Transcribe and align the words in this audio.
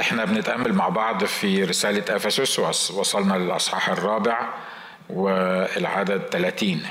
إحنا 0.00 0.24
بنتأمل 0.24 0.72
مع 0.72 0.88
بعض 0.88 1.24
في 1.24 1.64
رسالة 1.64 2.16
أفسس 2.16 2.58
وصلنا 2.90 3.34
للأصحاح 3.34 3.88
الرابع 3.88 4.48
والعدد 5.10 6.22
30 6.30 6.82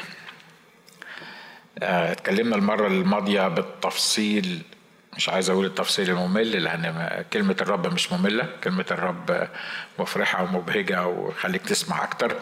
آه، 1.84 2.12
اتكلمنا 2.12 2.56
المرة 2.56 2.88
الماضية 2.88 3.48
بالتفصيل 3.48 4.62
مش 5.18 5.30
عايز 5.30 5.50
أقول 5.50 5.66
التفصيل 5.66 6.10
الممل 6.10 6.52
لأن 6.64 7.10
كلمة 7.34 7.56
الرب 7.62 7.94
مش 7.94 8.12
مملة 8.14 8.48
كلمة 8.64 8.86
الرب 8.92 9.48
مفرحة 10.00 10.44
ومبهجة 10.44 11.08
وخليك 11.08 11.62
تسمع 11.62 12.04
أكتر. 12.04 12.36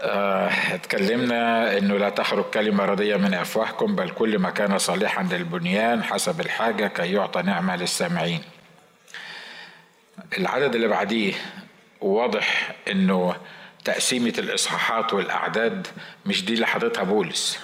آه، 0.00 0.50
اتكلمنا 0.74 1.78
إنه 1.78 1.96
لا 1.96 2.08
تخرج 2.08 2.44
كلمة 2.44 2.84
ردية 2.84 3.16
من 3.16 3.34
أفواهكم 3.34 3.96
بل 3.96 4.10
كل 4.10 4.38
ما 4.38 4.50
كان 4.50 4.78
صالحا 4.78 5.22
للبنيان 5.22 6.02
حسب 6.04 6.40
الحاجة 6.40 6.86
كي 6.86 7.12
يعطى 7.12 7.42
نعمة 7.42 7.76
للسامعين. 7.76 8.40
العدد 10.38 10.74
اللي 10.74 10.88
بعديه 10.88 11.34
واضح 12.00 12.74
إنه 12.90 13.36
تقسيمة 13.84 14.34
الإصحاحات 14.38 15.12
والأعداد 15.14 15.86
مش 16.26 16.44
دي 16.44 16.54
اللي 16.54 16.66
حاططها 16.66 17.02
بولس. 17.04 17.58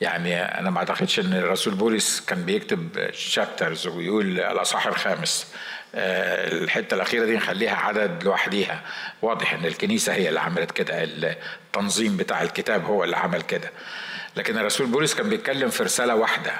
يعني 0.00 0.42
أنا 0.42 0.70
ما 0.70 0.78
أعتقدش 0.78 1.20
إن 1.20 1.32
الرسول 1.32 1.74
بولس 1.74 2.20
كان 2.20 2.44
بيكتب 2.44 3.10
شابترز 3.12 3.86
ويقول 3.86 4.40
الأصحاح 4.40 4.86
الخامس. 4.86 5.54
آه، 5.94 6.48
الحتة 6.52 6.94
الأخيرة 6.94 7.24
دي 7.26 7.36
نخليها 7.36 7.76
عدد 7.76 8.22
لوحديها. 8.24 8.80
واضح 9.22 9.54
إن 9.54 9.66
الكنيسة 9.66 10.14
هي 10.14 10.28
اللي 10.28 10.40
عملت 10.40 10.70
كده 10.70 11.04
التنظيم 11.04 12.16
بتاع 12.16 12.42
الكتاب 12.42 12.84
هو 12.84 13.04
اللي 13.04 13.16
عمل 13.16 13.42
كده. 13.42 13.70
لكن 14.36 14.58
الرسول 14.58 14.86
بولس 14.86 15.14
كان 15.14 15.28
بيتكلم 15.28 15.70
في 15.70 15.82
رسالة 15.82 16.14
واحدة 16.14 16.52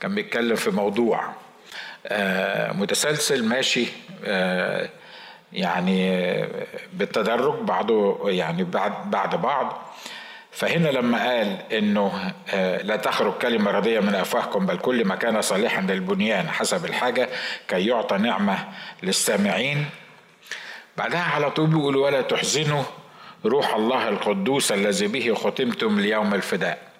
كان 0.00 0.14
بيتكلم 0.14 0.56
في 0.56 0.70
موضوع. 0.70 1.34
متسلسل 2.72 3.44
ماشي 3.44 3.86
آه، 4.24 4.88
يعني 5.52 6.28
بالتدرج 6.92 7.54
بعضه 7.60 8.30
يعني 8.30 8.64
بعد 8.64 9.10
بعد 9.10 9.42
بعض. 9.42 9.82
فهنا 10.50 10.88
لما 10.88 11.28
قال 11.28 11.72
إنه 11.72 12.32
آه، 12.50 12.82
لا 12.82 12.96
تخرج 12.96 13.32
كلمة 13.32 13.70
رضية 13.70 14.00
من 14.00 14.14
أفواهكم 14.14 14.66
بل 14.66 14.78
كل 14.78 15.04
ما 15.04 15.16
كان 15.16 15.42
صالحا 15.42 15.80
للبنيان 15.80 16.48
حسب 16.48 16.84
الحاجة 16.84 17.28
كي 17.68 17.86
يعطى 17.86 18.16
نعمة 18.18 18.58
للسامعين. 19.02 19.86
بعدها 20.96 21.22
على 21.22 21.50
طول 21.50 21.66
بيقول 21.66 21.96
ولا 21.96 22.22
تحزنوا 22.22 22.82
روح 23.44 23.74
الله 23.74 24.08
القدوس 24.08 24.72
الذي 24.72 25.06
به 25.06 25.34
ختمتم 25.34 26.00
ليوم 26.00 26.34
الفداء. 26.34 26.91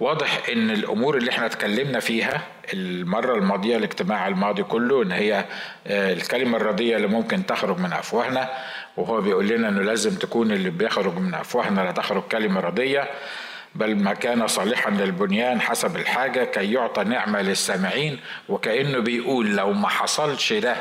واضح 0.00 0.48
إن 0.52 0.70
الأمور 0.70 1.16
اللي 1.16 1.30
إحنا 1.30 1.46
اتكلمنا 1.46 2.00
فيها 2.00 2.42
المرة 2.74 3.34
الماضية 3.34 3.76
الاجتماع 3.76 4.28
الماضي 4.28 4.62
كله 4.62 5.02
إن 5.02 5.12
هي 5.12 5.44
آه، 5.86 6.12
الكلمة 6.12 6.56
الردية 6.56 6.96
اللي 6.96 7.06
ممكن 7.06 7.46
تخرج 7.46 7.78
من 7.78 7.92
أفواهنا 7.92 8.48
وهو 8.96 9.20
بيقول 9.20 9.48
لنا 9.48 9.68
إنه 9.68 9.82
لازم 9.82 10.14
تكون 10.14 10.52
اللي 10.52 10.70
بيخرج 10.70 11.18
من 11.18 11.34
أفواهنا 11.34 11.80
لا 11.80 11.92
تخرج 11.92 12.22
كلمة 12.22 12.60
ردية 12.60 13.08
بل 13.74 13.96
ما 13.96 14.14
كان 14.14 14.46
صالحا 14.46 14.90
للبنيان 14.90 15.60
حسب 15.60 15.96
الحاجة 15.96 16.44
كي 16.44 16.72
يعطى 16.72 17.04
نعمة 17.04 17.42
للسامعين 17.42 18.20
وكأنه 18.48 18.98
بيقول 18.98 19.56
لو 19.56 19.72
ما 19.72 19.88
حصلش 19.88 20.52
ده 20.52 20.76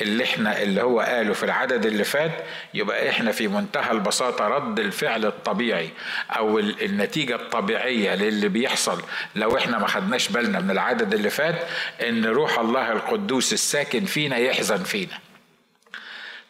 اللي 0.00 0.24
إحنا 0.24 0.62
اللي 0.62 0.82
هو 0.82 1.00
قاله 1.00 1.32
في 1.32 1.42
العدد 1.42 1.86
اللي 1.86 2.04
فات 2.04 2.32
يبقى 2.74 3.08
إحنا 3.08 3.32
في 3.32 3.48
منتهى 3.48 3.90
البساطة 3.90 4.48
رد 4.48 4.80
الفعل 4.80 5.24
الطبيعي 5.26 5.90
أو 6.30 6.58
النتيجة 6.58 7.34
الطبيعية 7.34 8.14
للي 8.14 8.48
بيحصل. 8.48 9.02
لو 9.34 9.56
إحنا 9.56 9.78
ما 9.78 9.86
خدناش 9.86 10.28
بالنا 10.28 10.60
من 10.60 10.70
العدد 10.70 11.14
اللي 11.14 11.30
فات 11.30 11.66
إن 12.08 12.26
روح 12.26 12.58
الله 12.58 12.92
القدوس 12.92 13.52
الساكن 13.52 14.04
فينا 14.04 14.36
يحزن 14.36 14.82
فينا. 14.82 15.18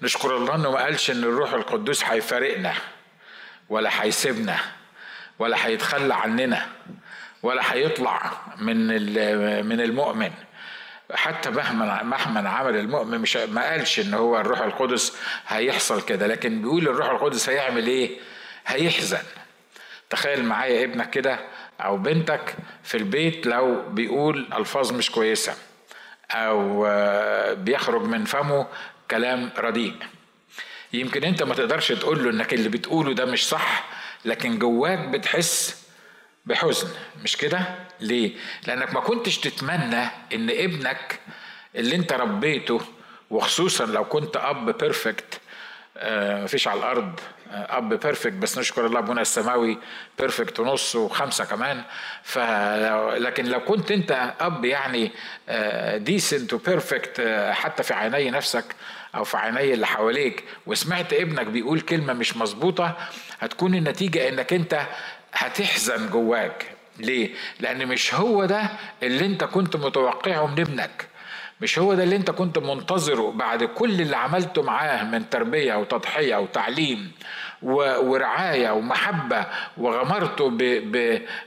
نشكر 0.03 0.37
الله 0.37 0.55
إنه 0.55 0.71
ما 0.71 0.79
قالش 0.79 1.11
إن 1.11 1.25
الروح 1.25 1.53
القدوس 1.53 2.05
هيفارقنا 2.05 2.73
ولا 3.69 4.03
هيسيبنا 4.03 4.57
ولا 5.39 5.67
هيتخلى 5.67 6.15
عننا 6.15 6.67
ولا 7.43 7.73
هيطلع 7.73 8.33
من 8.59 8.87
من 9.67 9.81
المؤمن. 9.81 10.31
حتى 11.15 11.51
مهما 11.51 12.03
مهما 12.03 12.51
عمل 12.51 12.77
المؤمن 12.77 13.19
مش 13.19 13.37
ما 13.37 13.71
قالش 13.71 14.01
إن 14.01 14.15
هو 14.15 14.41
الروح 14.41 14.61
القدس 14.61 15.17
هيحصل 15.49 16.03
كده 16.03 16.27
لكن 16.27 16.63
بيقول 16.63 16.89
الروح 16.89 17.11
القدس 17.11 17.49
هيعمل 17.49 17.87
إيه؟ 17.87 18.19
هيحزن. 18.67 19.23
تخيل 20.11 20.45
معايا 20.45 20.85
ابنك 20.85 21.11
كده 21.11 21.39
أو 21.81 21.97
بنتك 21.97 22.55
في 22.83 22.97
البيت 22.97 23.47
لو 23.47 23.83
بيقول 23.89 24.49
ألفاظ 24.53 24.93
مش 24.93 25.11
كويسة 25.11 25.55
أو 26.31 26.87
بيخرج 27.55 28.03
من 28.03 28.25
فمه 28.25 28.67
كلام 29.11 29.51
رديء. 29.59 29.95
يمكن 30.93 31.25
أنت 31.25 31.43
ما 31.43 31.55
تقدرش 31.55 31.93
تقول 31.93 32.25
له 32.25 32.31
إنك 32.31 32.55
اللي 32.55 32.69
بتقوله 32.69 33.15
ده 33.15 33.25
مش 33.25 33.49
صح 33.49 33.85
لكن 34.25 34.59
جواك 34.59 34.99
بتحس 34.99 35.83
بحزن 36.47 36.89
مش 37.25 37.37
كده؟ 37.37 37.61
ليه؟ 38.03 38.33
لأنك 38.67 38.95
ما 38.95 39.01
كنتش 39.01 39.39
تتمنى 39.39 40.03
إن 40.35 40.51
ابنك 40.51 41.21
اللي 41.77 41.97
أنت 41.97 42.13
ربيته 42.13 42.81
وخصوصا 43.31 43.87
لو 43.87 44.05
كنت 44.05 44.37
أب 44.37 44.79
perfect 44.79 45.41
آه 45.97 46.45
مفيش 46.45 46.69
على 46.69 46.79
الأرض 46.79 47.21
آه 47.51 47.79
أب 47.79 47.89
perfect 47.89 48.33
بس 48.33 48.59
نشكر 48.59 48.87
الله 48.87 48.99
ابونا 48.99 49.21
السماوي 49.21 49.79
perfect 50.19 50.61
ونص 50.61 50.97
وخمسة 50.97 51.45
كمان. 51.45 51.83
ف 52.23 52.39
لكن 53.19 53.45
لو 53.47 53.61
كنت 53.61 53.91
أنت 53.91 54.35
أب 54.41 54.65
يعني 54.65 55.11
decent 55.97 56.53
و 56.53 56.61
perfect 56.61 57.21
حتى 57.53 57.83
في 57.83 57.95
عيني 57.95 58.31
نفسك 58.31 58.65
أو 59.15 59.25
في 59.25 59.37
عيني 59.37 59.75
اللي 59.75 59.87
حواليك 59.87 60.45
وسمعت 60.67 61.13
ابنك 61.13 61.47
بيقول 61.47 61.81
كلمة 61.81 62.13
مش 62.13 62.37
مظبوطة 62.37 62.97
هتكون 63.41 63.75
النتيجة 63.75 64.29
إنك 64.29 64.53
أنت 64.53 64.87
هتحزن 65.35 66.11
جواك. 66.11 66.67
ليه؟ 67.03 67.31
لأن 67.61 67.87
مش 67.89 68.15
هو 68.15 68.45
ده 68.45 68.69
اللي 69.03 69.27
أنت 69.27 69.45
كنت 69.45 69.77
متوقعه 69.77 70.47
من 70.47 70.61
ابنك 70.61 71.09
مش 71.61 71.79
هو 71.79 71.95
ده 71.95 72.03
اللي 72.03 72.17
أنت 72.17 72.31
كنت 72.31 72.59
منتظره 72.59 73.31
بعد 73.31 73.65
كل 73.65 74.01
اللي 74.01 74.17
عملته 74.17 74.63
معاه 74.63 75.05
من 75.05 75.31
تربية 75.31 75.75
وتضحية 75.75 76.37
وتعليم 76.37 77.13
ورعاية 77.63 78.71
ومحبة 78.71 79.47
وغمرته 79.77 80.51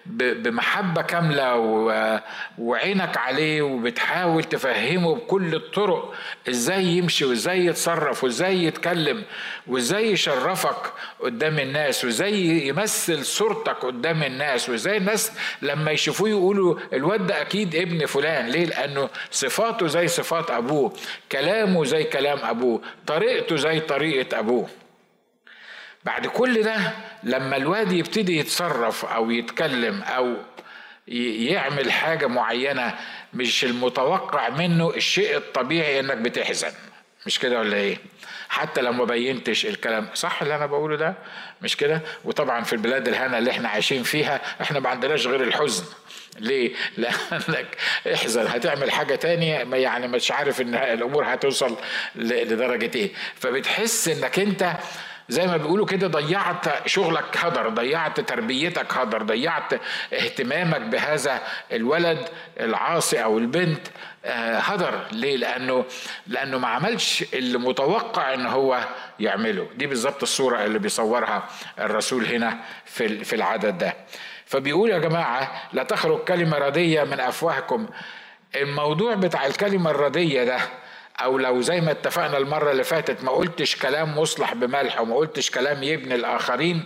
بمحبة 0.05 1.01
كاملة 1.01 1.55
وعينك 2.57 3.17
عليه 3.17 3.61
وبتحاول 3.61 4.43
تفهمه 4.43 5.15
بكل 5.15 5.55
الطرق. 5.55 6.13
إزاي 6.49 6.83
يمشي 6.85 7.25
وإزاي 7.25 7.65
يتصرف 7.65 8.23
وإزاي 8.23 8.63
يتكلم 8.63 9.23
وإزاي 9.67 10.11
يشرفك 10.11 10.75
قدام 11.19 11.59
الناس 11.59 12.05
وإزاي 12.05 12.67
يمثل 12.67 13.25
صورتك 13.25 13.85
قدام 13.85 14.23
الناس 14.23 14.69
وإزاي 14.69 14.97
الناس 14.97 15.31
لما 15.61 15.91
يشوفوه 15.91 16.29
يقولوا 16.29 16.75
الواد 16.93 17.27
ده 17.27 17.41
أكيد 17.41 17.75
ابن 17.75 18.05
فلان. 18.05 18.45
ليه؟ 18.47 18.65
لأنه 18.65 19.09
صفاته 19.31 19.87
زي 19.87 20.07
صفات 20.07 20.51
أبوه 20.51 20.93
كلامه 21.31 21.83
زي 21.85 22.03
كلام 22.03 22.37
أبوه 22.43 22.81
طريقته 23.07 23.55
زي 23.55 23.79
طريقة 23.79 24.39
أبوه. 24.39 24.67
بعد 26.05 26.27
كل 26.27 26.63
ده 26.63 26.77
لما 27.23 27.57
الواد 27.57 27.91
يبتدي 27.91 28.37
يتصرف 28.37 29.05
أو 29.05 29.31
يتكلم 29.31 30.01
أو 30.01 30.35
يعمل 31.07 31.91
حاجة 31.91 32.27
معينة 32.27 32.93
مش 33.33 33.65
المتوقع 33.65 34.49
منه 34.49 34.89
الشيء 34.89 35.37
الطبيعي 35.37 35.99
إنك 35.99 36.17
بتحزن. 36.17 36.71
مش 37.25 37.39
كده 37.39 37.59
ولا 37.59 37.77
إيه؟ 37.77 37.97
حتى 38.49 38.81
لو 38.81 38.91
ما 38.91 39.05
بينتش 39.05 39.65
الكلام. 39.65 40.07
صح 40.13 40.41
اللي 40.41 40.55
أنا 40.55 40.65
بقوله 40.65 40.95
ده؟ 40.97 41.13
مش 41.61 41.77
كده؟ 41.77 42.01
وطبعا 42.25 42.63
في 42.63 42.73
البلاد 42.73 43.07
الهنا 43.07 43.37
اللي 43.37 43.51
إحنا 43.51 43.69
عايشين 43.69 44.03
فيها 44.03 44.41
إحنا 44.61 44.79
ما 44.79 44.89
عندناش 44.89 45.27
غير 45.27 45.43
الحزن. 45.43 45.85
ليه؟ 46.39 46.73
لأنك 46.97 47.77
احزن. 48.13 48.47
هتعمل 48.47 48.91
حاجة 48.91 49.15
تانية 49.15 49.63
ما 49.63 49.77
يعني 49.77 50.07
مش 50.07 50.31
عارف 50.31 50.61
إن 50.61 50.75
الأمور 50.75 51.33
هتوصل 51.33 51.77
لدرجة 52.15 52.97
إيه. 52.97 53.11
فبتحس 53.35 54.07
إنك 54.07 54.39
أنت 54.39 54.73
زي 55.29 55.47
ما 55.47 55.57
بيقولوا 55.57 55.85
كده 55.85 56.07
ضيعت 56.07 56.87
شغلك 56.87 57.37
هدر 57.37 57.69
ضيعت 57.69 58.19
تربيتك 58.19 58.93
هدر 58.93 59.23
ضيعت 59.23 59.73
اهتمامك 60.13 60.81
بهذا 60.81 61.41
الولد 61.71 62.29
العاصي 62.59 63.23
أو 63.23 63.37
البنت 63.37 63.87
هدر. 64.25 65.05
ليه؟ 65.11 65.37
لأنه 65.37 65.85
لأنه 66.27 66.57
ما 66.57 66.67
عملش 66.67 67.25
اللي 67.33 67.57
متوقع 67.57 68.33
إن 68.33 68.45
هو 68.45 68.79
يعمله. 69.19 69.67
دي 69.75 69.87
بالظبط 69.87 70.21
الصورة 70.21 70.65
اللي 70.65 70.79
بيصورها 70.79 71.43
الرسول 71.79 72.25
هنا 72.25 72.59
في 72.85 73.23
في 73.23 73.35
العدد 73.35 73.77
ده. 73.77 73.93
فبيقول 74.45 74.89
يا 74.89 74.97
جماعة 74.99 75.51
لا 75.73 75.83
تخرج 75.83 76.19
كلمة 76.19 76.57
ردية 76.57 77.03
من 77.03 77.19
أفواهكم. 77.19 77.87
الموضوع 78.55 79.13
بتاع 79.15 79.45
الكلمة 79.45 79.91
الردية 79.91 80.43
ده 80.43 80.57
أو 81.19 81.37
لو 81.37 81.61
زي 81.61 81.81
ما 81.81 81.91
اتفقنا 81.91 82.37
المرة 82.37 82.71
اللي 82.71 82.83
فاتت 82.83 83.23
ما 83.23 83.31
قلتش 83.31 83.75
كلام 83.75 84.17
مصلح 84.17 84.53
بملح 84.53 85.01
وما 85.01 85.15
قلتش 85.15 85.51
كلام 85.51 85.83
يبني 85.83 86.15
الآخرين. 86.15 86.83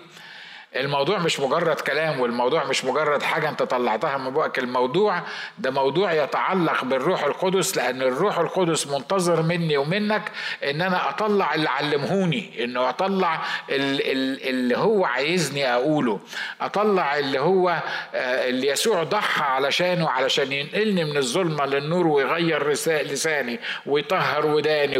الموضوع 0.75 1.17
مش 1.19 1.39
مجرد 1.39 1.75
كلام 1.79 2.19
والموضوع 2.19 2.63
مش 2.63 2.85
مجرد 2.85 3.21
حاجة 3.23 3.49
انت 3.49 3.63
طلعتها 3.63 4.17
من 4.17 4.29
بقك. 4.33 4.59
الموضوع 4.59 5.21
ده 5.57 5.71
موضوع 5.71 6.13
يتعلق 6.13 6.83
بالروح 6.83 7.23
القدس 7.23 7.77
لأن 7.77 8.01
الروح 8.01 8.39
القدس 8.39 8.87
منتظر 8.87 9.41
مني 9.41 9.77
ومنك 9.77 10.31
إن 10.63 10.81
أنا 10.81 11.09
أطلع 11.09 11.55
اللي 11.55 11.69
علمهوني 11.69 12.63
انه 12.63 12.89
أطلع 12.89 13.41
اللي 13.69 14.77
هو 14.77 15.05
عايزني 15.05 15.73
أقوله 15.73 16.19
أطلع 16.61 17.17
اللي 17.17 17.39
هو 17.39 17.69
آه، 17.69 18.49
اللي 18.49 18.67
يسوع 18.67 19.03
ضحى 19.03 19.43
علشانه 19.43 20.09
علشان 20.09 20.51
ينقلني 20.51 21.05
من 21.05 21.17
الظلمة 21.17 21.65
للنور 21.65 22.07
ويغير 22.07 22.69
لساني 22.87 23.59
ويطهر 23.85 24.45
وداني 24.45 24.97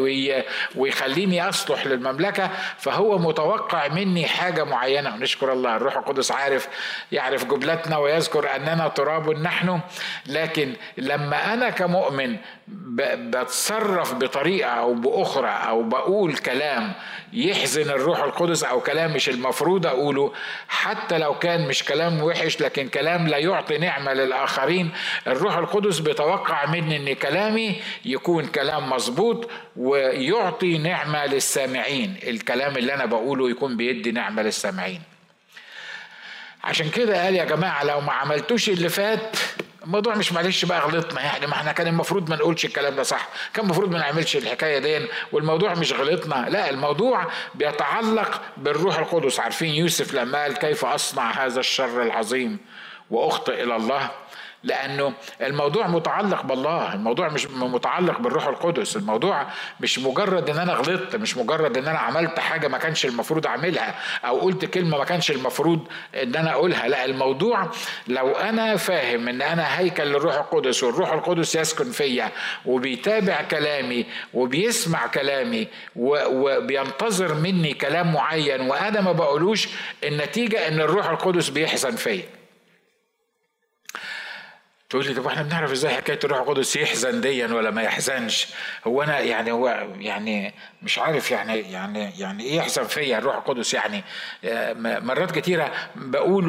ويخليني 0.76 1.50
أصلح 1.50 1.86
للمملكة. 1.88 2.50
فهو 2.78 3.18
متوقع 3.18 3.88
مني 3.88 4.28
حاجة 4.28 4.64
معينة. 4.64 5.14
ونشكر 5.14 5.59
الله 5.60 5.76
الروح 5.76 5.98
القدس 5.98 6.32
عارف 6.32 6.68
يعرف 7.12 7.46
جبلتنا 7.46 7.98
ويذكر 7.98 8.56
أننا 8.56 8.88
تراب 8.88 9.30
نحن. 9.30 9.80
لكن 10.28 10.74
لما 10.98 11.54
أنا 11.54 11.70
كمؤمن 11.70 12.36
بتصرف 12.68 14.14
بطريقة 14.14 14.70
أو 14.70 14.94
بأخرى 14.94 15.50
أو 15.50 15.84
بقول 15.84 16.34
كلام 16.38 16.94
يحزن 17.34 17.90
الروح 17.90 18.20
القدس 18.24 18.64
أو 18.64 18.80
كلام 18.82 19.14
مش 19.14 19.30
المفروض 19.30 19.86
أقوله 19.86 20.34
حتى 20.68 21.18
لو 21.18 21.40
كان 21.40 21.68
مش 21.68 21.84
كلام 21.84 22.24
وحش 22.24 22.62
لكن 22.62 22.88
كلام 22.88 23.28
لا 23.28 23.38
يعطي 23.38 23.78
نعمة 23.78 24.14
للآخرين 24.14 24.92
الروح 25.28 25.58
القدس 25.58 26.00
بيتوقع 26.00 26.66
مني 26.66 26.98
إن 26.98 27.16
كلامي 27.16 27.82
يكون 28.06 28.46
كلام 28.46 28.90
مظبوط 28.90 29.50
ويعطي 29.78 30.78
نعمة 30.78 31.26
للسامعين. 31.26 32.16
الكلام 32.28 32.78
اللي 32.78 32.94
أنا 32.94 33.06
بقوله 33.06 33.50
يكون 33.50 33.78
بيدي 33.78 34.12
نعمة 34.12 34.42
للسامعين. 34.42 35.02
عشان 36.64 36.90
كده 36.90 37.24
قال 37.24 37.36
يا 37.36 37.46
جماعة 37.46 37.84
لو 37.84 38.02
ما 38.02 38.12
عملتوش 38.12 38.70
اللي 38.70 38.90
فات 38.90 39.38
الموضوع 39.84 40.16
مش 40.16 40.34
معلش 40.34 40.66
بقى 40.66 40.80
غلطنا 40.80 41.22
يعني 41.22 41.48
ما 41.48 41.54
إحنا 41.54 41.72
كان 41.72 41.88
المفروض 41.88 42.30
ما 42.30 42.36
نقولش 42.36 42.66
الكلام 42.66 42.96
ده 42.96 43.04
صح. 43.04 43.30
كان 43.54 43.66
المفروض 43.66 43.92
ما 43.92 44.00
نعملش 44.00 44.36
الحكاية 44.36 44.80
دي 44.80 45.08
والموضوع 45.32 45.74
مش 45.74 45.94
غلطنا. 45.94 46.50
لا 46.50 46.70
الموضوع 46.70 47.28
بيتعلق 47.56 48.42
بالروح 48.58 48.98
القدس. 49.00 49.40
عارفين 49.40 49.74
يوسف 49.76 50.14
لما 50.14 50.42
قال 50.42 50.58
كيف 50.58 50.86
أصنع 50.86 51.32
هذا 51.32 51.60
الشر 51.60 52.02
العظيم 52.04 52.58
وأخطئ 53.10 53.64
إلى 53.64 53.76
الله؟ 53.76 54.10
لأنه 54.64 55.14
الموضوع 55.42 55.88
متعلق 55.88 56.42
بالله 56.44 56.94
الموضوع 56.94 57.30
مش 57.30 57.48
متعلق 57.48 58.20
بالروح 58.20 58.48
القدس 58.48 58.96
الموضوع 58.96 59.46
مش 59.80 60.00
مجرد 60.00 60.50
إن 60.50 60.58
أنا 60.58 60.74
غلطت 60.74 61.16
مش 61.16 61.38
مجرد 61.38 61.78
إن 61.78 61.88
أنا 61.88 62.00
عملت 62.00 62.40
حاجة 62.40 62.68
ما 62.68 62.78
كانش 62.78 63.06
المفروض 63.06 63.48
أعملها 63.48 63.96
أو 64.26 64.40
قلت 64.40 64.66
كلمة 64.66 64.98
ما 64.98 65.06
كانش 65.06 65.32
المفروض 65.32 65.88
إن 66.24 66.36
أنا 66.36 66.52
أقولها 66.52 66.88
لا 66.88 67.06
الموضوع 67.06 67.68
لو 68.08 68.32
أنا 68.32 68.76
فاهم 68.76 69.28
إن 69.30 69.42
أنا 69.42 69.80
هيكل 69.80 70.04
للروح 70.04 70.36
القدس 70.36 70.84
والروح 70.84 71.12
القدس 71.14 71.56
يسكن 71.56 71.92
فيا 71.92 72.32
وبيتابع 72.66 73.42
كلامي 73.42 74.06
وبيسمع 74.34 75.08
كلامي 75.08 75.68
وبينتظر 75.96 77.34
مني 77.34 77.74
كلام 77.74 78.14
معين 78.14 78.62
وأنا 78.62 79.02
ما 79.02 79.12
بقولوش 79.12 79.68
النتيجة 80.04 80.68
إن 80.68 80.82
الروح 80.82 81.10
القدس 81.10 81.50
بيحزن 81.50 81.96
فيا. 81.96 82.39
تقول 84.90 85.06
لي 85.06 85.14
طب 85.14 85.28
إحنا 85.28 85.44
بنعرف 85.44 85.72
إزاي 85.72 85.94
حكاية 85.94 86.20
الروح 86.24 86.40
القدس 86.40 86.76
يحزن 86.76 87.22
ديا 87.22 87.48
ولا 87.48 87.72
ما 87.72 87.82
يحزنش؟ 87.82 88.48
هو 88.88 89.04
أنا 89.04 89.20
يعني 89.20 89.52
هو 89.52 89.88
يعني 90.00 90.54
مش 90.84 91.00
عارف 91.00 91.32
يعني 91.32 91.60
يعني 91.72 92.20
يعني 92.20 92.44
إيه 92.44 92.56
يحزن 92.56 92.84
فيا 92.84 93.18
الروح 93.18 93.36
القدس 93.36 93.74
يعني؟ 93.74 94.04
آه، 94.46 94.74
مرات 95.00 95.32
كتيرة 95.32 95.72
بقول 95.96 96.46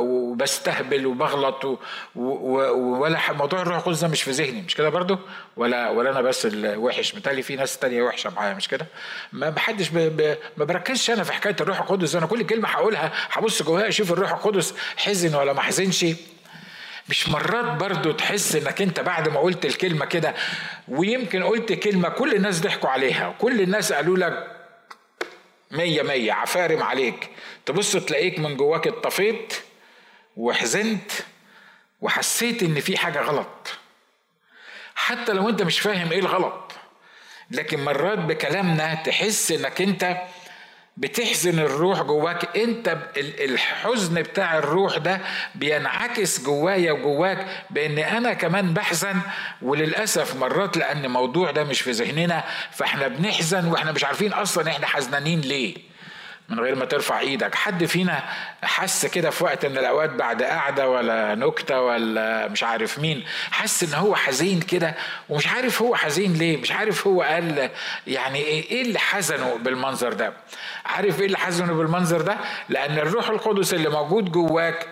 وبستهبل 0.00 1.06
وبغلط 1.06 1.78
ولا 2.14 3.32
موضوع 3.32 3.62
الروح 3.62 3.76
القدس 3.76 4.00
ده 4.00 4.08
مش 4.08 4.22
في 4.22 4.30
ذهني 4.30 4.62
مش 4.62 4.74
كده 4.74 4.88
برضو 4.88 5.18
ولا 5.56 5.90
ولا 5.90 6.10
أنا 6.10 6.20
بس 6.20 6.46
الوحش؟ 6.46 7.12
بالتالي 7.12 7.42
في 7.42 7.56
ناس 7.56 7.78
تانية 7.78 8.02
وحشة 8.02 8.30
معايا 8.30 8.54
مش 8.54 8.68
كده؟ 8.68 8.86
ما 9.32 9.50
بحدش 9.50 9.92
ما 9.92 10.36
بركزش 10.56 11.10
أنا 11.10 11.22
في 11.22 11.32
حكاية 11.32 11.56
الروح 11.60 11.80
القدس. 11.80 12.14
أنا 12.16 12.26
كل 12.26 12.42
كلمة 12.42 12.68
هقولها 12.68 13.12
هبص 13.30 13.62
جواها 13.62 13.88
أشوف 13.88 14.12
الروح 14.12 14.32
القدس 14.32 14.74
حزن 14.96 15.34
ولا 15.34 15.52
ما 15.52 15.60
حزنش؟ 15.60 16.04
مش 17.10 17.28
مرات 17.28 17.64
برضو 17.64 18.12
تحس 18.12 18.56
انك 18.56 18.82
انت 18.82 19.00
بعد 19.00 19.28
ما 19.28 19.40
قلت 19.40 19.64
الكلمة 19.64 20.04
كده 20.06 20.34
ويمكن 20.88 21.42
قلت 21.42 21.72
كلمة 21.72 22.08
كل 22.08 22.34
الناس 22.34 22.60
ضحكوا 22.60 22.90
عليها 22.90 23.28
وكل 23.28 23.60
الناس 23.60 23.92
قالوا 23.92 24.18
لك 24.18 24.56
مية 25.70 26.02
مية 26.02 26.32
عفارم 26.32 26.82
عليك. 26.82 27.28
تبص 27.66 27.92
تلاقيك 27.96 28.38
من 28.38 28.56
جواك 28.56 28.86
اتطفيت 28.86 29.54
وحزنت 30.36 31.12
وحسيت 32.00 32.62
إن 32.62 32.80
في 32.80 32.96
حاجة 32.96 33.20
غلط. 33.22 33.68
حتى 34.94 35.32
لو 35.32 35.48
أنت 35.48 35.62
مش 35.62 35.80
فاهم 35.80 36.12
إيه 36.12 36.18
الغلط 36.18 36.72
لكن 37.50 37.84
مرات 37.84 38.18
بكلامنا 38.18 38.94
تحس 38.94 39.52
إنك 39.52 39.80
أنت 39.80 40.16
بتحزن 41.00 41.58
الروح 41.58 42.02
جواك. 42.02 42.56
انت 42.56 42.96
الحزن 43.16 44.14
بتاع 44.22 44.58
الروح 44.58 44.96
ده 44.98 45.20
بينعكس 45.54 46.42
جوايا 46.44 46.92
وجواك 46.92 47.46
بإن 47.70 47.98
أنا 47.98 48.32
كمان 48.32 48.74
بحزن. 48.74 49.16
وللأسف 49.62 50.36
مرات 50.36 50.76
لأن 50.76 51.04
الموضوع 51.04 51.50
ده 51.50 51.64
مش 51.64 51.80
في 51.80 51.90
ذهننا 51.90 52.44
فإحنا 52.70 53.08
بنحزن 53.08 53.64
وإحنا 53.68 53.92
مش 53.92 54.04
عارفين 54.04 54.32
أصلا 54.32 54.70
إحنا 54.70 54.86
حزنانين 54.86 55.40
ليه. 55.40 55.90
من 56.50 56.60
غير 56.60 56.74
ما 56.74 56.84
ترفع 56.84 57.20
إيدك. 57.20 57.54
حد 57.54 57.84
فينا 57.84 58.22
حس 58.62 59.06
كده 59.06 59.30
في 59.30 59.44
وقت 59.44 59.66
من 59.66 59.78
الأوقات 59.78 60.10
بعد 60.10 60.42
قعدة 60.42 60.88
ولا 60.88 61.34
نكتة 61.34 61.80
ولا 61.80 62.48
مش 62.48 62.62
عارف 62.62 62.98
مين 62.98 63.24
حس 63.50 63.82
إن 63.82 63.94
هو 63.94 64.14
حزين 64.16 64.60
كده 64.60 64.94
ومش 65.28 65.46
عارف 65.48 65.82
هو 65.82 65.94
حزين 65.96 66.32
ليه 66.32 66.56
مش 66.56 66.72
عارف 66.72 67.06
هو 67.06 67.22
قال 67.22 67.70
يعني 68.06 68.38
إيه 68.38 68.70
إيه 68.70 68.82
اللي 68.82 68.98
حزنه 68.98 69.54
بالمنظر 69.56 70.12
ده؟ 70.12 70.32
عارف 70.86 71.20
إيه 71.20 71.26
اللي 71.26 71.38
حزنه 71.38 71.72
بالمنظر 71.72 72.20
ده؟ 72.20 72.36
لأن 72.68 72.98
الروح 72.98 73.28
القدس 73.28 73.74
اللي 73.74 73.88
موجود 73.88 74.32
جواك 74.32 74.86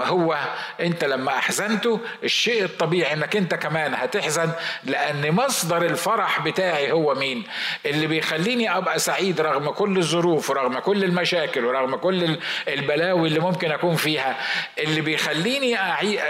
هو 0.00 0.38
انت 0.80 1.04
لما 1.04 1.38
احزنته 1.38 2.00
الشيء 2.24 2.64
الطبيعي 2.64 3.12
انك 3.12 3.36
انت 3.36 3.54
كمان 3.54 3.94
هتحزن 3.94 4.50
لأن 4.84 5.32
مصدر 5.32 5.82
الفرح 5.82 6.40
بتاعي 6.40 6.92
هو 6.92 7.14
مين؟ 7.14 7.44
اللي 7.86 8.06
بيخليني 8.06 8.76
أبقى 8.76 8.98
سعيد 8.98 9.40
رغم 9.40 9.70
كل 9.70 9.98
الظروف 9.98 10.50
ورغم 10.50 10.78
كل 10.78 11.04
المشاكل 11.04 11.64
ورغم 11.64 11.96
كل 11.96 12.38
البلاوي 12.68 13.28
اللي 13.28 13.40
ممكن 13.40 13.70
أكون 13.72 13.96
فيها. 13.96 14.36
اللي 14.78 15.00
بيخليني 15.00 15.76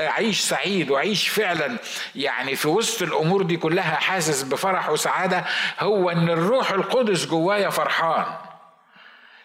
أعيش 0.09 0.41
سعيد 0.41 0.91
وأعيش 0.91 1.29
فعلا 1.29 1.79
يعني 2.17 2.57
في 2.57 2.69
وسط 2.69 3.03
الأمور 3.03 3.43
دي 3.43 3.57
كلها 3.57 3.95
حاسس 3.97 4.43
بفرح 4.43 4.91
وسعادة 4.91 5.45
هو 5.81 6.11
إن 6.11 6.29
الروح 6.31 6.71
القدس 6.71 7.27
جوايا 7.27 7.69
فرحان. 7.71 8.25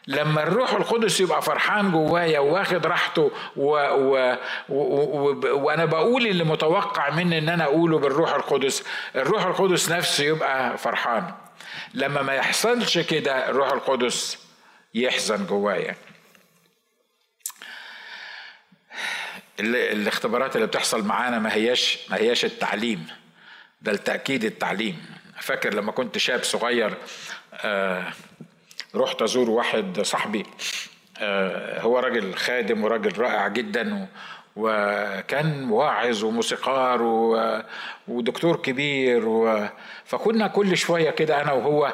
لما 0.07 0.43
الروح 0.43 0.73
القدس 0.73 1.19
يبقى 1.19 1.41
فرحان 1.41 1.91
جوايا 1.91 2.39
واخد 2.39 2.85
راحته 2.85 3.31
و... 3.55 3.69
و... 3.75 4.37
و... 4.69 4.75
و... 4.75 5.63
وأنا 5.65 5.85
بقول 5.85 6.27
اللي 6.27 6.43
متوقع 6.43 7.09
مني 7.09 7.37
إن 7.37 7.49
أنا 7.49 7.63
أقوله 7.63 7.99
بالروح 7.99 8.33
القدس 8.33 8.83
الروح 9.15 9.45
القدس 9.45 9.91
نفسه 9.91 10.23
يبقى 10.23 10.77
فرحان. 10.77 11.33
لما 11.93 12.21
ما 12.21 12.33
يحصلش 12.33 12.97
كده 12.99 13.49
الروح 13.49 13.71
القدس 13.71 14.37
يحزن 14.93 15.45
جوايا. 15.45 15.95
الاختبارات 19.59 20.55
اللي 20.55 20.67
بتحصل 20.67 21.05
معانا 21.05 21.39
ما 21.39 21.53
هياش 21.53 21.99
ما 22.09 22.17
هياش 22.17 22.45
التعليم 22.45 23.07
ده 23.81 23.91
التأكيد 23.91 24.43
التعليم. 24.43 25.05
فاكر 25.41 25.73
لما 25.73 25.91
كنت 25.91 26.17
شاب 26.17 26.43
صغير 26.43 26.97
آه 27.53 28.13
رحت 28.95 29.21
أزور 29.21 29.49
واحد 29.49 30.01
صاحبي. 30.01 30.45
آه، 31.21 31.79
هو 31.81 31.99
راجل 31.99 32.35
خادم 32.35 32.83
وراجل 32.83 33.17
رائع 33.19 33.47
جدا 33.47 34.07
وكان 34.55 35.69
واعظ 35.69 36.23
وموسيقار 36.23 37.01
ودكتور 38.07 38.55
كبير 38.55 39.27
و... 39.27 39.67
فكنا 40.05 40.47
كل 40.47 40.77
شوية 40.77 41.09
كده 41.09 41.41
أنا 41.41 41.51
وهو 41.51 41.93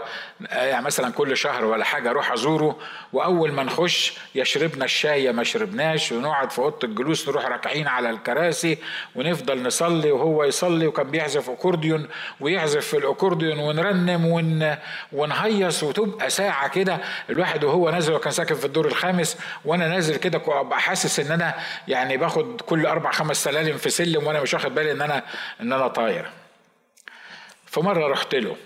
يعني 0.52 0.86
مثلا 0.86 1.12
كل 1.12 1.38
شهر 1.38 1.66
ولا 1.66 1.84
حاجة 1.84 2.10
أروح 2.10 2.32
أزوره 2.32 2.78
وأول 3.14 3.52
ما 3.52 3.64
نخش 3.64 4.18
يشربنا 4.36 4.86
الشاي 4.86 5.32
ما 5.32 5.44
شربناش 5.44 6.12
ونقعد 6.12 6.52
في 6.52 6.60
أوضة 6.60 6.80
الجلوس 6.84 7.30
نروح 7.30 7.46
راكعين 7.46 7.88
على 7.88 8.10
الكراسي 8.10 8.78
ونفضل 9.16 9.64
نصلي 9.64 10.12
وهو 10.12 10.44
يصلي 10.44 10.88
وكان 10.88 11.12
بيعزف 11.12 11.50
أكورديون 11.50 12.08
ويعزف 12.40 12.88
في 12.88 12.98
الأكورديون 12.98 13.60
ونرنم 13.60 14.26
ون... 14.26 14.76
ونهيص 15.14 15.84
وتبقى 15.84 16.30
ساعة 16.30 16.68
كده 16.70 16.98
الواحد 17.30 17.64
وهو 17.64 17.90
نازل 17.90 18.14
وكان 18.14 18.32
ساكن 18.32 18.56
في 18.56 18.66
الدور 18.66 18.88
الخامس 18.88 19.38
وأنا 19.66 19.88
نازل 19.88 20.16
كده 20.16 20.42
أبقى 20.48 20.80
حاسس 20.80 21.20
إن 21.20 21.32
أنا 21.32 21.54
يعني 21.88 22.18
باخد 22.18 22.62
كل 22.62 22.86
أربع 22.86 23.12
خمس 23.12 23.44
سلالم 23.44 23.78
في 23.78 23.90
سلم 23.90 24.28
وأنا 24.28 24.42
مش 24.42 24.54
واخد 24.54 24.76
بالي 24.76 24.92
إن 24.92 25.02
أنا 25.02 25.24
إن 25.62 25.74
أنا 25.74 25.88
طاير 26.00 26.30
فمرة 27.66 28.08
رحت 28.08 28.36
له. 28.36 28.58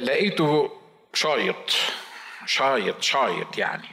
لقيته 0.00 0.70
شايط 1.14 1.70
شايط 2.46 3.02
شايط 3.02 3.58
يعني. 3.58 3.88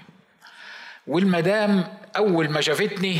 والمدام 1.07 1.97
أول 2.17 2.49
ما 2.49 2.61
شافتني 2.61 3.19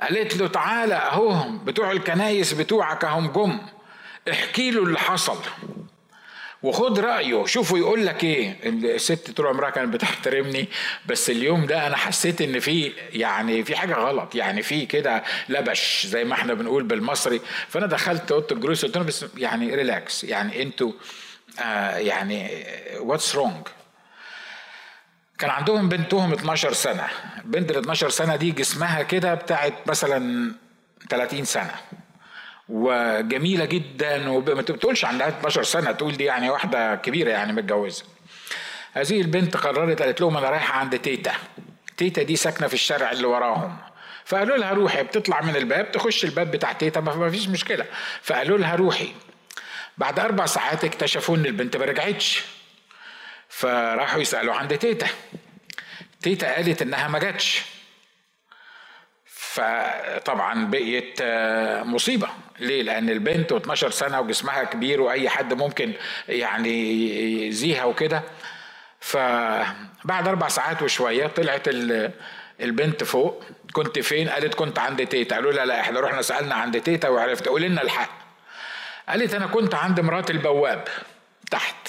قالت 0.00 0.36
له 0.36 0.48
تعالى 0.48 0.94
اهو 0.94 1.48
بتوع 1.64 1.90
الكنايس 1.90 2.52
بتوعك 2.52 3.04
اهم 3.04 3.26
جم 3.32 3.60
احكي 4.30 4.70
له 4.70 4.82
اللي 4.82 4.98
حصل. 4.98 5.38
وخد 6.62 6.98
رأيه. 6.98 7.46
شوفوا 7.46 7.78
يقول 7.78 8.06
لك 8.06 8.24
إيه. 8.24 8.56
الست 8.64 9.30
طول 9.30 9.46
عمرها 9.46 9.70
كانت 9.70 9.94
بتحترمني 9.94 10.68
بس 11.06 11.30
اليوم 11.30 11.66
ده 11.66 11.86
أنا 11.86 11.96
حسيت 11.96 12.40
إن 12.40 12.60
في 12.60 12.92
يعني 13.12 13.64
في 13.64 13.76
حاجة 13.76 13.94
غلط. 13.94 14.34
يعني 14.34 14.62
في 14.62 14.86
كده 14.86 15.22
لبش 15.48 16.06
زي 16.06 16.24
ما 16.24 16.34
إحنا 16.34 16.54
بنقول 16.54 16.82
بالمصري. 16.82 17.40
فأنا 17.68 17.86
دخلت 17.86 18.32
أوضة 18.32 18.46
الجلوس 18.52 18.84
قلت 18.84 18.96
لهم 18.96 19.06
بس 19.06 19.24
يعني 19.36 19.74
relax 19.74 20.24
يعني 20.24 20.62
أنتوا 20.62 20.92
آه 21.60 21.96
يعني 21.96 22.64
what's 23.00 23.34
wrong 23.36 23.66
كان 25.38 25.50
عندهم 25.50 25.88
بنتهم 25.88 26.32
12 26.32 26.72
سنة. 26.72 27.06
بنت 27.44 27.70
ال 27.70 27.76
12 27.76 28.10
سنة 28.10 28.36
دي 28.36 28.50
جسمها 28.50 29.02
كده 29.02 29.34
بتاعت 29.34 29.74
مثلا 29.86 30.52
30 31.10 31.44
سنة. 31.44 31.74
وجميلة 32.68 33.64
جدا 33.64 34.30
وما 34.30 34.62
تقولش 34.62 35.04
عندها 35.04 35.28
12 35.28 35.62
سنة 35.62 35.92
تقول 35.92 36.16
دي 36.16 36.24
يعني 36.24 36.50
واحدة 36.50 36.94
كبيرة 36.94 37.30
يعني 37.30 37.52
متجوزة. 37.52 38.04
هذه 38.92 39.20
البنت 39.20 39.56
قررت 39.56 40.02
قالت 40.02 40.20
لهم 40.20 40.36
أنا 40.36 40.50
رايحة 40.50 40.78
عند 40.78 40.98
تيتا. 40.98 41.32
تيتا 41.96 42.22
دي 42.22 42.36
ساكنة 42.36 42.66
في 42.66 42.74
الشارع 42.74 43.12
اللي 43.12 43.26
وراهم. 43.26 43.76
فقالوا 44.24 44.56
لها 44.56 44.72
روحي 44.72 45.02
بتطلع 45.02 45.40
من 45.40 45.56
الباب 45.56 45.92
تخش 45.92 46.24
الباب 46.24 46.50
بتاع 46.50 46.72
تيتا 46.72 47.00
ما 47.00 47.30
فيش 47.30 47.48
مشكلة. 47.48 47.84
فقالوا 48.22 48.58
لها 48.58 48.74
روحي. 48.74 49.12
بعد 49.98 50.18
أربع 50.18 50.46
ساعات 50.46 50.84
اكتشفوا 50.84 51.36
إن 51.36 51.46
البنت 51.46 51.76
ما 51.76 51.84
رجعتش. 51.84 52.42
فراحوا 53.48 54.20
يسألوا 54.20 54.54
عند 54.54 54.78
تيتا. 54.78 55.06
تيتا 56.22 56.54
قالت 56.54 56.82
إنها 56.82 57.08
ما 57.08 57.18
جاتش. 57.18 57.62
فطبعا 59.58 60.66
بقيت 60.66 61.18
آه، 61.22 61.82
مصيبة. 61.82 62.28
ليه؟ 62.58 62.82
لأن 62.82 63.10
البنت 63.10 63.52
و12 63.52 63.74
سنة 63.74 64.20
وجسمها 64.20 64.64
كبير 64.64 65.00
وأي 65.00 65.28
حد 65.28 65.54
ممكن 65.54 65.92
يعني 66.28 67.46
يزيها 67.46 67.84
وكده. 67.84 68.22
فبعد 69.00 70.28
أربع 70.28 70.48
ساعات 70.48 70.82
وشوية 70.82 71.26
طلعت 71.26 71.68
البنت 72.60 73.04
فوق. 73.04 73.44
كنت 73.72 73.98
فين؟ 73.98 74.28
قالت 74.28 74.54
كنت 74.54 74.78
عند 74.78 75.06
تيتا. 75.06 75.36
قالوا 75.36 75.52
لها 75.52 75.64
لا 75.64 75.80
إحنا 75.80 76.00
رحنا 76.00 76.22
سألنا 76.22 76.54
عند 76.54 76.80
تيتا 76.80 77.08
وعرفت. 77.08 77.48
قول 77.48 77.62
لنا 77.62 77.82
الحق. 77.82 78.10
قالت 79.08 79.34
أنا 79.34 79.46
كنت 79.46 79.74
عند 79.74 80.00
مرات 80.00 80.30
البواب 80.30 80.88
تحت. 81.50 81.88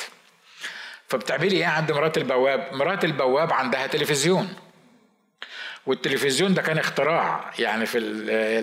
فبتعملي 1.08 1.58
إيه 1.58 1.66
عند 1.66 1.92
مرات 1.92 2.18
البواب؟ 2.18 2.74
مرات 2.74 3.06
البواب 3.06 3.54
عندها 3.54 3.88
تلفزيون. 3.88 4.54
والتلفزيون 5.86 6.54
ده 6.54 6.62
كان 6.62 6.78
اختراع. 6.78 7.52
يعني 7.60 7.86
في 7.86 8.00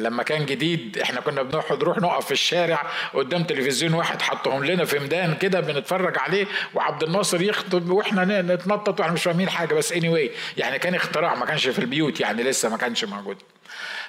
لما 0.03 0.23
كان 0.23 0.47
جديد 0.47 0.99
إحنا 0.99 1.21
كنا 1.21 1.43
بنروح 1.43 1.73
نروح 1.73 1.99
نقف 1.99 2.25
في 2.27 2.33
الشارع 2.33 2.87
قدام 3.15 3.45
تلفزيون 3.45 3.95
واحد 3.95 4.23
حطهم 4.23 4.65
لنا 4.65 4.85
في 4.85 4.99
ميدان 4.99 5.35
كده 5.35 5.61
بنتفرج 5.61 6.19
عليه 6.19 6.47
وعبد 6.75 7.03
الناصر 7.03 7.43
يخطب 7.43 7.91
وإحنا 7.91 8.43
نتنطط 8.43 9.01
وإحنا 9.01 9.15
مش 9.15 9.23
فاهمين 9.23 9.49
حاجة. 9.49 9.75
بس 9.75 9.93
اني 9.93 10.29
anyway 10.29 10.31
يعني 10.57 10.79
كان 10.79 10.95
اختراع 10.95 11.35
ما 11.35 11.47
كانش 11.47 11.69
في 11.69 11.79
البيوت 11.79 12.21
يعني 12.21 12.43
لسه 12.43 12.69
ما 12.69 12.77
كانش 12.77 13.05
موجود. 13.05 13.43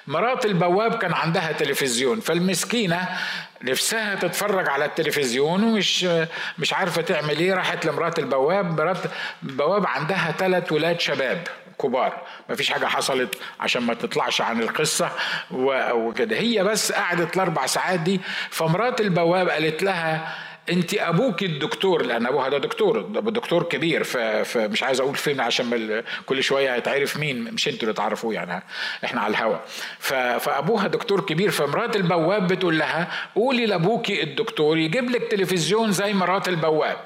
مرات 0.06 0.44
البواب 0.46 0.98
كان 0.98 1.12
عندها 1.12 1.52
تلفزيون 1.52 2.20
فالمسكينة 2.20 3.08
نفسها 3.62 4.14
تتفرج 4.14 4.68
على 4.68 4.84
التلفزيون 4.84 5.62
ومش 5.64 6.06
مش 6.58 6.72
عارفة 6.72 7.02
تعمل 7.02 7.38
إيه. 7.38 7.54
راحت 7.54 7.86
لمرات 7.86 8.18
البواب 8.18 8.80
مرات 8.80 8.98
البواب 9.42 9.86
عندها 9.86 10.34
ثلاث 10.38 10.72
ولاد 10.72 11.00
شباب. 11.00 11.48
كبار. 11.82 12.22
ما 12.48 12.54
فيش 12.54 12.70
حاجة 12.70 12.86
حصلت 12.86 13.34
عشان 13.60 13.82
ما 13.82 13.94
تطلعش 13.94 14.40
عن 14.40 14.60
القصة 14.62 15.10
وكده. 15.92 16.36
هي 16.36 16.64
بس 16.64 16.92
قعدت 16.92 17.36
الأربع 17.36 17.66
ساعات 17.66 18.00
دي 18.00 18.20
فمرات 18.50 19.00
البواب 19.00 19.48
قالت 19.48 19.82
لها 19.82 20.34
أنت 20.70 20.94
أبوك 20.94 21.42
الدكتور. 21.42 22.02
لأن 22.02 22.26
أبوها 22.26 22.48
ده 22.48 22.58
دكتور 22.58 23.00
دكتور 23.20 23.62
كبير 23.62 24.04
فمش 24.44 24.82
عايز 24.82 25.00
أقول 25.00 25.14
فين 25.16 25.40
عشان 25.40 26.02
كل 26.26 26.42
شوية 26.42 26.74
هيتعرف 26.74 27.16
مين 27.16 27.42
مش 27.54 27.68
أنتوا 27.68 27.82
اللي 27.82 27.92
تعرفوه 27.94 28.34
يعني 28.34 28.62
إحنا 29.04 29.20
على 29.20 29.30
الهوا. 29.30 29.56
فأبوها 30.38 30.86
دكتور 30.86 31.20
كبير 31.20 31.50
فمرات 31.50 31.96
البواب 31.96 32.46
بتقول 32.48 32.78
لها 32.78 33.08
قولي 33.36 33.66
لأبوكي 33.66 34.22
الدكتور 34.22 34.78
يجيب 34.78 35.10
لك 35.10 35.22
تلفزيون 35.30 35.92
زي 35.92 36.12
مرات 36.12 36.48
البواب. 36.48 36.98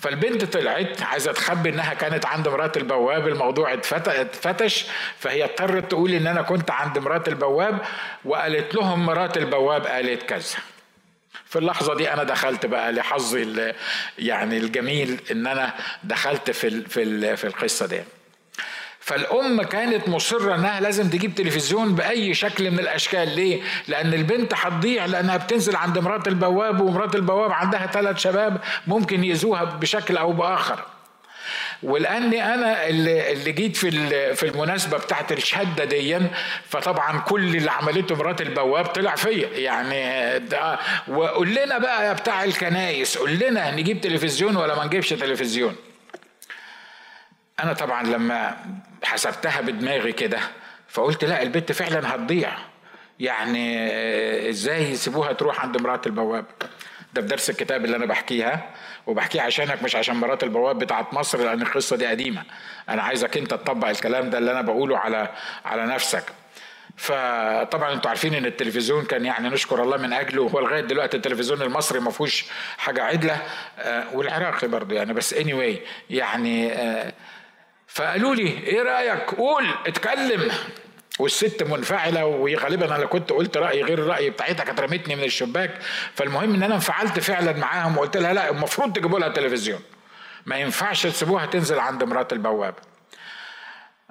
فالبنت 0.00 0.44
طلعت 0.44 1.02
عايزة 1.02 1.32
تخبي 1.32 1.68
إنها 1.68 1.94
كانت 1.94 2.26
عند 2.26 2.48
مرات 2.48 2.76
البواب 2.76 3.28
الموضوع 3.28 3.72
اتفتش 3.74 4.86
فهي 5.18 5.44
اضطرت 5.44 5.90
تقول 5.90 6.10
إن 6.10 6.26
أنا 6.26 6.42
كنت 6.42 6.70
عند 6.70 6.98
مرات 6.98 7.28
البواب 7.28 7.78
وقالت 8.24 8.74
لهم 8.74 9.06
مرات 9.06 9.36
البواب 9.36 9.86
قالت 9.86 10.22
كذا 10.22 10.58
في 11.46 11.58
اللحظة 11.58 11.94
دي 11.94 12.12
أنا 12.12 12.22
دخلت 12.24 12.66
بقى 12.66 12.92
لحظي 12.92 13.72
يعني 14.18 14.56
الجميل 14.58 15.20
إن 15.30 15.46
أنا 15.46 15.74
دخلت 16.04 16.50
في 16.50 16.80
في 17.36 17.44
القصة 17.46 17.86
دي. 17.86 18.02
فالأم 19.10 19.62
كانت 19.62 20.08
مصرة 20.08 20.54
إنها 20.54 20.80
لازم 20.80 21.10
تجيب 21.10 21.34
تلفزيون 21.34 21.94
بأي 21.94 22.34
شكل 22.34 22.70
من 22.70 22.78
الأشكال 22.78 23.36
ليه؟ 23.36 23.60
لأن 23.88 24.14
البنت 24.14 24.54
هتضيع 24.54 25.06
لأنها 25.06 25.36
بتنزل 25.36 25.76
عند 25.76 25.98
مرات 25.98 26.28
البواب 26.28 26.80
ومرات 26.80 27.14
البواب 27.14 27.52
عندها 27.52 27.86
ثلاث 27.86 28.18
شباب 28.18 28.60
ممكن 28.86 29.24
يأذوها 29.24 29.64
بشكل 29.64 30.16
أو 30.16 30.32
بآخر. 30.32 30.84
ولأني 31.82 32.54
أنا 32.54 32.86
اللي, 32.86 33.32
اللي 33.32 33.52
جيت 33.52 33.76
في 33.76 33.90
في 34.34 34.46
المناسبة 34.46 34.98
بتاعت 34.98 35.32
الشهاده 35.32 35.84
دي 35.84 36.18
فطبعا 36.68 37.18
كل 37.18 37.56
اللي 37.56 37.70
عملته 37.70 38.16
مرات 38.16 38.40
البواب 38.40 38.84
طلع 38.86 39.14
فيا 39.14 39.48
يعني 39.58 40.04
وقول 41.08 41.54
لنا 41.54 41.78
بقى 41.78 42.06
يا 42.06 42.12
بتاع 42.12 42.44
الكنايس 42.44 43.18
قول 43.18 43.38
لنا 43.38 43.70
نجيب 43.70 44.00
تلفزيون 44.00 44.56
ولا 44.56 44.76
ما 44.76 44.84
نجيبش 44.84 45.08
تلفزيون 45.08 45.76
أنا 47.62 47.72
طبعا 47.72 48.02
لما 48.02 48.56
حسبتها 49.04 49.60
بدماغي 49.60 50.12
كده 50.12 50.40
فقلت 50.88 51.24
لا 51.24 51.42
البت 51.42 51.72
فعلا 51.72 52.14
هتضيع. 52.14 52.52
يعني 53.20 53.88
إزاي 54.48 54.90
يسيبوها 54.90 55.32
تروح 55.32 55.62
عند 55.62 55.82
مرات 55.82 56.06
البواب؟ 56.06 56.44
ده 57.14 57.20
في 57.22 57.28
درس 57.28 57.50
الكتاب 57.50 57.84
اللي 57.84 57.96
أنا 57.96 58.06
بحكيها 58.06 58.70
وبحكيها 59.06 59.42
عشانك 59.42 59.82
مش 59.82 59.96
عشان 59.96 60.16
مرات 60.16 60.44
البواب 60.44 60.78
بتاعت 60.78 61.14
مصر 61.14 61.38
لأن 61.38 61.62
القصة 61.62 61.96
دي 61.96 62.06
قديمة. 62.06 62.42
أنا 62.88 63.02
عايزك 63.02 63.36
أنت 63.36 63.50
تطبق 63.50 63.88
الكلام 63.88 64.30
ده 64.30 64.38
اللي 64.38 64.50
أنا 64.52 64.62
بقوله 64.62 64.98
على 64.98 65.28
على 65.64 65.86
نفسك. 65.86 66.24
فطبعا 66.96 67.92
أنتوا 67.92 68.10
عارفين 68.10 68.34
إن 68.34 68.46
التلفزيون 68.46 69.04
كان 69.04 69.24
يعني 69.24 69.48
نشكر 69.48 69.82
الله 69.82 69.96
من 69.96 70.12
أجله 70.12 70.42
هو 70.42 70.60
لغاية 70.60 70.80
دلوقتي 70.80 71.16
التلفزيون 71.16 71.62
المصري 71.62 72.00
ما 72.00 72.10
فيهوش 72.10 72.44
حاجة 72.78 73.02
عدلة. 73.02 73.42
آه، 73.78 74.04
والعراقي 74.12 74.68
برضه 74.68 74.94
يعني. 74.94 75.12
بس 75.12 75.34
اني 75.34 75.52
anyway 75.52 75.78
يعني 76.10 76.72
آه، 76.72 77.12
فقالوا 77.92 78.34
لي 78.34 78.48
إيه 78.48 78.82
رأيك؟ 78.82 79.30
قول 79.30 79.74
اتكلم. 79.86 80.52
والست 81.18 81.62
منفعلة 81.62 82.24
وهي 82.26 82.54
غالبا 82.54 82.96
أنا 82.96 83.06
كنت 83.06 83.30
قلت 83.30 83.56
رأي 83.56 83.82
غير 83.82 83.98
الراي 83.98 84.30
بتاعتها 84.30 84.64
كانت 84.64 84.80
رمتني 84.80 85.16
من 85.16 85.24
الشباك. 85.24 85.78
فالمهم 86.14 86.54
إن 86.54 86.62
أنا 86.62 86.74
انفعلت 86.74 87.18
فعلا 87.18 87.52
معاهم 87.52 87.98
وقلت 87.98 88.16
لها 88.16 88.32
لا 88.32 88.50
المفروض 88.50 88.92
تجيبوا 88.92 89.18
لها 89.18 89.28
تلفزيون 89.28 89.80
ما 90.46 90.56
ينفعش 90.56 91.02
تسيبوها 91.02 91.46
تنزل 91.46 91.78
عند 91.78 92.04
مرات 92.04 92.32
البواب. 92.32 92.74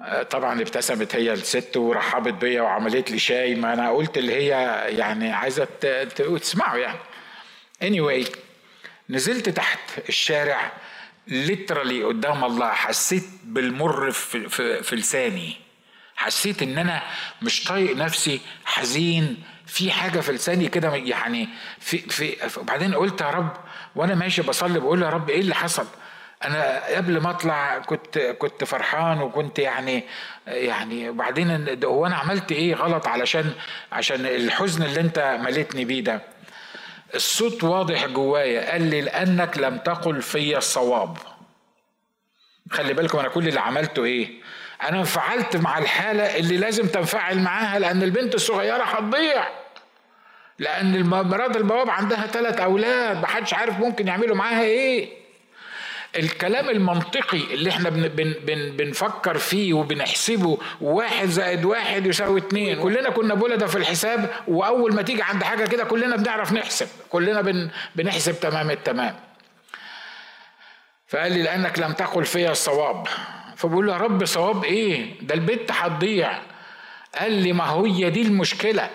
آه، 0.00 0.22
طبعا 0.22 0.60
ابتسمت 0.60 1.16
هي 1.16 1.32
الست 1.32 1.76
ورحبت 1.76 2.34
بيا 2.34 2.62
وعملت 2.62 3.10
لي 3.10 3.18
شاي. 3.18 3.54
ما 3.54 3.72
أنا 3.72 3.90
قلت 3.90 4.18
اللي 4.18 4.34
هي 4.34 4.48
يعني 4.98 5.32
عايزة 5.32 5.68
تسمعوا 6.40 6.78
يعني. 6.78 6.98
Anyway 7.84 8.28
نزلت 9.10 9.48
تحت 9.48 9.80
الشارع 10.08 10.72
ليترالي 11.30 12.04
قدام 12.04 12.44
الله 12.44 12.68
حسيت 12.70 13.24
بالمر 13.44 14.10
في, 14.10 14.48
في, 14.48 14.82
في 14.82 14.96
لساني. 14.96 15.56
حسيت 16.16 16.62
إن 16.62 16.78
أنا 16.78 17.02
مش 17.42 17.64
طايق 17.64 17.96
نفسي 17.96 18.40
حزين 18.64 19.42
في 19.66 19.90
حاجة 19.90 20.20
في 20.20 20.32
لساني 20.32 20.68
كده 20.68 20.94
يعني 20.94 21.48
في 21.78 21.98
في 21.98 22.36
وبعدين 22.60 22.94
قلت 22.94 23.20
يا 23.20 23.30
رب 23.30 23.52
وأنا 23.96 24.14
ماشي 24.14 24.42
بصلي 24.42 24.80
بقول 24.80 25.02
يا 25.02 25.08
رب 25.10 25.30
إيه 25.30 25.40
اللي 25.40 25.54
حصل؟ 25.54 25.86
أنا 26.44 26.86
قبل 26.96 27.20
ما 27.20 27.30
أطلع 27.30 27.78
كنت 27.78 28.18
كنت 28.18 28.64
فرحان 28.64 29.20
وكنت 29.20 29.58
يعني 29.58 30.04
يعني 30.46 31.08
وبعدين 31.10 31.78
هو 31.84 32.06
أنا 32.06 32.16
عملت 32.16 32.52
إيه 32.52 32.74
غلط 32.74 33.06
علشان 33.06 33.52
عشان 33.92 34.26
الحزن 34.26 34.82
اللي 34.82 35.00
أنت 35.00 35.38
مليتني 35.44 35.84
بيه 35.84 36.00
ده؟ 36.00 36.22
الصوت 37.14 37.64
واضح 37.64 38.06
جوايا. 38.06 38.72
قال 38.72 38.82
لي 38.82 39.00
لأنك 39.00 39.58
لم 39.58 39.78
تقل 39.78 40.22
في 40.22 40.56
الصواب 40.58 41.16
خلي 42.70 42.94
بالكم 42.94 43.18
أنا 43.18 43.28
كل 43.28 43.48
اللي 43.48 43.60
عملته 43.60 44.04
إيه؟ 44.04 44.28
أنا 44.82 44.98
انفعلت 44.98 45.56
مع 45.56 45.78
الحالة 45.78 46.36
اللي 46.36 46.56
لازم 46.56 46.86
تنفعل 46.86 47.38
معاها 47.38 47.78
لأن 47.78 48.02
البنت 48.02 48.34
الصغيرة 48.34 48.82
هتضيع. 48.84 49.48
لأن 50.58 51.02
مرات 51.06 51.56
البواب 51.56 51.90
عندها 51.90 52.26
ثلاث 52.26 52.60
أولاد 52.60 53.22
محدش 53.22 53.54
عارف 53.54 53.78
ممكن 53.80 54.08
يعملوا 54.08 54.36
معاها 54.36 54.62
إيه. 54.62 55.19
الكلام 56.16 56.70
المنطقي 56.70 57.38
اللي 57.38 57.70
إحنا 57.70 57.90
بن 57.90 58.08
بن 58.08 58.34
بن 58.42 58.76
بنفكر 58.76 59.38
فيه 59.38 59.72
وبنحسبه 59.72 60.58
واحد 60.80 61.28
زائد 61.28 61.64
واحد 61.64 62.06
يساوي 62.06 62.40
اتنين. 62.40 62.82
كلنا 62.82 63.10
كنا 63.10 63.34
بولده 63.34 63.66
في 63.66 63.76
الحساب 63.78 64.30
وأول 64.48 64.94
ما 64.94 65.02
تيجي 65.02 65.22
عند 65.22 65.42
حاجة 65.42 65.66
كده 65.66 65.84
كلنا 65.84 66.16
بنعرف 66.16 66.52
نحسب. 66.52 66.88
كلنا 67.08 67.40
بن 67.40 67.70
بنحسب 67.96 68.40
تمام 68.40 68.70
التمام. 68.70 69.16
فقال 71.08 71.32
لي 71.32 71.42
لأنك 71.42 71.78
لم 71.78 71.92
تقل 71.92 72.24
فيا 72.24 72.50
الصواب. 72.50 73.06
فبقول 73.56 73.86
له 73.86 73.92
يا 73.92 73.98
رب 73.98 74.24
صواب 74.24 74.64
إيه؟ 74.64 75.20
ده 75.22 75.34
البت 75.34 75.72
هتضيع. 75.72 76.38
قال 77.20 77.32
لي 77.32 77.52
ما 77.52 77.70
هي 77.70 78.10
دي 78.10 78.22
المشكلة؟ 78.22 78.90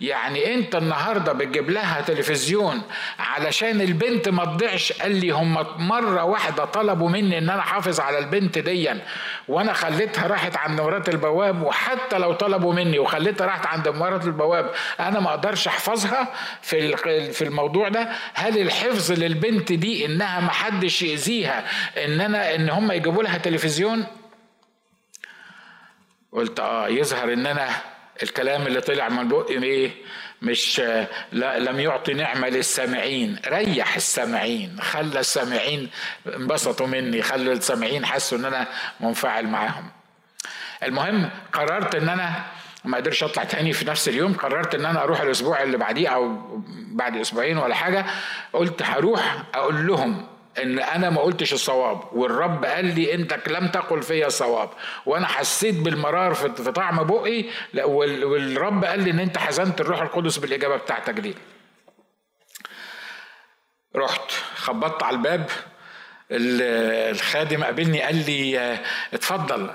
يعني 0.00 0.54
انت 0.54 0.76
النهارده 0.76 1.32
بتجيب 1.32 1.70
لها 1.70 2.00
تلفزيون 2.00 2.82
علشان 3.18 3.80
البنت 3.80 4.28
ما 4.28 4.44
تضيعش 4.44 4.92
قال 4.92 5.16
لي 5.16 5.30
هم 5.30 5.66
مرة 5.78 6.24
واحدة 6.24 6.64
طلبوا 6.64 7.08
مني 7.08 7.38
إن 7.38 7.50
أنا 7.50 7.60
أحافظ 7.60 8.00
على 8.00 8.18
البنت 8.18 8.58
ديا 8.58 9.06
وأنا 9.48 9.72
خليتها 9.72 10.26
راحت 10.26 10.56
عند 10.56 10.80
مرات 10.80 11.08
البواب 11.08 11.62
وحتى 11.62 12.18
لو 12.18 12.32
طلبوا 12.32 12.74
مني 12.74 12.98
وخليتها 12.98 13.46
راحت 13.46 13.66
عند 13.66 13.88
مرات 13.88 14.24
البواب 14.24 14.70
أنا 15.00 15.20
ما 15.20 15.30
أقدرش 15.30 15.66
أحفظها 15.68 16.28
في 16.62 16.96
في 17.32 17.44
الموضوع 17.44 17.88
ده. 17.88 18.08
هل 18.34 18.58
الحفظ 18.58 19.12
للبنت 19.12 19.72
دي 19.72 20.06
إنها 20.06 20.40
ما 20.40 20.50
حدش 20.50 21.02
يأذيها 21.02 21.64
إن 22.04 22.20
أنا 22.20 22.54
إن 22.54 22.70
هم 22.70 22.92
يجيبوا 22.92 23.22
لها 23.22 23.38
تلفزيون؟ 23.38 24.06
قلت 26.32 26.60
آه 26.60 26.88
يظهر 26.88 27.32
إن 27.32 27.46
أنا 27.46 27.68
الكلام 28.22 28.66
اللي 28.66 28.80
طلع 28.80 29.08
من 29.08 29.28
بقي 29.28 29.62
إيه؟ 29.62 29.90
مش 30.42 30.82
لا 31.32 31.58
لم 31.58 31.80
يعطي 31.80 32.14
نعمة 32.14 32.48
للسامعين. 32.48 33.40
ريح 33.46 33.96
السامعين 33.96 34.80
خلى 34.80 35.20
السامعين 35.20 35.90
انبسطوا 36.26 36.86
مني 36.86 37.22
خلى 37.22 37.52
السامعين 37.52 38.06
حسوا 38.06 38.38
إن 38.38 38.44
أنا 38.44 38.66
منفعل 39.00 39.46
معاهم. 39.46 39.90
المهم 40.82 41.30
قررت 41.52 41.94
إن 41.94 42.08
أنا 42.08 42.44
ما 42.84 42.96
قدرش 42.96 43.22
أطلع 43.22 43.44
تاني 43.44 43.72
في 43.72 43.84
نفس 43.84 44.08
اليوم. 44.08 44.34
قررت 44.34 44.74
إن 44.74 44.84
أنا 44.84 45.02
أروح 45.02 45.20
الأسبوع 45.20 45.62
اللي 45.62 45.76
بعديه 45.76 46.08
أو 46.08 46.38
بعد 46.92 47.16
أسبوعين 47.16 47.58
ولا 47.58 47.74
حاجة. 47.74 48.06
قلت 48.52 48.82
هروح 48.82 49.42
أقول 49.54 49.86
لهم 49.86 50.26
إن 50.62 50.78
أنا 50.78 51.10
ما 51.10 51.20
قلتش 51.20 51.52
الصواب 51.52 52.00
والرب 52.12 52.64
قال 52.64 52.84
لي 52.84 53.14
أنت 53.14 53.48
لم 53.48 53.68
تقل 53.68 54.02
فيا 54.02 54.26
الصواب. 54.26 54.70
وأنا 55.06 55.26
حسيت 55.26 55.74
بالمرار 55.74 56.34
في 56.34 56.48
طعم 56.48 57.04
بقي 57.04 57.44
والرب 57.84 58.84
قال 58.84 59.00
لي 59.04 59.10
إن 59.10 59.20
أنت 59.20 59.38
حزنت 59.38 59.80
الروح 59.80 60.00
القدس 60.00 60.38
بالإجابة 60.38 60.76
بتاعتك 60.76 61.14
دي. 61.14 61.34
رحت 63.96 64.30
خبطت 64.56 65.02
على 65.02 65.16
الباب 65.16 65.50
الخادم 66.30 67.64
قابلني 67.64 68.02
قال 68.02 68.16
لي 68.26 68.78
اتفضل 69.14 69.70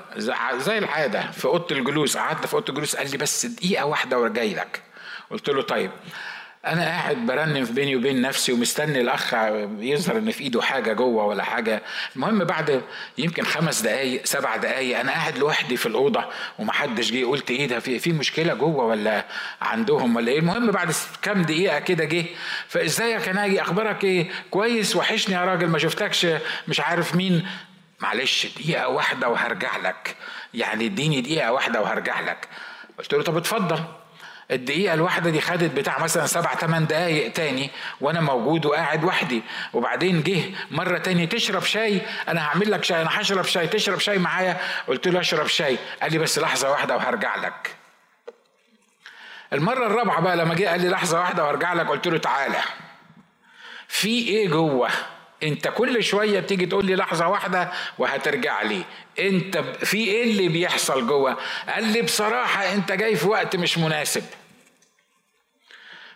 زي 0.57 0.77
العادة 0.77 1.31
في 1.31 1.45
أوضة 1.45 1.75
الجلوس 1.75 2.17
قعدت 2.17 2.45
في 2.45 2.53
أوضة 2.53 2.65
الجلوس 2.69 2.95
قال 2.95 3.11
لي 3.11 3.17
بس 3.17 3.45
دقيقة 3.45 3.85
واحدة 3.85 4.19
وجاي 4.19 4.53
لك 4.53 4.83
قلت 5.31 5.49
له 5.49 5.61
طيب. 5.61 5.91
أنا 6.65 6.81
قاعد 6.85 7.17
برنم 7.17 7.65
بيني 7.65 7.95
وبين 7.95 8.21
نفسي 8.21 8.53
ومستني 8.53 9.01
الأخ 9.01 9.33
يظهر 9.79 10.17
إن 10.17 10.31
في 10.31 10.43
إيده 10.43 10.61
حاجة 10.61 10.93
جوه 10.93 11.25
ولا 11.25 11.43
حاجة. 11.43 11.81
المهم 12.15 12.43
بعد 12.43 12.81
يمكن 13.17 13.43
خمس 13.43 13.81
دقايق 13.81 14.25
سبع 14.25 14.55
دقايق 14.55 14.99
أنا 14.99 15.11
قاعد 15.11 15.37
لوحدي 15.37 15.77
في 15.77 15.85
الأوضة 15.85 16.25
ومحدش 16.59 17.11
جه. 17.11 17.25
قلت 17.25 17.51
إيه 17.51 17.67
ده 17.67 17.79
في 17.79 17.99
في 17.99 18.11
مشكلة 18.11 18.53
جوه 18.53 18.85
ولا 18.85 19.25
عندهم 19.61 20.15
ولا 20.15 20.31
إيه؟ 20.31 20.39
المهم 20.39 20.71
بعد 20.71 20.93
كام 21.21 21.41
دقيقة 21.41 21.79
كده 21.79 22.03
جه. 22.05 22.25
فإزيك 22.67 23.27
يا 23.27 23.33
ناجي؟ 23.33 23.61
أخبارك 23.61 24.03
إيه؟ 24.03 24.29
كويس؟ 24.51 24.95
وحشني 24.95 25.35
يا 25.35 25.45
راجل 25.45 25.67
ما 25.67 25.77
شفتكش 25.79 26.27
مش 26.67 26.79
عارف 26.79 27.15
مين. 27.15 27.47
معلش 27.99 28.47
دقيقة 28.57 28.87
واحدة 28.87 29.29
وهرجع 29.29 29.77
لك. 29.77 30.15
يعني 30.53 30.85
اديني 30.85 31.21
دقيقة 31.21 31.51
واحدة 31.51 31.81
وهرجع 31.81 32.19
لك. 32.19 32.47
قلت 32.99 33.13
له 33.13 33.23
طب 33.23 33.37
اتفضل. 33.37 33.79
الدقيقة 34.51 34.93
الواحدة 34.93 35.29
دي 35.29 35.41
خدت 35.41 35.71
بتاع 35.71 35.99
مثلا 35.99 36.25
سبع 36.25 36.55
ثمان 36.55 36.87
دقايق 36.87 37.31
تاني 37.31 37.71
وأنا 38.01 38.21
موجود 38.21 38.65
وقاعد 38.65 39.03
وحدي. 39.03 39.43
وبعدين 39.73 40.23
جه 40.23 40.41
مرة 40.71 40.97
تاني 40.97 41.27
تشرب 41.27 41.63
شاي 41.63 42.01
أنا 42.27 42.41
هعمل 42.47 42.71
لك 42.71 42.83
شاي 42.83 43.01
أنا 43.01 43.21
هشرب 43.21 43.45
شاي 43.45 43.67
تشرب 43.67 43.99
شاي 43.99 44.17
معايا. 44.17 44.57
قلت 44.87 45.07
له 45.07 45.19
أشرب 45.19 45.47
شاي. 45.47 45.77
قال 46.01 46.11
لي 46.11 46.17
بس 46.17 46.39
لحظة 46.39 46.71
واحدة 46.71 46.95
وهرجع 46.95 47.35
لك. 47.35 47.75
المرة 49.53 49.87
الرابعة 49.87 50.21
بقى 50.21 50.37
لما 50.37 50.55
جه 50.55 50.67
قال 50.69 50.81
لي 50.81 50.89
لحظة 50.89 51.19
واحدة 51.19 51.43
وهرجع 51.43 51.73
لك 51.73 51.87
قلت 51.87 52.07
له 52.07 52.17
تعالى. 52.17 52.61
في 53.87 54.27
إيه 54.27 54.47
جوه؟ 54.47 54.89
انت 55.43 55.67
كل 55.67 56.03
شوية 56.03 56.39
بتيجي 56.39 56.65
تقول 56.65 56.85
لي 56.85 56.95
لحظة 56.95 57.27
واحدة 57.27 57.71
وهترجع 57.97 58.61
لي. 58.61 58.83
انت 59.19 59.57
في 59.57 59.97
إيه 59.97 60.23
اللي 60.23 60.47
بيحصل 60.47 61.07
جوه؟ 61.07 61.37
قال 61.69 61.83
لي 61.83 62.01
بصراحة 62.01 62.73
انت 62.73 62.91
جاي 62.91 63.15
في 63.15 63.27
وقت 63.27 63.55
مش 63.55 63.77
مناسب. 63.77 64.23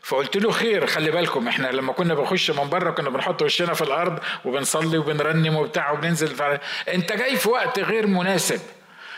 فقلت 0.01 0.37
له 0.37 0.51
خير 0.51 0.87
خلي 0.87 1.11
بالكم 1.11 1.47
إحنا 1.47 1.67
لما 1.67 1.93
كنا 1.93 2.13
بنخش 2.13 2.51
من 2.51 2.69
بره 2.69 2.91
كنا 2.91 3.09
بنحط 3.09 3.41
وشنا 3.41 3.73
في 3.73 3.81
الأرض 3.81 4.19
وبنصلي 4.45 4.97
وبنرنم 4.97 5.55
وبتاع 5.55 5.91
وبننزل 5.91 6.27
ف... 6.27 6.41
انت 6.89 7.13
جاي 7.13 7.35
في 7.35 7.49
وقت 7.49 7.79
غير 7.79 8.07
مناسب. 8.07 8.59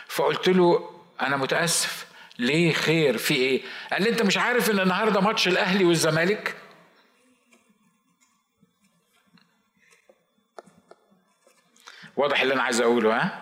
فقلت 0.08 0.50
له 0.50 0.90
أنا 1.22 1.38
متأسف. 1.38 2.06
ليه 2.40 2.74
خير؟ 2.74 3.18
في 3.18 3.34
إيه؟ 3.36 3.62
قال 3.92 4.04
لي 4.04 4.10
انت 4.10 4.22
مش 4.22 4.38
عارف 4.38 4.72
إن 4.72 4.80
النهارده 4.80 5.22
ماتش 5.22 5.48
الأهلي 5.48 5.86
والزمالك؟ 5.86 6.56
واضح 12.18 12.42
اللي 12.42 12.54
أنا 12.54 12.64
عايز 12.64 12.82
أقوله 12.82 13.16
ها؟ 13.18 13.40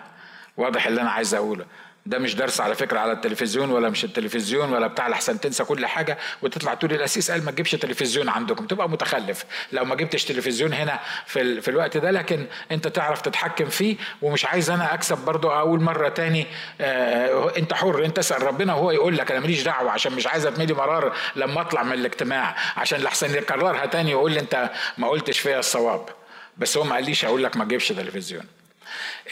واضح 0.56 0.86
اللي 0.86 1.00
أنا 1.00 1.10
عايز 1.10 1.34
أقوله. 1.34 1.64
ده 2.06 2.18
مش 2.18 2.34
درس 2.34 2.60
على 2.60 2.74
فكرة 2.74 2.98
على 2.98 3.12
التلفزيون 3.12 3.70
ولا 3.70 3.88
مش 3.90 4.04
التلفزيون 4.04 4.72
ولا 4.72 4.86
بتاع 4.86 5.08
لحسن 5.08 5.40
تنسى 5.40 5.64
كل 5.64 5.86
حاجة 5.86 6.18
وتطلع 6.42 6.74
تقول 6.74 6.92
الاسيس 6.92 7.30
قال 7.30 7.44
ما 7.44 7.50
تجيبش 7.50 7.70
تلفزيون 7.70 8.28
عندكم. 8.28 8.66
تبقى 8.66 8.88
متخلف 8.88 9.44
لو 9.72 9.84
ما 9.84 9.94
جبتش 9.94 10.24
تلفزيون 10.24 10.72
هنا 10.72 11.00
في, 11.26 11.40
ال... 11.40 11.62
في 11.62 11.68
الوقت 11.68 11.96
ده 11.96 12.10
لكن 12.10 12.46
أنت 12.72 12.88
تعرف 12.88 13.20
تتحكم 13.20 13.66
فيه 13.68 13.96
ومش 14.22 14.44
عايز 14.44 14.70
أنا 14.70 14.94
أكسب 14.94 15.18
برضو 15.18 15.50
أقول 15.50 15.80
مرة 15.80 16.08
تاني 16.08 16.46
آه 16.80 17.52
أنت 17.56 17.74
حر 17.74 18.04
أنت 18.04 18.18
اسأل 18.18 18.42
ربنا 18.42 18.74
وهو 18.74 18.90
يقول 18.90 19.16
لك 19.16 19.30
أنا 19.30 19.40
ماليش 19.40 19.62
دعوة 19.62 19.90
عشان 19.90 20.12
مش 20.12 20.26
عايز 20.26 20.46
اتملي 20.46 20.74
مرار 20.74 21.16
لما 21.36 21.60
أطلع 21.60 21.82
من 21.82 21.92
الاجتماع 21.92 22.56
عشان 22.76 23.00
لحسن 23.00 23.34
يكررها 23.34 23.86
تاني 23.86 24.14
ويقول 24.14 24.32
لي 24.32 24.40
أنت 24.40 24.70
ما 24.98 25.08
قلتش 25.08 25.38
فيها 25.38 25.58
الصواب. 25.58 26.08
بس 26.58 26.76
هو 26.76 26.84
ما 26.84 26.94
قاليش 26.94 27.24
أقول 27.24 27.44
لك 27.44 27.56
ما 27.56 27.64
تجيبش 27.64 27.88
تلفزيون. 27.88 28.44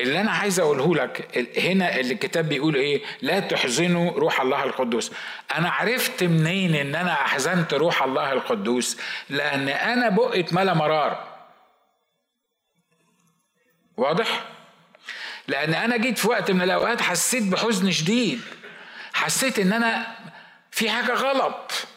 اللي 0.01 0.21
أنا 0.21 0.31
عايز 0.31 0.61
أقوله 0.61 0.95
لك 0.95 1.39
هنا 1.59 1.97
اللي 1.97 2.15
الكتاب 2.15 2.49
بيقول 2.49 2.75
إيه؟ 2.75 3.03
لا 3.23 3.41
تحزنوا 3.41 4.11
روح 4.13 4.41
الله 4.41 4.65
القدوس. 4.65 5.13
أنا 5.55 5.71
عرفت 5.71 6.23
منين 6.23 6.75
إن 6.75 6.95
أنا 6.95 7.13
أحزنت 7.13 7.75
روح 7.75 8.03
الله 8.03 8.33
القدوس؟ 8.33 8.99
لأن 9.31 9.69
أنا 9.69 10.09
بقة 10.09 10.45
ملا 10.53 10.75
مرار. 10.75 11.29
واضح؟ 13.97 14.45
لأن 15.49 15.75
أنا 15.75 15.97
جيت 15.97 16.19
في 16.19 16.29
وقت 16.29 16.51
من 16.51 16.63
الأوقات 16.63 17.01
حسيت 17.01 17.43
بحزن 17.43 17.91
شديد. 17.91 18.41
حسيت 19.13 19.59
إن 19.59 19.73
أنا 19.73 20.07
في 20.71 20.91
حاجة 20.91 21.13
غلط. 21.13 21.88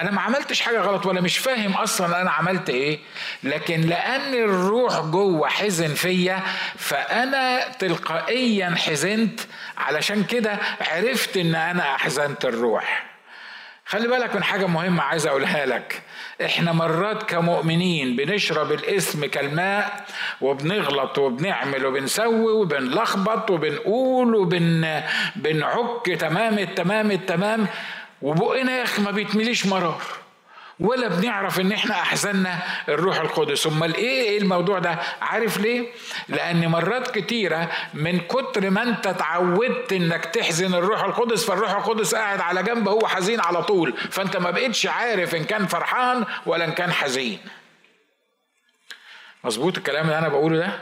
أنا 0.00 0.10
ما 0.10 0.20
عملتش 0.20 0.60
حاجة 0.60 0.80
غلط 0.80 1.06
ولا 1.06 1.20
مش 1.20 1.38
فاهم 1.38 1.72
أصلا 1.72 2.20
أنا 2.22 2.30
عملت 2.30 2.70
إيه 2.70 2.98
لكن 3.42 3.80
لأن 3.80 4.34
الروح 4.34 5.00
جوه 5.00 5.48
حزن 5.48 5.94
فيا 5.94 6.42
فأنا 6.76 7.68
تلقائيا 7.78 8.74
حزنت 8.76 9.40
علشان 9.78 10.24
كده 10.24 10.58
عرفت 10.80 11.36
إن 11.36 11.54
أنا 11.54 11.94
أحزنت 11.94 12.44
الروح. 12.44 13.06
خلي 13.86 14.08
بالك 14.08 14.34
من 14.36 14.42
حاجة 14.44 14.66
مهمة 14.66 15.02
عايز 15.02 15.26
أقولها 15.26 15.66
لك. 15.66 16.02
إحنا 16.44 16.72
مرات 16.72 17.22
كمؤمنين 17.22 18.16
بنشرب 18.16 18.72
الاسم 18.72 19.26
كالماء 19.26 20.04
وبنغلط 20.40 21.18
وبنعمل 21.18 21.86
وبنسوي 21.86 22.52
وبنلخبط 22.52 23.50
وبنقول 23.50 24.34
وبن 24.34 25.02
بنعك 25.36 26.06
تمام 26.20 26.58
التمام 26.58 27.10
التمام 27.10 27.66
وبقنا 28.22 28.72
يا 28.78 28.82
أخي 28.82 29.02
ما 29.02 29.10
بيتمليش 29.10 29.66
مرار 29.66 30.02
ولا 30.80 31.08
بنعرف 31.08 31.60
إن 31.60 31.72
إحنا 31.72 31.94
احزننا 31.94 32.58
الروح 32.88 33.20
القدس. 33.20 33.66
أمال 33.66 33.94
إيه 33.94 34.22
إيه 34.22 34.38
الموضوع 34.38 34.78
ده؟ 34.78 34.98
عارف 35.20 35.58
ليه؟ 35.58 35.88
لأن 36.28 36.68
مرات 36.68 37.18
كتيرة 37.18 37.70
من 37.94 38.20
كتر 38.20 38.70
ما 38.70 38.82
أنت 38.82 39.06
اتعودت 39.06 39.92
إنك 39.92 40.24
تحزن 40.24 40.74
الروح 40.74 41.04
القدس 41.04 41.44
فالروح 41.44 41.70
القدس 41.70 42.14
قاعد 42.14 42.40
على 42.40 42.62
جنب 42.62 42.88
هو 42.88 43.06
حزين 43.06 43.40
على 43.40 43.62
طول. 43.62 43.92
فأنت 44.10 44.36
ما 44.36 44.50
بقتش 44.50 44.86
عارف 44.86 45.34
إن 45.34 45.44
كان 45.44 45.66
فرحان 45.66 46.24
ولا 46.46 46.64
إن 46.64 46.72
كان 46.72 46.92
حزين. 46.92 47.38
مظبوط 49.44 49.76
الكلام 49.76 50.04
اللي 50.04 50.18
أنا 50.18 50.28
بقوله 50.28 50.58
ده؟ 50.58 50.78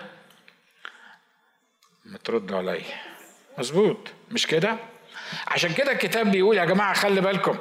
ما 2.05 2.19
تردوا 2.19 2.59
عليا. 2.59 2.83
مظبوط. 3.59 3.99
مش 4.31 4.47
كده؟ 4.47 4.77
عشان 5.49 5.73
كده 5.73 5.93
الكتاب 5.93 6.31
بيقول 6.31 6.57
يا 6.57 6.65
جماعة 6.65 6.95
خلي 6.95 7.21
بالكم 7.21 7.59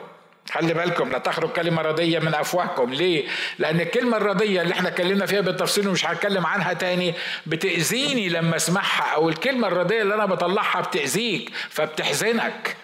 خلي 0.51 0.73
بالكم 0.73 1.11
لا 1.11 1.17
تخرج 1.17 1.49
كلمة 1.51 1.81
ردية 1.81 2.19
من 2.19 2.33
أفواهكم 2.35 2.93
ليه؟ 2.93 3.27
لأن 3.59 3.79
الكلمة 3.81 4.17
الردية 4.17 4.61
اللي 4.61 4.73
إحنا 4.73 4.87
اتكلمنا 4.89 5.25
فيها 5.25 5.41
بالتفصيل 5.41 5.87
ومش 5.87 6.05
هتكلم 6.05 6.45
عنها 6.45 6.73
تاني 6.73 7.13
بتأذيني 7.45 8.29
لما 8.29 8.55
أسمعها 8.55 9.13
أو 9.15 9.29
الكلمة 9.29 9.67
الردية 9.67 10.01
اللي 10.01 10.13
أنا 10.13 10.25
بطلعها 10.25 10.81
بتأذيك 10.81 11.51
فبتحزنك 11.69 12.75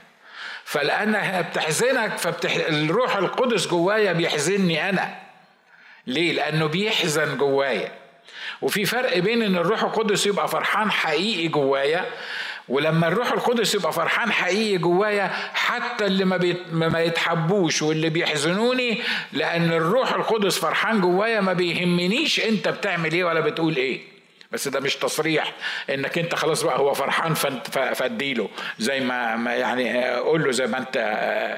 فلأنها 0.65 1.41
بتحزنك 1.41 2.17
فبتح... 2.17 2.55
الروح 2.55 3.15
القدس 3.15 3.67
جوايا 3.67 4.13
بيحزنني 4.13 4.89
أنا 4.89 5.15
ليه؟ 6.07 6.33
لأنه 6.33 6.65
بيحزن 6.65 7.37
جوايا 7.37 7.91
وفي 8.61 8.85
فرق 8.85 9.17
بين 9.17 9.41
إن 9.41 9.55
الروح 9.55 9.83
القدس 9.83 10.25
يبقى 10.25 10.47
فرحان 10.47 10.91
حقيقي 10.91 11.47
جوايا 11.47 12.05
ولما 12.67 13.07
الروح 13.07 13.31
القدس 13.31 13.75
يبقى 13.75 13.93
فرحان 13.93 14.31
حقيقي 14.31 14.77
جوايا 14.77 15.27
حتى 15.53 16.05
اللي 16.05 16.25
ما, 16.25 16.37
بيت 16.37 16.57
ما 16.71 16.99
يتحبوش 17.01 17.81
واللي 17.81 18.09
بيحزنوني 18.09 19.01
لأن 19.33 19.71
الروح 19.73 20.13
القدس 20.13 20.57
فرحان 20.59 21.01
جوايا 21.01 21.41
ما 21.41 21.53
بيهمنيش 21.53 22.39
أنت 22.39 22.67
بتعمل 22.67 23.11
إيه 23.11 23.23
ولا 23.23 23.39
بتقول 23.39 23.75
إيه. 23.75 24.01
بس 24.51 24.67
ده 24.67 24.79
مش 24.79 24.95
تصريح 24.95 25.53
إنك 25.89 26.17
أنت 26.17 26.35
خلاص 26.35 26.63
بقى 26.63 26.79
هو 26.79 26.93
فرحان 26.93 27.33
فاديله 27.93 28.49
زي 28.79 28.99
ما 28.99 29.55
يعني 29.55 30.09
قول 30.15 30.43
له 30.43 30.51
زي 30.51 30.67
ما 30.67 30.77
أنت 30.77 30.97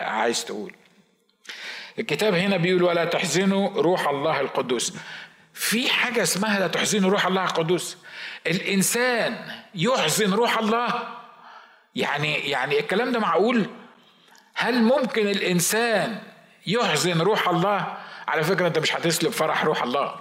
عايز 0.08 0.46
تقول. 0.46 0.74
الكتاب 2.00 2.34
هنا 2.34 2.58
بيقول 2.58 2.84
ولا 2.84 3.06
تحزنوا 3.06 3.82
روح 3.82 4.08
الله 4.10 4.42
القدوس 4.42 4.94
في 5.56 5.90
حاجة 5.90 6.24
اسمها 6.24 6.60
لا 6.60 6.68
تحزنوا 6.68 7.10
روح 7.10 7.26
الله 7.26 7.44
القدوس. 7.44 7.98
الإنسان 8.48 9.38
يحزن 9.76 10.34
روح 10.34 10.58
الله. 10.58 11.08
يعني 11.96 12.34
يعني 12.34 12.80
الكلام 12.80 13.12
ده 13.12 13.20
معقول؟ 13.20 13.70
هل 14.54 14.84
ممكن 14.84 15.28
الإنسان 15.28 16.22
يحزن 16.68 17.22
روح 17.22 17.50
الله؟ 17.50 17.98
على 18.28 18.44
فكرة 18.44 18.68
أنت 18.68 18.80
مش 18.80 18.96
هتسلب 18.96 19.32
فرح 19.32 19.64
روح 19.64 19.84
الله. 19.84 20.16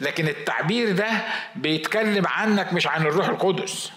لكن 0.00 0.28
التعبير 0.28 0.92
ده 0.92 1.10
بيتكلم 1.56 2.26
عنك 2.26 2.72
مش 2.72 2.86
عن 2.86 3.06
الروح 3.06 3.28
القدس 3.28 3.90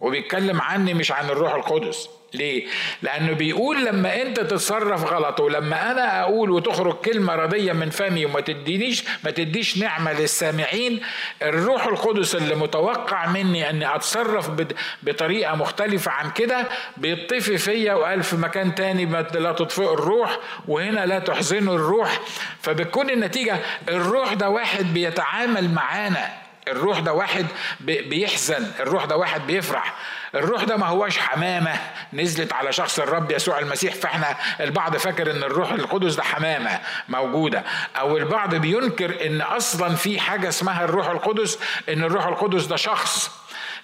وبيتكلم 0.00 0.60
عني 0.60 0.94
مش 0.94 1.12
عن 1.12 1.30
الروح 1.30 1.54
القدس. 1.54 2.08
ليه؟ 2.36 2.66
لأنه 3.02 3.32
بيقول 3.32 3.84
لما 3.86 4.22
أنت 4.22 4.40
تتصرف 4.40 5.12
غلط 5.12 5.40
ولما 5.40 5.90
أنا 5.90 6.20
أقول 6.22 6.50
وتخرج 6.50 6.94
كلمة 6.94 7.34
رضية 7.34 7.72
من 7.72 7.90
فمي 7.90 8.24
وما 8.26 8.40
تدينيش 8.40 9.04
ما 9.24 9.30
تديش 9.30 9.78
نعمة 9.78 10.12
للسامعين 10.12 11.00
الروح 11.42 11.86
القدس 11.86 12.34
اللي 12.34 12.54
متوقع 12.54 13.26
مني 13.26 13.70
أني 13.70 13.94
أتصرف 13.94 14.50
بطريقة 15.02 15.54
مختلفة 15.54 16.10
عن 16.10 16.30
كده 16.30 16.64
بيطفي 16.96 17.58
فيا 17.58 17.94
وقال 17.94 18.22
في 18.22 18.36
مكان 18.36 18.74
تاني 18.74 19.04
لا 19.34 19.52
تطفئوا 19.52 19.94
الروح 19.94 20.38
وهنا 20.68 21.06
لا 21.06 21.18
تحزنوا 21.18 21.74
الروح 21.74 22.20
فبتكون 22.62 23.10
النتيجة 23.10 23.56
الروح 23.88 24.32
ده 24.34 24.48
واحد 24.50 24.94
بيتعامل 24.94 25.70
معانا 25.74 26.28
الروح 26.68 26.98
ده 26.98 27.12
واحد 27.12 27.46
بيحزن 27.80 28.66
الروح 28.80 29.04
ده 29.04 29.16
واحد 29.16 29.46
بيفرح 29.46 29.94
الروح 30.36 30.64
ده 30.64 30.76
ما 30.76 30.86
هوش 30.86 31.18
حمامة. 31.18 31.72
نزلت 32.12 32.52
على 32.52 32.72
شخص 32.72 32.98
الرب 32.98 33.30
يسوع 33.30 33.58
المسيح 33.58 33.94
فاحنا 33.94 34.36
البعض 34.60 34.96
فاكر 34.96 35.30
إن 35.30 35.42
الروح 35.42 35.70
القدس 35.72 36.14
ده 36.14 36.22
حمامة 36.22 36.80
موجودة. 37.08 37.64
أو 37.98 38.16
البعض 38.16 38.54
بينكر 38.54 39.26
إن 39.26 39.40
أصلا 39.40 39.94
في 39.96 40.20
حاجة 40.20 40.48
اسمها 40.48 40.84
الروح 40.84 41.08
القدس 41.08 41.58
إن 41.88 42.04
الروح 42.04 42.26
القدس 42.26 42.64
ده 42.64 42.76
شخص. 42.76 43.30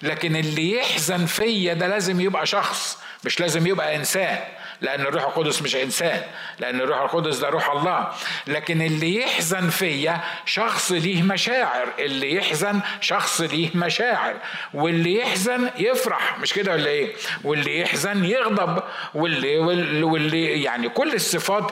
لكن 0.01 0.35
اللي 0.35 0.71
يحزن 0.77 1.25
فيا 1.25 1.73
ده 1.73 1.87
لازم 1.87 2.21
يبقى 2.21 2.45
شخص 2.45 2.97
مش 3.25 3.39
لازم 3.39 3.67
يبقى 3.67 3.95
إنسان. 3.95 4.39
لأن 4.83 5.01
الروح 5.01 5.23
القدس 5.23 5.61
مش 5.61 5.75
إنسان 5.75 6.21
لأن 6.59 6.81
الروح 6.81 7.01
القدس 7.01 7.37
ده 7.37 7.49
روح 7.49 7.69
الله. 7.69 8.07
لكن 8.47 8.81
اللي 8.81 9.15
يحزن 9.15 9.69
فيا 9.69 10.21
شخص 10.45 10.91
ليه 10.91 11.23
مشاعر 11.23 11.87
اللي 11.99 12.35
يحزن 12.35 12.79
شخص 13.01 13.41
ليه 13.41 13.69
مشاعر. 13.75 14.35
واللي 14.73 15.17
يحزن 15.17 15.69
يفرح 15.77 16.39
مش 16.39 16.53
كده 16.53 16.71
ولا 16.71 16.87
إيه؟ 16.89 17.13
واللي 17.43 17.79
يحزن 17.79 18.25
يغضب 18.25 18.83
واللي, 19.13 19.59
واللي 20.03 20.63
يعني 20.63 20.89
كل 20.89 21.13
الصفات 21.13 21.71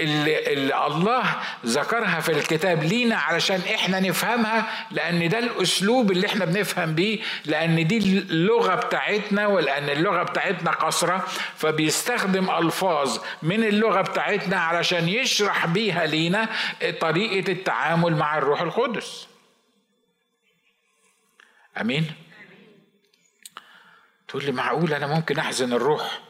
اللي, 0.00 0.52
اللي 0.52 0.86
الله 0.86 1.24
ذكرها 1.66 2.20
في 2.20 2.32
الكتاب 2.32 2.82
لينا 2.84 3.16
علشان 3.16 3.60
إحنا 3.74 4.00
نفهمها 4.00 4.86
لأن 4.90 5.28
ده 5.28 5.38
الأسلوب 5.38 6.10
اللي 6.12 6.26
إحنا 6.26 6.44
بنفهم 6.44 6.94
بيه 6.94 7.20
لأن 7.44 7.86
دي 7.86 7.98
اللغة 7.98 8.74
بتاعتنا 8.74 9.46
ولأن 9.46 9.90
اللغة 9.90 10.22
بتاعتنا 10.22 10.70
قصرة. 10.70 11.26
فبيستخدم 11.56 12.50
ألفاظ 12.50 13.18
من 13.42 13.64
اللغة 13.64 14.00
بتاعتنا 14.00 14.56
علشان 14.56 15.08
يشرح 15.08 15.66
بيها 15.66 16.06
لينا 16.06 16.48
طريقة 17.00 17.52
التعامل 17.52 18.16
مع 18.16 18.38
الروح 18.38 18.60
القدس. 18.60 19.26
آمين؟ 21.80 22.10
تقول 24.28 24.44
لي 24.44 24.52
معقول 24.52 24.94
أنا 24.94 25.06
ممكن 25.06 25.38
أحزن 25.38 25.72
الروح؟ 25.72 26.20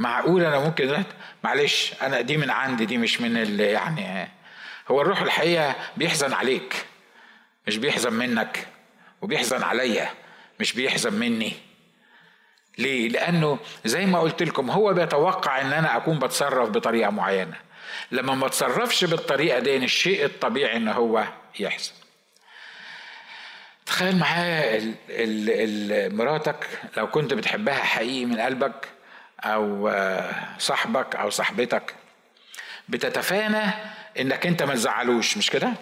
معقول 0.00 0.44
أنا 0.44 0.58
ممكن 0.58 1.04
معلش 1.44 1.92
أنا 2.02 2.20
دي 2.20 2.36
من 2.36 2.50
عندي 2.50 2.86
دي 2.86 2.98
مش 2.98 3.20
من 3.20 3.36
اللي 3.36 3.64
يعني 3.64 4.28
هو 4.88 5.00
الروح 5.00 5.20
الحقيقة 5.20 5.74
بيحزن 5.96 6.32
عليك 6.32 6.86
مش 7.66 7.76
بيحزن 7.76 8.12
منك 8.12 8.66
وبيحزن 9.22 9.62
عليا 9.62 10.10
مش 10.60 10.72
بيحزن 10.72 11.12
مني. 11.12 11.52
ليه؟ 12.78 13.08
لأنه 13.08 13.58
زي 13.84 14.06
ما 14.06 14.20
قلت 14.20 14.42
لكم 14.42 14.70
هو 14.70 14.92
بيتوقع 14.94 15.60
إن 15.60 15.72
أنا 15.72 15.96
أكون 15.96 16.18
بتصرف 16.18 16.70
بطريقة 16.70 17.10
معينة. 17.10 17.56
لما 18.12 18.34
ما 18.34 18.48
تصرفش 18.48 19.04
بالطريقة 19.04 19.58
دي 19.58 19.76
الشيء 19.76 20.24
الطبيعي 20.24 20.76
إن 20.76 20.88
هو 20.88 21.24
يحزن 21.58 21.92
تخيل 23.86 24.16
معايا 24.16 24.94
مراتك 26.08 26.68
لو 26.96 27.06
كنت 27.10 27.34
بتحبها 27.34 27.74
حقيقي 27.74 28.24
من 28.24 28.40
قلبك 28.40 28.99
أو 29.44 29.92
صاحبك 30.58 31.16
أو 31.16 31.30
صاحبتك 31.30 31.94
بتتفانى 32.88 33.72
إنك 34.20 34.46
أنت 34.46 34.62
ما 34.62 34.74
تزعلوش 34.74 35.36
مش 35.36 35.50
كده؟ 35.50 35.72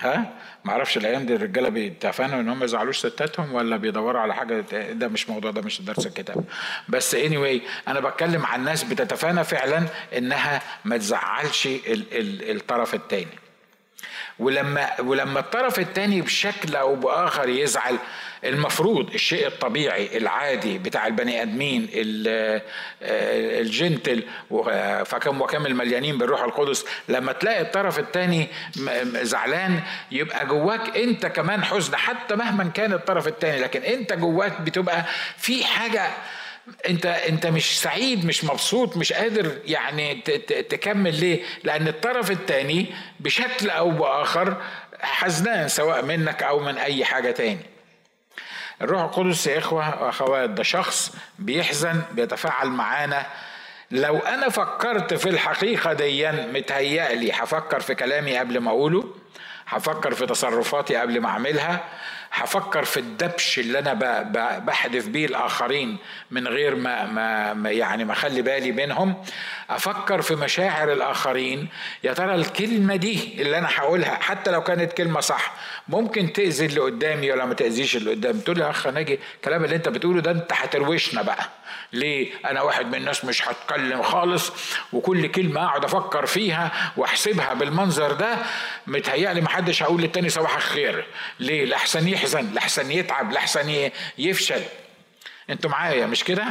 ها؟ 0.00 0.32
ما 0.64 0.72
أعرفش 0.72 0.96
الأيام 0.96 1.26
دي 1.26 1.34
الرجالة 1.34 1.68
بيتفانوا 1.68 2.40
إن 2.40 2.48
هم 2.48 2.64
يزعلوش 2.64 2.98
ستاتهم 2.98 3.54
ولا 3.54 3.76
بيدوروا 3.76 4.20
على 4.20 4.34
حاجة؟ 4.34 4.60
ده 4.92 5.08
مش 5.08 5.28
موضوع 5.28 5.50
ده 5.50 5.62
مش 5.62 5.82
درس 5.82 6.06
الكتاب. 6.06 6.44
بس 6.88 7.14
اني 7.14 7.60
anyway 7.60 7.62
أنا 7.88 8.00
بتكلم 8.00 8.46
عن 8.46 8.64
ناس 8.64 8.84
بتتفانى 8.84 9.44
فعلا 9.44 9.86
إنها 10.16 10.62
ما 10.84 10.96
تزعلش 10.96 11.68
الطرف 11.86 12.94
الثاني 12.94 13.38
ولما 14.38 15.00
ولما 15.00 15.40
الطرف 15.40 15.78
الثاني 15.78 16.20
بشكل 16.20 16.76
أو 16.76 16.94
بآخر 16.94 17.48
يزعل 17.48 17.98
المفروض 18.44 19.14
الشيء 19.14 19.46
الطبيعي 19.46 20.16
العادي 20.18 20.78
بتاع 20.78 21.06
البني 21.06 21.42
آدمين 21.42 21.88
آه، 22.28 22.62
الجنتل 23.60 24.22
فكم 25.06 25.40
وكم 25.40 25.66
المليانين 25.66 26.18
بالروح 26.18 26.42
القدس 26.42 26.84
لما 27.08 27.32
تلاقي 27.32 27.60
الطرف 27.60 27.98
الثاني 27.98 28.46
زعلان 29.22 29.80
يبقى 30.10 30.46
جواك 30.46 30.96
انت 30.96 31.26
كمان 31.26 31.64
حزن 31.64 31.96
حتى 31.96 32.36
مهما 32.36 32.64
كان 32.64 32.92
الطرف 32.92 33.28
الثاني 33.28 33.60
لكن 33.60 33.82
انت 33.82 34.12
جواك 34.12 34.60
بتبقى 34.60 35.04
في 35.36 35.64
حاجة 35.64 36.10
انت 36.88 37.06
انت 37.06 37.46
مش 37.46 37.80
سعيد 37.80 38.26
مش 38.26 38.44
مبسوط 38.44 38.96
مش 38.96 39.12
قادر 39.12 39.58
يعني 39.64 40.14
تكمل 40.68 41.20
ليه؟ 41.20 41.42
لأن 41.64 41.88
الطرف 41.88 42.30
الثاني 42.30 42.86
بشكل 43.20 43.70
أو 43.70 43.90
بآخر 43.90 44.56
حزنان 45.00 45.68
سواء 45.68 46.04
منك 46.04 46.42
أو 46.42 46.60
من 46.60 46.78
أي 46.78 47.04
حاجة 47.04 47.30
تاني. 47.30 47.75
الروح 48.82 49.02
القدس 49.02 49.46
يا 49.46 49.58
إخوة 49.58 50.02
واخوات 50.02 50.50
ده 50.50 50.62
شخص 50.62 51.16
بيحزن 51.38 52.02
بيتفاعل 52.12 52.68
معانا. 52.68 53.26
لو 53.90 54.18
أنا 54.18 54.48
فكرت 54.48 55.14
في 55.14 55.28
الحقيقة 55.28 55.92
ديا 55.92 56.50
متهيألي 56.54 57.32
هفكر 57.32 57.80
في 57.80 57.94
كلامي 57.94 58.38
قبل 58.38 58.58
ما 58.58 58.70
أقوله 58.70 59.04
هفكر 59.66 60.14
في 60.14 60.26
تصرفاتي 60.26 60.96
قبل 60.96 61.20
ما 61.20 61.28
أعملها. 61.28 61.84
هفكر 62.32 62.84
في 62.84 63.00
الدبش 63.00 63.58
اللي 63.58 63.78
أنا 63.78 63.92
بحدف 64.58 65.06
بيه 65.08 65.26
الآخرين 65.26 65.96
من 66.30 66.48
غير 66.48 66.74
ما, 66.74 67.04
ما 67.54 67.70
يعني 67.70 68.04
ما 68.04 68.12
أخلي 68.12 68.42
بالي 68.42 68.72
منهم 68.72 69.24
أفكر 69.70 70.22
في 70.22 70.34
مشاعر 70.34 70.92
الآخرين. 70.92 71.68
يا 72.04 72.12
ترى 72.12 72.34
الكلمة 72.34 72.96
دي 72.96 73.42
اللي 73.42 73.58
أنا 73.58 73.68
هقولها 73.76 74.14
حتى 74.14 74.50
لو 74.50 74.62
كانت 74.62 74.92
كلمة 74.92 75.20
صح 75.20 75.52
ممكن 75.88 76.32
تأذي 76.32 76.66
اللي 76.66 76.80
قدامي 76.80 77.32
ولا 77.32 77.44
ما 77.44 77.54
تأذيش 77.54 77.96
اللي 77.96 78.10
قدامي؟ 78.10 78.40
تقول 78.40 78.56
لي 78.58 78.64
يا 78.64 78.70
أخ 78.70 78.86
ناجي 78.86 79.20
الكلام 79.36 79.64
اللي 79.64 79.76
أنت 79.76 79.88
بتقوله 79.88 80.20
ده 80.20 80.30
أنت 80.30 80.52
هتروشنا 80.52 81.22
بقى. 81.22 81.48
ليه؟ 81.92 82.30
أنا 82.50 82.62
واحد 82.62 82.86
من 82.86 82.94
الناس 82.94 83.24
مش 83.24 83.48
هتكلم 83.48 84.02
خالص 84.02 84.52
وكل 84.92 85.26
كلمة 85.26 85.64
أقعد 85.64 85.84
أفكر 85.84 86.26
فيها 86.26 86.92
وأحسبها 86.96 87.54
بالمنظر 87.54 88.12
ده 88.12 88.36
متهيألي 88.86 89.40
محدش 89.40 89.82
هقول 89.82 90.02
للتاني 90.02 90.28
صباح 90.28 90.56
الخير. 90.56 91.06
ليه؟ 91.40 91.64
لحسن 91.64 92.08
يحزن 92.16 92.54
لحسن 92.54 92.90
يتعب 92.90 93.32
لحسن 93.32 93.90
يفشل. 94.18 94.62
أنتوا 95.50 95.70
معايا 95.70 96.06
مش 96.06 96.24
كده؟ 96.24 96.44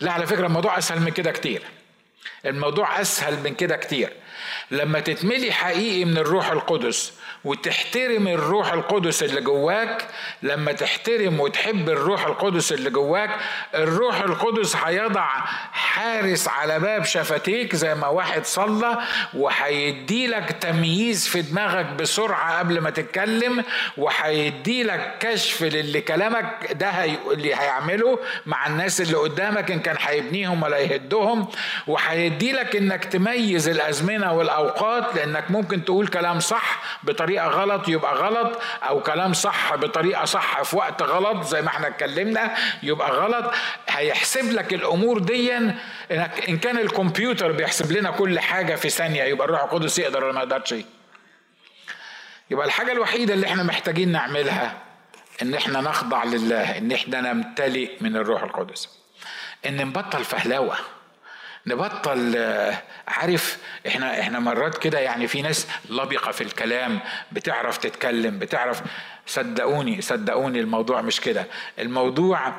لا 0.00 0.12
على 0.12 0.26
فكرة 0.26 0.46
الموضوع 0.46 0.78
أسهل 0.78 1.00
من 1.00 1.10
كده 1.10 1.32
كتير. 1.32 1.62
الموضوع 2.46 3.00
أسهل 3.00 3.40
من 3.40 3.54
كده 3.54 3.76
كتير. 3.76 4.12
لما 4.70 5.00
تتملي 5.00 5.52
حقيقي 5.52 6.04
من 6.04 6.18
الروح 6.18 6.50
القدس 6.50 7.12
وتحترم 7.46 8.28
الروح 8.28 8.72
القدس 8.72 9.22
اللي 9.22 9.40
جواك. 9.40 10.06
لما 10.42 10.72
تحترم 10.72 11.40
وتحب 11.40 11.88
الروح 11.88 12.26
القدس 12.26 12.72
اللي 12.72 12.90
جواك 12.90 13.30
الروح 13.74 14.20
القدس 14.20 14.76
هيضع 14.76 15.26
حارس 15.72 16.48
على 16.48 16.78
باب 16.80 17.04
شفتيك 17.04 17.76
زي 17.76 17.94
ما 17.94 18.06
واحد 18.08 18.46
صلى 18.46 18.98
وهيدي 19.34 20.26
لك 20.26 20.50
تمييز 20.60 21.28
في 21.28 21.42
دماغك 21.42 21.86
بسرعة 21.86 22.58
قبل 22.58 22.80
ما 22.80 22.90
تتكلم 22.90 23.64
وهيدي 23.96 24.82
لك 24.82 25.14
كشف 25.20 25.62
للي 25.62 26.00
كلامك 26.00 26.72
ده 26.72 26.88
هي... 26.90 27.16
اللي 27.30 27.54
هيعمله 27.54 28.18
مع 28.46 28.66
الناس 28.66 29.00
اللي 29.00 29.16
قدامك 29.16 29.70
إن 29.70 29.80
كان 29.80 29.96
هيبنيهم 30.00 30.62
ولا 30.62 30.78
يهدهم. 30.78 31.48
وهيدي 31.86 32.52
لك 32.52 32.76
إنك 32.76 33.04
تميز 33.04 33.68
الأزمنة 33.68 34.32
والأوقات 34.32 35.14
لأنك 35.16 35.50
ممكن 35.50 35.84
تقول 35.84 36.06
كلام 36.08 36.40
صح 36.40 36.82
بطريقة 37.02 37.35
بطريقة 37.36 37.48
غلط 37.62 37.88
يبقى 37.88 38.14
غلط 38.14 38.60
أو 38.82 39.00
كلام 39.00 39.32
صح 39.32 39.74
بطريقة 39.74 40.24
صح 40.24 40.62
في 40.62 40.76
وقت 40.76 41.02
غلط 41.02 41.44
زي 41.46 41.62
ما 41.62 41.68
إحنا 41.68 41.86
اتكلمنا 41.86 42.54
يبقى 42.82 43.10
غلط. 43.10 43.52
هيحسب 43.88 44.52
لك 44.52 44.74
الأمور 44.74 45.18
دي 45.18 45.56
إنك 45.56 46.48
إن 46.48 46.58
كان 46.58 46.78
الكمبيوتر 46.78 47.52
بيحسب 47.52 47.92
لنا 47.92 48.10
كل 48.10 48.40
حاجة 48.40 48.74
في 48.74 48.90
ثانية 48.90 49.22
يبقى 49.24 49.44
الروح 49.46 49.62
القدس 49.62 49.98
يقدر 49.98 50.24
ولا 50.24 50.32
ما 50.32 50.40
يقدرش؟ 50.40 50.74
يبقى 52.50 52.66
الحاجة 52.66 52.92
الوحيدة 52.92 53.34
اللي 53.34 53.46
إحنا 53.46 53.62
محتاجين 53.62 54.12
نعملها 54.12 54.78
إن 55.42 55.54
إحنا 55.54 55.80
نخضع 55.80 56.24
لله 56.24 56.78
إن 56.78 56.92
إحنا 56.92 57.20
نمتلئ 57.32 57.90
من 58.00 58.16
الروح 58.16 58.42
القدس. 58.42 58.88
إن 59.66 59.76
نبطل 59.86 60.24
فهلوة. 60.24 60.76
نبطل 61.66 62.34
آه، 62.36 62.82
عارف 63.08 63.58
إحنا 63.86 64.20
إحنا 64.20 64.38
مرات 64.38 64.78
كده 64.78 64.98
يعني 64.98 65.26
في 65.28 65.42
ناس 65.42 65.66
لبقة 65.90 66.32
في 66.32 66.40
الكلام 66.40 67.00
بتعرف 67.32 67.78
تتكلم 67.78 68.38
بتعرف 68.38 68.82
صدقوني 69.26 70.00
صدقوني 70.02 70.60
الموضوع 70.60 71.00
مش 71.00 71.20
كده. 71.20 71.46
الموضوع 71.78 72.52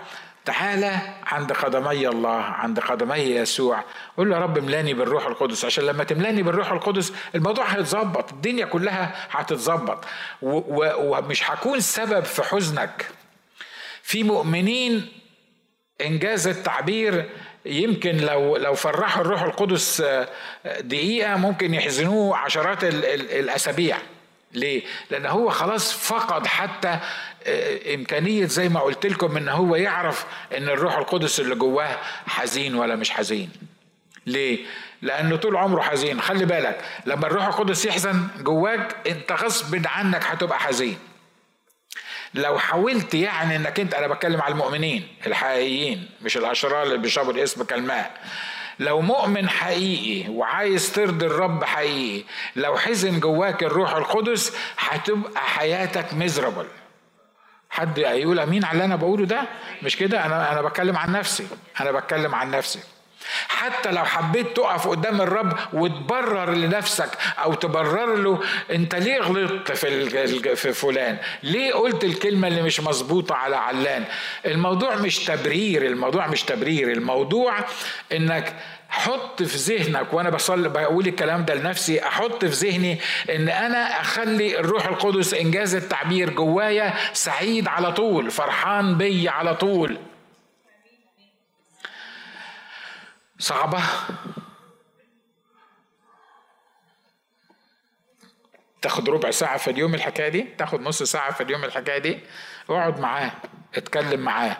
تعالى 0.46 1.00
عند 1.24 1.52
قدمي 1.54 2.08
الله 2.08 2.42
عند 2.42 2.80
قدمي 2.80 3.16
يسوع 3.18 3.84
قول 4.18 4.30
له 4.30 4.36
يا 4.36 4.42
رب 4.42 4.58
املاني 4.58 4.94
بالروح 4.94 5.26
القدس. 5.28 5.66
عشان 5.66 5.84
لما 5.84 6.04
تملاني 6.04 6.44
بالروح 6.44 6.72
القدس 6.72 7.14
الموضوع 7.36 7.66
هيتظبط 7.66 8.32
الدنيا 8.34 8.66
كلها 8.66 9.16
هتتظبط. 9.32 10.06
ومش 10.42 11.52
هكون 11.52 11.80
سبب 11.80 12.24
في 12.24 12.44
حزنك. 12.44 13.06
في 14.04 14.24
مؤمنين 14.24 15.08
إنجاز 16.02 16.48
التعبير 16.48 17.30
يمكن 17.68 18.18
لو 18.18 18.58
لو 18.58 18.74
فرحوا 18.74 19.22
الروح 19.22 19.42
القدس 19.42 20.02
آه، 20.02 20.28
دقيقة 20.80 21.36
ممكن 21.36 21.74
يحزنوه 21.74 22.38
عشرات 22.38 22.84
الأسابيع 22.84 23.98
ليه؟ 24.54 24.82
لأن 25.12 25.26
هو 25.26 25.50
خلاص 25.50 25.94
فقد 25.94 26.48
حتى 26.48 27.00
آه، 27.46 27.96
إمكانية 27.96 28.46
زي 28.46 28.70
ما 28.70 28.80
قلت 28.80 29.06
لكم 29.06 29.38
إن 29.38 29.50
هو 29.50 29.76
يعرف 29.76 30.26
إن 30.58 30.64
الروح 30.70 30.98
القدس 30.98 31.40
اللي 31.40 31.56
جواه 31.56 31.98
حزين 32.28 32.76
ولا 32.76 32.96
مش 32.96 33.10
حزين. 33.12 33.50
ليه؟ 34.26 34.60
لأنه 35.02 35.36
طول 35.36 35.56
عمره 35.56 35.82
حزين، 35.82 36.22
خلي 36.22 36.46
بالك 36.46 36.82
لما 37.06 37.28
الروح 37.28 37.46
القدس 37.48 37.86
يحزن 37.86 38.28
جواك 38.40 38.96
أنت 39.08 39.32
غصب 39.32 39.82
عنك 39.86 40.24
هتبقى 40.24 40.60
حزين. 40.60 40.98
لو 42.34 42.60
حاولت 42.60 43.14
يعني 43.14 43.56
إنك 43.56 43.80
أنت 43.80 43.94
أنا 43.94 44.08
بتكلم 44.08 44.42
على 44.42 44.52
المؤمنين 44.52 45.08
الحقيقيين 45.28 46.10
مش 46.22 46.38
الأشرار 46.38 46.84
اللي 46.84 46.98
بيشربوا 46.98 47.34
الاسم 47.34 47.64
كالماء. 47.64 48.12
لو 48.80 49.02
مؤمن 49.02 49.50
حقيقي 49.50 50.30
وعايز 50.30 50.92
ترضي 50.92 51.26
الرب 51.26 51.64
حقيقي 51.64 52.24
لو 52.56 52.78
حزن 52.78 53.20
جواك 53.20 53.64
الروح 53.64 53.96
القدس 53.96 54.58
هتبقى 54.78 55.42
حياتك 55.42 56.14
مزربل 56.14 56.68
حد 57.70 57.98
يقول 57.98 58.40
أمين 58.40 58.66
على 58.66 58.72
اللي 58.74 58.86
أنا 58.86 58.96
بقوله 58.96 59.26
ده؟ 59.26 59.42
مش 59.84 59.96
كده؟ 59.98 60.26
أنا 60.26 60.52
أنا 60.52 60.62
بتكلم 60.62 60.98
عن 60.98 61.12
نفسي. 61.12 61.48
أنا 61.82 61.92
بتكلم 61.92 62.36
عن 62.36 62.52
نفسي. 62.52 62.80
حتى 63.58 63.92
لو 63.92 64.06
حبيت 64.06 64.56
تقف 64.58 64.88
قدام 64.88 65.22
الرب 65.22 65.54
وتبرر 65.74 66.54
لنفسك 66.54 67.10
أو 67.44 67.54
تبرر 67.54 68.16
له 68.16 68.40
أنت 68.72 68.96
ليه 68.96 69.20
غلطت 69.22 69.72
في 69.72 70.56
في 70.56 70.74
فلان؟ 70.74 71.18
ليه 71.44 71.74
قلت 71.74 72.04
الكلمة 72.04 72.48
اللي 72.48 72.62
مش 72.62 72.80
مظبوطة 72.80 73.36
على 73.36 73.56
علان؟ 73.56 74.04
الموضوع 74.46 74.96
مش 74.96 75.20
تبرير 75.26 75.86
الموضوع 75.86 76.28
مش 76.28 76.44
تبرير 76.44 76.92
الموضوع 76.92 77.54
إنك 78.12 78.54
حط 78.90 79.44
في 79.44 79.58
ذهنك 79.76 80.14
وأنا 80.14 80.30
بصلي 80.30 80.70
بقول 80.70 81.08
الكلام 81.08 81.46
ده 81.46 81.56
لنفسي 81.56 82.04
أحط 82.08 82.46
في 82.46 82.68
ذهني 82.70 83.00
إن 83.36 83.50
أنا 83.50 84.02
أخلي 84.02 84.60
الروح 84.60 84.86
القدس 84.88 85.34
إنجاز 85.34 85.76
التعبير 85.76 86.30
جوايا 86.30 86.94
سعيد 87.14 87.68
على 87.68 87.92
طول 87.92 88.32
فرحان 88.32 88.98
بي 88.98 89.30
على 89.30 89.56
طول. 89.56 89.98
صعبة. 93.40 93.82
تاخد 98.82 99.10
ربع 99.10 99.32
ساعة 99.32 99.58
في 99.58 99.72
اليوم 99.72 99.96
الحكاية 99.96 100.30
دي؟ 100.30 100.42
تاخد 100.58 100.82
نص 100.82 101.04
ساعة 101.04 101.34
في 101.34 101.44
اليوم 101.44 101.64
الحكاية 101.64 101.98
دي؟ 101.98 102.20
اقعد 102.70 103.00
معاه 103.00 103.32
اتكلم 103.76 104.20
معاه 104.20 104.58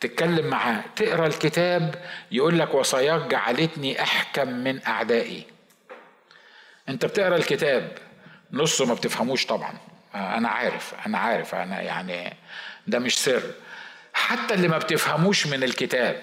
تتكلم 0.00 0.46
معاه 0.46 0.84
تقرأ 0.96 1.26
الكتاب 1.26 2.04
يقول 2.30 2.58
لك 2.58 2.74
وصاياك 2.74 3.20
جعلتني 3.20 4.02
أحكم 4.02 4.48
من 4.48 4.86
أعدائي. 4.86 5.46
انت 6.88 7.06
بتقرأ 7.06 7.36
الكتاب 7.36 7.98
نصه 8.52 8.86
ما 8.86 8.94
بتفهموش 8.94 9.46
طبعا. 9.46 9.78
أنا 10.14 10.48
عارف 10.48 10.94
أنا 11.06 11.18
عارف 11.18 11.54
أنا 11.54 11.80
يعني 11.80 12.36
ده 12.86 12.98
مش 12.98 13.18
سر. 13.18 13.42
حتى 14.14 14.54
اللي 14.54 14.68
ما 14.68 14.78
بتفهموش 14.78 15.46
من 15.46 15.62
الكتاب 15.64 16.22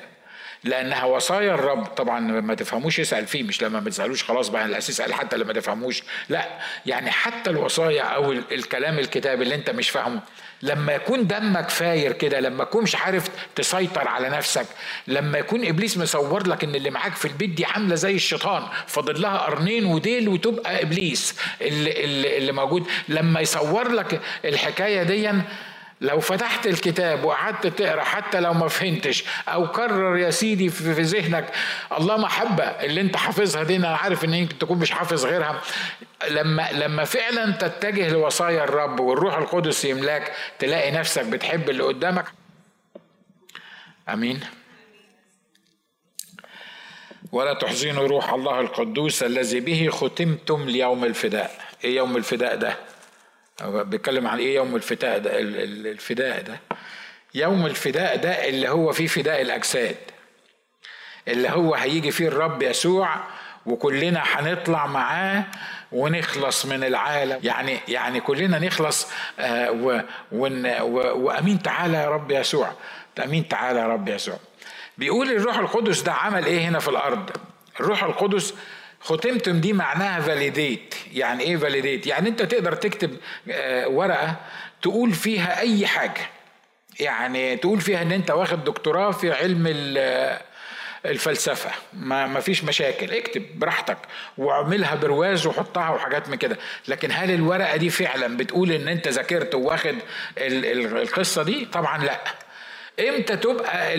لأنها 0.63 1.05
وصايا 1.05 1.53
الرب. 1.53 1.85
طبعا 1.85 2.19
ما 2.19 2.55
تفهموش 2.55 2.99
يسال 2.99 3.27
فيه 3.27 3.43
مش 3.43 3.63
لما 3.63 3.79
ما 3.79 3.89
تسألوش 3.89 4.23
خلاص 4.23 4.49
بقى 4.49 4.65
الاساس 4.65 5.01
قال 5.01 5.13
حتى 5.13 5.37
لما 5.37 5.53
تفهموش. 5.53 6.03
لا 6.29 6.47
يعني 6.85 7.11
حتى 7.11 7.49
الوصايا 7.49 8.01
أو 8.03 8.31
الكلام 8.31 8.99
الكتاب 8.99 9.41
اللي 9.41 9.55
أنت 9.55 9.69
مش 9.69 9.89
فاهمه 9.89 10.21
لما 10.63 10.93
يكون 10.93 11.27
دمك 11.27 11.69
فاير 11.69 12.11
كده 12.11 12.39
لما 12.39 12.63
تكون 12.63 12.83
مش 12.83 12.95
عارف 12.95 13.29
تسيطر 13.55 14.07
على 14.07 14.29
نفسك 14.29 14.65
لما 15.07 15.37
يكون 15.37 15.65
إبليس 15.65 15.97
مصور 15.97 16.47
لك 16.47 16.63
إن 16.63 16.75
اللي 16.75 16.89
معاك 16.89 17.15
في 17.15 17.25
البيت 17.25 17.49
دي 17.49 17.65
عاملة 17.65 17.95
زي 17.95 18.15
الشيطان 18.15 18.63
فاضل 18.87 19.21
لها 19.21 19.37
قرنين 19.37 19.85
وديل 19.85 20.29
وتبقى 20.29 20.81
إبليس 20.83 21.35
اللي, 21.61 22.03
اللي, 22.03 22.37
اللي 22.37 22.51
موجود 22.51 22.87
لما 23.09 23.39
يصور 23.41 23.87
لك 23.91 24.21
الحكاية 24.45 25.03
دي 25.03 25.31
لو 26.01 26.19
فتحت 26.19 26.67
الكتاب 26.67 27.23
وقعدت 27.23 27.67
تقرأ 27.67 28.03
حتى 28.03 28.39
لو 28.39 28.53
ما 28.53 28.67
فهمتش 28.67 29.23
أو 29.47 29.71
كرر 29.71 30.17
يا 30.17 30.29
سيدي 30.31 30.69
في 30.69 31.01
ذهنك 31.01 31.51
الله 31.97 32.17
محبة 32.17 32.63
اللي 32.63 33.01
أنت 33.01 33.17
حافظها 33.17 33.63
دي 33.63 33.75
أنا 33.75 33.95
عارف 33.95 34.25
إن 34.25 34.33
يمكن 34.33 34.57
تكون 34.57 34.77
مش 34.77 34.91
حافظ 34.91 35.25
غيرها. 35.25 35.61
لما 36.29 36.71
لما 36.71 37.03
فعلا 37.03 37.51
تتجه 37.51 38.09
لوصايا 38.09 38.63
الرب 38.63 38.99
والروح 38.99 39.37
القدس 39.37 39.85
يملاك 39.85 40.33
تلاقي 40.59 40.91
نفسك 40.91 41.25
بتحب 41.25 41.69
اللي 41.69 41.83
قدامك. 41.83 42.25
آمين. 44.09 44.39
ولا 47.31 47.53
تحزنوا 47.53 48.07
روح 48.07 48.33
الله 48.33 48.59
القدوس 48.59 49.23
الذي 49.23 49.59
به 49.59 49.89
ختمتم 49.91 50.63
ليوم 50.69 51.05
الفداء. 51.05 51.51
إيه 51.83 51.95
يوم 51.95 52.17
الفداء 52.17 52.55
ده؟ 52.55 52.75
بيتكلم 53.65 54.27
عن 54.27 54.39
إيه؟ 54.39 54.55
يوم 54.55 54.75
الفداء 54.75 55.19
ده 55.19 55.31
الفداء 55.39 56.41
ده. 56.41 56.59
يوم 57.33 57.65
الفداء 57.65 58.15
ده 58.17 58.49
اللي 58.49 58.69
هو 58.69 58.91
فيه 58.91 59.07
فداء 59.07 59.41
الأجساد. 59.41 59.95
اللي 61.27 61.49
هو 61.49 61.75
هيجي 61.75 62.11
فيه 62.11 62.27
الرب 62.27 62.61
يسوع 62.63 63.15
وكلنا 63.65 64.23
هنطلع 64.25 64.87
معاه 64.87 65.43
ونخلص 65.91 66.65
من 66.65 66.83
العالم. 66.83 67.39
يعني 67.43 67.79
يعني 67.87 68.19
كلنا 68.19 68.59
نخلص 68.59 69.07
آه 69.39 69.71
وأمين 71.15 71.61
تعالى 71.61 71.97
يا 71.97 72.09
رب 72.09 72.31
يسوع. 72.31 72.71
أمين 73.23 73.47
تعالى 73.47 73.79
يا 73.79 73.87
رب 73.87 74.09
يسوع. 74.09 74.35
بيقول 74.97 75.31
الروح 75.31 75.57
القدس 75.57 76.01
ده 76.01 76.13
عمل 76.13 76.45
إيه 76.45 76.61
هنا 76.67 76.79
في 76.79 76.87
الأرض؟ 76.87 77.29
الروح 77.79 78.03
القدس 78.03 78.53
ختمتم 79.01 79.59
دي 79.59 79.73
معناها 79.73 80.21
validate 80.21 80.95
يعني 81.13 81.43
إيه 81.43 81.57
validate 81.57 82.07
يعني 82.07 82.29
أنت 82.29 82.41
تقدر 82.41 82.75
تكتب 82.75 83.17
آه، 83.51 83.87
ورقة 83.87 84.35
تقول 84.81 85.11
فيها 85.11 85.59
أي 85.59 85.87
حاجة. 85.87 86.21
يعني 86.99 87.57
تقول 87.57 87.81
فيها 87.81 88.01
إن 88.01 88.11
أنت 88.11 88.31
واخد 88.31 88.63
دكتوراه 88.63 89.11
في 89.11 89.31
علم 89.31 89.67
الفلسفة. 91.05 91.71
ما 91.93 92.27
ما 92.27 92.39
فيش 92.39 92.63
مشاكل. 92.63 93.13
اكتب 93.13 93.45
براحتك 93.55 93.97
واعملها 94.37 94.95
برواز 94.95 95.47
وحطها 95.47 95.89
وحاجات 95.89 96.29
من 96.29 96.35
كده. 96.37 96.57
لكن 96.87 97.09
هل 97.11 97.31
الورقة 97.31 97.75
دي 97.75 97.89
فعلا 97.89 98.37
بتقول 98.37 98.71
إن 98.71 98.87
أنت 98.87 99.07
ذاكرت 99.07 99.55
وواخد 99.55 99.95
القصة 100.37 101.43
دي؟ 101.43 101.65
طبعا 101.65 102.03
لا. 102.05 102.19
إمتى 102.99 103.35
تبقى 103.37 103.95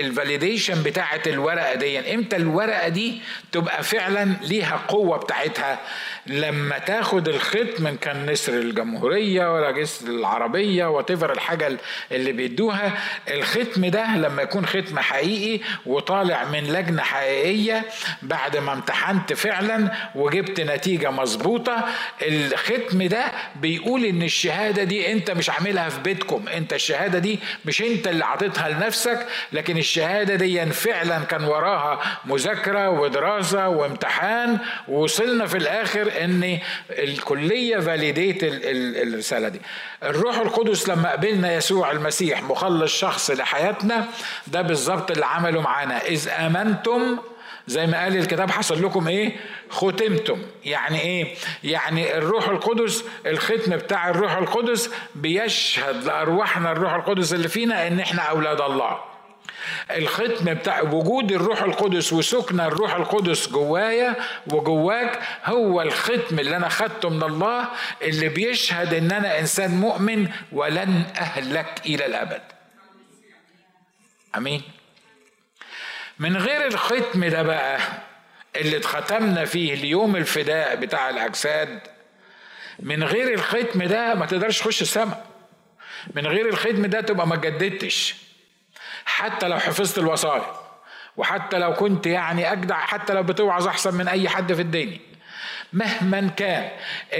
الفاليديشن 0.00 0.82
بتاعه 0.82 1.20
الورقة 1.26 1.74
دي؟ 1.74 2.14
إمتى 2.14 2.36
الورقة 2.36 2.88
دي 2.88 3.20
تبقى 3.52 3.82
فعلا 3.82 4.36
ليها 4.42 4.82
قوة 4.88 5.16
بتاعتها؟ 5.16 5.78
لما 6.26 6.78
تاخد 6.78 7.28
الختم 7.28 7.86
ان 7.86 7.96
كان 7.96 8.30
نسر 8.30 8.52
الجمهورية 8.52 9.54
ولا 9.54 9.70
جسر 9.70 10.06
العربية 10.08 10.86
وتفر 10.86 11.32
الحاجة 11.32 11.76
اللي 12.12 12.32
بيدوها 12.32 12.92
الختم 13.30 13.86
ده 13.86 14.16
لما 14.16 14.42
يكون 14.42 14.66
ختم 14.66 14.98
حقيقي 14.98 15.64
وطالع 15.86 16.44
من 16.44 16.64
لجنة 16.64 17.02
حقيقية 17.02 17.84
بعد 18.22 18.56
ما 18.56 18.72
امتحنت 18.72 19.32
فعلا 19.32 19.90
وجبت 20.14 20.60
نتيجة 20.60 21.10
مظبوطة 21.10 21.84
الختم 22.22 23.02
ده 23.02 23.24
بيقول 23.56 24.04
إن 24.04 24.22
الشهادة 24.22 24.84
دي 24.84 25.12
أنت 25.12 25.30
مش 25.30 25.50
عاملها 25.50 25.88
في 25.88 26.00
بيتكم. 26.00 26.48
أنت 26.48 26.72
الشهادة 26.72 27.18
دي 27.18 27.38
مش 27.64 27.82
أنت 27.82 28.08
اللي 28.08 28.24
عطيتها 28.36 28.68
لنفسك 28.68 29.26
لكن 29.52 29.78
الشهادة 29.78 30.34
دي 30.34 30.66
فعلا 30.66 31.18
كان 31.18 31.44
وراها 31.44 32.00
مذاكرة 32.24 32.90
ودراسة 32.90 33.68
وامتحان 33.68 34.58
ووصلنا 34.88 35.46
في 35.46 35.56
الآخر 35.56 36.12
إن 36.24 36.58
الكلية 36.90 37.78
فاليديت 37.78 38.38
الرسالة 38.42 39.48
دي. 39.48 39.60
الروح 40.02 40.36
القدس 40.38 40.88
لما 40.88 41.12
قبلنا 41.12 41.54
يسوع 41.54 41.90
المسيح 41.90 42.42
مخلص 42.42 42.92
شخص 42.98 43.30
لحياتنا 43.30 44.04
ده 44.46 44.62
بالظبط 44.62 45.10
اللي 45.10 45.26
عمله 45.26 45.60
معانا. 45.60 45.98
إذ 46.06 46.28
آمنتم 46.28 47.18
زي 47.66 47.86
ما 47.86 48.02
قال 48.02 48.16
الكتاب 48.16 48.50
حصل 48.50 48.84
لكم 48.84 49.08
إيه؟ 49.08 49.36
ختمتم. 49.70 50.42
يعني 50.64 51.00
إيه؟ 51.00 51.34
يعني 51.64 52.18
الروح 52.18 52.48
القدس 52.48 53.04
الختم 53.26 53.76
بتاع 53.76 54.10
الروح 54.10 54.36
القدس 54.36 54.90
بيشهد 55.14 56.04
لأرواحنا 56.04 56.72
الروح 56.72 56.94
القدس 56.94 57.32
اللي 57.32 57.48
فينا 57.48 57.86
إن 57.86 58.00
إحنا 58.00 58.22
أولاد 58.22 58.60
الله. 58.60 58.98
الختم 59.90 60.54
بتاع 60.54 60.82
وجود 60.82 61.32
الروح 61.32 61.62
القدس 61.62 62.12
وسكن 62.12 62.60
الروح 62.60 62.94
القدس 62.94 63.48
جوايا 63.48 64.14
وجواك 64.52 65.20
هو 65.44 65.82
الختم 65.82 66.38
اللي 66.38 66.56
أنا 66.56 66.68
خدته 66.68 67.08
من 67.08 67.22
الله 67.22 67.68
اللي 68.02 68.28
بيشهد 68.28 68.94
إن 68.94 69.12
أنا 69.12 69.38
إنسان 69.38 69.70
مؤمن 69.70 70.28
ولن 70.52 71.02
أهلك 71.18 71.80
إلى 71.86 72.06
الأبد. 72.06 72.42
آمين. 74.36 74.62
من 76.18 76.36
غير 76.36 76.66
الختم 76.66 77.24
ده 77.24 77.42
بقى 77.42 77.80
اللي 78.56 78.76
اتختمنا 78.76 79.44
فيه 79.44 79.74
اليوم 79.74 80.16
الفداء 80.16 80.76
بتاع 80.76 81.10
الأجساد 81.10 81.80
من 82.80 83.04
غير 83.04 83.34
الختم 83.34 83.82
ده 83.82 84.14
ما 84.14 84.26
تقدرش 84.26 84.58
تخش 84.58 84.82
السماء 84.82 85.26
من 86.14 86.26
غير 86.26 86.48
الختم 86.48 86.86
ده 86.86 87.00
تبقى 87.00 87.26
ما 87.26 87.36
جددتش 87.36 88.14
حتى 89.04 89.48
لو 89.48 89.58
حفظت 89.58 89.98
الوصايا 89.98 90.56
وحتى 91.16 91.58
لو 91.58 91.74
كنت 91.74 92.06
يعني 92.06 92.52
أجدع 92.52 92.78
حتى 92.80 93.12
لو 93.12 93.22
بتوعظ 93.22 93.68
أحسن 93.68 93.94
من 93.94 94.08
أي 94.08 94.28
حد 94.28 94.52
في 94.52 94.62
الدنيا 94.62 94.98
مهما 95.72 96.28
كان 96.36 96.70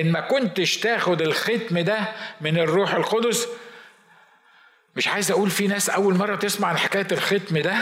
إن 0.01 0.13
ما 0.13 0.21
كنتش 0.21 0.79
تاخد 0.79 1.23
الختم 1.23 1.79
ده 1.79 1.99
من 2.41 2.59
الروح 2.59 2.95
القدس 2.95 3.49
مش 4.97 5.09
عايز 5.09 5.31
أقول 5.31 5.51
في 5.51 5.67
ناس 5.67 5.91
أول 5.91 6.15
مرة 6.15 6.37
تسمع 6.37 6.69
عن 6.69 6.79
حكاية 6.79 7.07
الختم 7.13 7.59
ده 7.59 7.77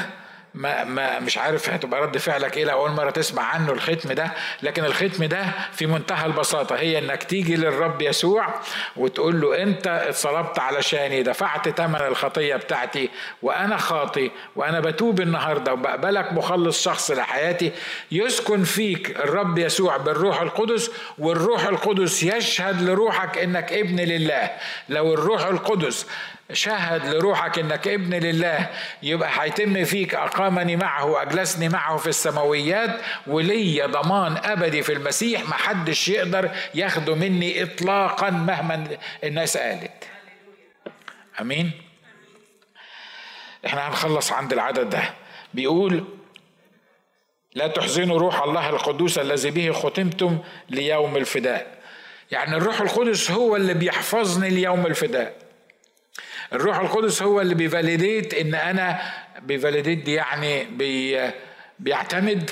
ما, 0.54 0.84
ما 0.84 1.20
مش 1.20 1.38
عارف 1.38 1.70
هتبقى 1.70 2.00
رد 2.02 2.18
فعلك 2.18 2.56
إيه 2.56 2.70
أول 2.72 2.90
مرة 2.90 3.10
تسمع 3.10 3.42
عنه 3.42 3.72
الختم 3.72 4.12
ده 4.12 4.30
لكن 4.62 4.84
الختم 4.84 5.24
ده 5.24 5.46
في 5.72 5.86
منتهى 5.86 6.26
البساطة 6.26 6.76
هي 6.76 6.98
إنك 6.98 7.22
تيجي 7.22 7.56
للرب 7.56 8.02
يسوع 8.02 8.54
وتقول 8.96 9.40
له 9.40 9.62
أنت 9.62 9.86
اتصلبت 9.86 10.58
علشاني 10.58 11.22
دفعت 11.22 11.68
ثمن 11.68 11.96
الخطية 12.00 12.56
بتاعتي 12.56 13.10
وأنا 13.42 13.76
خاطي 13.76 14.30
وأنا 14.56 14.80
بتوب 14.80 15.20
النهارده 15.20 15.72
وبقبلك 15.72 16.32
مخلص 16.32 16.82
شخص 16.84 17.10
لحياتي. 17.10 17.72
يسكن 18.12 18.64
فيك 18.64 19.10
الرب 19.20 19.58
يسوع 19.58 19.96
بالروح 19.96 20.40
القدس 20.40 20.90
والروح 21.18 21.64
القدس 21.66 22.22
يشهد 22.22 22.82
لروحك 22.82 23.38
إنك 23.38 23.72
ابن 23.72 23.96
لله. 24.00 24.50
لو 24.88 25.14
الروح 25.14 25.46
القدس 25.46 26.06
شهد 26.52 27.06
لروحك 27.06 27.58
إنك 27.58 27.88
ابن 27.88 28.14
لله 28.14 28.70
يبقى 29.02 29.30
هيتم 29.32 29.84
فيك 29.84 30.14
أقامني 30.14 30.76
معه 30.76 31.04
واجلسني 31.04 31.68
معه 31.68 31.96
في 31.96 32.06
السماويات 32.06 33.00
ولي 33.26 33.82
ضمان 33.82 34.36
أبدي 34.36 34.82
في 34.82 34.92
المسيح 34.92 35.48
محدش 35.48 36.08
يقدر 36.08 36.50
ياخده 36.74 37.14
مني 37.14 37.62
اطلاقا 37.62 38.30
مهما 38.30 38.86
الناس 39.24 39.56
قالت 39.56 40.04
آمين؟ 41.40 41.70
إحنا 43.66 43.88
هنخلص 43.88 44.32
عند 44.32 44.52
العدد 44.52 44.90
ده. 44.90 45.02
بيقول 45.54 46.04
لا 47.54 47.66
تحزنوا 47.66 48.18
روح 48.18 48.42
الله 48.42 48.68
القدوس 48.68 49.18
الذي 49.18 49.50
به 49.50 49.72
ختمتم 49.72 50.38
ليوم 50.68 51.16
الفداء. 51.16 51.78
يعني 52.30 52.56
الروح 52.56 52.80
القدس 52.80 53.30
هو 53.30 53.56
اللي 53.56 53.74
بيحفظني 53.74 54.50
ليوم 54.50 54.86
الفداء. 54.86 55.43
الروح 56.54 56.78
القدس 56.78 57.22
هو 57.22 57.40
اللي 57.40 57.54
بي 57.54 57.70
validate 57.70 58.34
إن 58.34 58.54
أنا 58.54 59.00
بي 59.42 59.54
validate 59.54 59.98
دي 60.04 60.14
يعني 60.14 60.64
بي 60.64 61.20
بيعتمد 61.78 62.50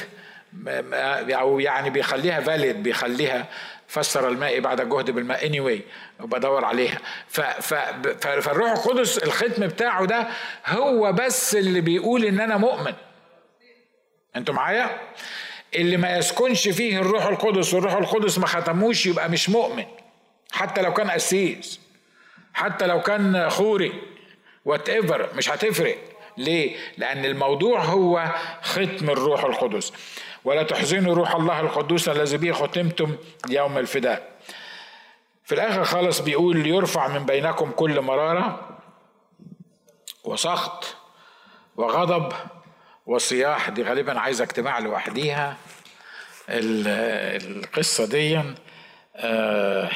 أو 1.31 1.61
يعني 1.61 1.91
بيخليها 1.91 2.41
valid 2.41 2.83
بيخليها 2.83 3.47
فسر 3.89 4.29
الماء 4.29 4.61
بعد 4.61 4.81
الجهد 4.81 5.11
بالماء 5.11 5.47
anyway 5.47 5.81
وبدور 6.23 6.65
عليها. 6.65 6.99
ف 7.29 7.41
ف 7.41 7.75
فالروح 8.21 8.71
القدس 8.71 9.19
الختم 9.19 9.67
بتاعه 9.67 10.05
ده 10.07 10.29
هو 10.67 11.13
بس 11.13 11.57
اللي 11.57 11.81
بيقول 11.81 12.25
إن 12.25 12.41
أنا 12.41 12.57
مؤمن. 12.57 12.95
أنتوا 14.37 14.55
معايا؟ 14.55 14.91
اللي 15.75 15.97
ما 15.97 16.17
يسكنش 16.17 16.69
فيه 16.69 16.99
الروح 17.01 17.27
القدس 17.27 17.75
والروح 17.75 17.93
القدس 17.93 18.39
ما 18.39 18.47
ختموش 18.47 19.07
يبقى 19.07 19.31
مش 19.31 19.49
مؤمن 19.49 19.85
حتى 20.53 20.83
لو 20.83 20.93
كان 20.93 21.11
قسيس. 21.11 21.81
حتى 22.55 22.87
لو 22.87 23.01
كان 23.01 23.51
خوري 23.51 23.93
وات 24.65 24.89
ايفر 24.89 25.29
مش 25.35 25.51
هتفرق. 25.51 25.99
ليه؟ 26.39 26.77
لأن 26.99 27.25
الموضوع 27.25 27.85
هو 27.85 28.35
ختم 28.63 29.11
الروح 29.11 29.45
القدس. 29.45 29.93
ولا 30.45 30.63
تحزنوا 30.63 31.15
روح 31.15 31.35
الله 31.35 31.61
القدوس 31.61 32.09
الذي 32.09 32.37
به 32.37 32.53
ختمتم 32.53 33.17
يوم 33.49 33.79
الفداء. 33.79 34.33
في 35.45 35.55
الآخر 35.55 35.85
خالص 35.85 36.21
بيقول 36.21 36.67
يرفع 36.67 37.09
من 37.09 37.27
بينكم 37.27 37.71
كل 37.71 38.01
مرارة 38.01 38.79
وسخط 40.25 40.97
وغضب 41.77 42.33
وصياح. 43.07 43.69
دي 43.69 43.83
غالبا 43.83 44.19
عايزة 44.21 44.45
اجتماع 44.45 44.79
لوحديها. 44.79 45.57
القصة 46.49 48.07
دي 48.07 48.43
آه 49.17 49.91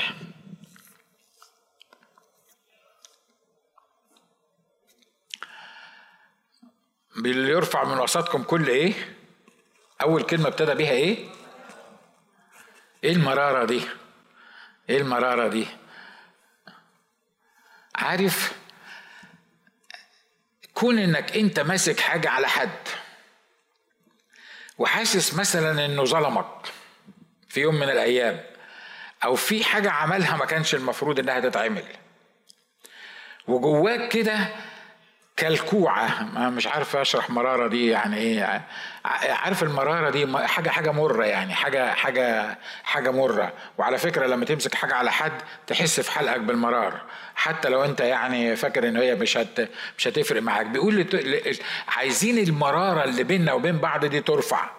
يرفع 7.25 7.85
من 7.85 7.99
وسطكم 7.99 8.43
كل 8.43 8.69
إيه؟ 8.69 8.93
أول 10.03 10.23
كلمة 10.23 10.49
ابتدى 10.49 10.75
بيها 10.75 10.91
إيه؟ 10.91 11.29
إيه 13.05 13.13
المرارة 13.13 13.65
دي؟ 13.65 13.83
إيه 14.91 14.99
المرارة 14.99 15.49
دي؟ 15.49 15.67
عارف 17.95 18.53
كون 20.75 20.99
إنك 20.99 21.37
أنت 21.37 21.61
ماسك 21.61 22.01
حاجة 22.01 22.31
على 22.31 22.49
حد 22.49 22.79
وحاسس 24.79 25.35
مثلا 25.35 25.85
إنه 25.87 26.05
ظلمك 26.05 26.67
في 27.49 27.61
يوم 27.61 27.75
من 27.75 27.83
الأيام 27.91 28.45
أو 29.25 29.35
في 29.37 29.65
حاجة 29.65 29.91
عملها 29.91 30.37
ما 30.37 30.45
كانش 30.45 30.75
المفروض 30.75 31.19
إنها 31.19 31.41
تتعمل 31.41 31.85
وجواك 33.49 34.09
كده 34.09 34.49
كالكوعة. 35.37 36.23
مش 36.51 36.67
عارف 36.67 36.97
أشرح 36.97 37.31
مرارة 37.31 37.69
دي 37.69 37.87
يعني 37.87 38.17
إيه. 38.17 38.63
عارف 39.29 39.63
المرارة 39.63 40.11
دي 40.11 40.47
حاجة 40.47 40.69
حاجة 40.71 40.91
مرة 40.91 41.25
يعني 41.25 41.55
حاجة 41.55 41.95
حاجة 41.95 42.59
حاجة 42.85 43.11
مرة. 43.11 43.53
وعلى 43.79 43.99
فكرة 43.99 44.27
لما 44.27 44.45
تمسك 44.45 44.75
حاجة 44.75 44.95
على 44.95 45.13
حد 45.13 45.33
تحس 45.67 46.01
في 46.01 46.11
حلقك 46.11 46.41
بالمرار 46.41 47.01
حتى 47.35 47.69
لو 47.69 47.85
أنت 47.85 48.01
يعني 48.01 48.57
فاكر 48.57 48.89
إن 48.89 48.97
هي 48.97 49.15
مش 49.15 49.37
هت 49.37 49.69
مش 49.99 50.09
هتفرق 50.09 50.43
معاك. 50.43 50.67
بيقول 50.67 51.07
عايزين 51.89 52.39
المرارة 52.39 53.05
اللي 53.05 53.25
بيننا 53.25 53.53
وبين 53.53 53.79
بعض 53.79 54.05
دي 54.05 54.21
ترفع. 54.21 54.71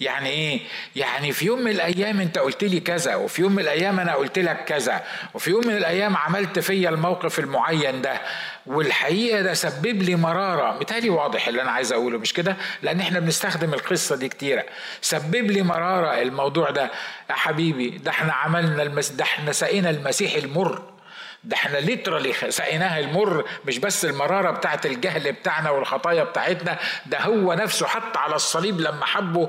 يعني 0.00 0.28
إيه؟ 0.28 0.60
يعني 0.96 1.32
في 1.32 1.46
يوم 1.46 1.58
من 1.58 1.70
الأيام 1.70 2.20
أنت 2.20 2.38
قلت 2.38 2.64
لي 2.64 2.80
كذا 2.80 3.14
وفي 3.14 3.42
يوم 3.42 3.52
من 3.52 3.58
الأيام 3.62 4.00
أنا 4.00 4.14
قلت 4.14 4.38
لك 4.38 4.64
كذا 4.64 5.04
وفي 5.34 5.50
يوم 5.50 5.66
من 5.66 5.76
الأيام 5.76 6.16
عملت 6.16 6.58
فيا 6.58 6.88
الموقف 6.90 7.38
المعين 7.38 8.02
ده 8.02 8.20
والحقيقة 8.66 9.42
ده 9.42 9.54
سبب 9.54 10.02
لي 10.02 10.16
مرارة. 10.16 10.78
متهيألي 10.80 11.10
واضح 11.10 11.48
اللي 11.48 11.62
أنا 11.62 11.70
عايز 11.70 11.92
أقوله 11.92 12.18
مش 12.18 12.32
كده؟ 12.32 12.56
لأن 12.82 13.00
إحنا 13.00 13.20
بنستخدم 13.20 13.74
القصة 13.74 14.16
دي 14.16 14.28
كتيرة. 14.28 14.64
سبب 15.00 15.50
لي 15.50 15.62
مرارة 15.62 16.22
الموضوع 16.22 16.70
ده. 16.70 16.90
يا 17.30 17.34
حبيبي 17.34 17.90
ده 17.90 18.10
إحنا 18.10 18.32
عملنا 18.32 18.82
المس... 18.82 19.08
ده 19.08 19.24
إحنا 19.24 19.52
سقينا 19.52 19.90
المسيح 19.90 20.34
المر. 20.34 20.82
ده 21.44 21.56
إحنا 21.56 21.78
ليترالي 21.78 22.32
سقيناها 22.32 22.98
المر 22.98 23.44
مش 23.64 23.78
بس 23.78 24.04
المرارة 24.04 24.50
بتاعت 24.50 24.86
الجهل 24.86 25.32
بتاعنا 25.32 25.70
والخطايا 25.70 26.24
بتاعتنا 26.24 26.78
ده 27.06 27.20
هو 27.20 27.54
نفسه 27.54 27.86
حتى 27.86 28.18
على 28.18 28.34
الصليب 28.36 28.80
لما 28.80 29.04
حبوا 29.06 29.46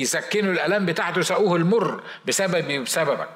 يسكنوا 0.00 0.52
الألم 0.52 0.86
بتاعته 0.86 1.22
سقوه 1.22 1.56
المر 1.56 2.02
بسببي 2.26 2.78
وبسببك 2.78 3.28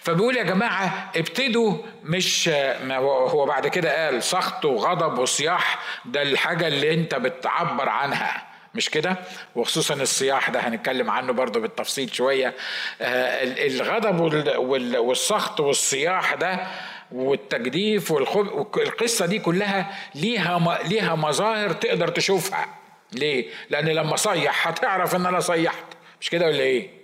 فبيقول 0.00 0.36
يا 0.36 0.42
جماعة 0.42 1.10
ابتدوا 1.16 1.78
مش 2.04 2.50
هو 2.88 3.46
بعد 3.46 3.66
كده 3.66 4.04
قال 4.06 4.22
سخط 4.22 4.64
وغضب 4.64 5.18
وصياح 5.18 5.78
ده 6.04 6.22
الحاجة 6.22 6.66
اللي 6.66 6.94
انت 6.94 7.14
بتعبر 7.14 7.88
عنها. 7.88 8.49
مش 8.74 8.90
كده؟ 8.90 9.16
وخصوصا 9.56 9.94
الصياح 9.94 10.50
ده 10.50 10.60
هنتكلم 10.60 11.10
عنه 11.10 11.32
برضه 11.32 11.60
بالتفصيل 11.60 12.14
شوية. 12.14 12.54
آه، 13.00 13.42
الغضب 13.66 14.20
والسخط 14.98 15.60
والصياح 15.60 16.34
ده 16.34 16.60
والتجديف 17.12 18.10
والقصة 18.10 19.26
دي 19.26 19.38
كلها 19.38 19.86
ليها 20.14 20.78
ليها 20.84 21.14
مظاهر 21.14 21.72
تقدر 21.72 22.08
تشوفها. 22.08 22.66
ليه؟ 23.12 23.46
لأن 23.70 23.88
لما 23.88 24.16
صيح 24.16 24.68
هتعرف 24.68 25.14
إن 25.14 25.26
أنا 25.26 25.40
صيحت. 25.40 25.84
مش 26.20 26.30
كده 26.30 26.46
ولا 26.46 26.60
إيه؟ 26.60 27.00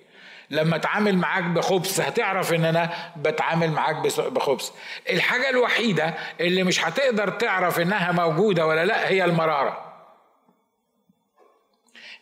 لما 0.51 0.77
أتعامل 0.77 1.17
معاك 1.19 1.45
بخبز 1.45 2.01
هتعرف 2.01 2.53
إن 2.53 2.65
أنا 2.65 2.91
بتعامل 3.17 3.71
معاك 3.71 3.97
بخبز 4.19 4.73
الحاجة 5.11 5.51
الوحيدة 5.51 6.15
اللي 6.41 6.63
مش 6.63 6.85
هتقدر 6.85 7.29
تعرف 7.31 7.81
إنها 7.81 8.13
موجودة 8.13 8.67
ولا 8.67 8.85
لأ 8.85 9.09
هي 9.09 9.25
المرارة. 9.25 9.86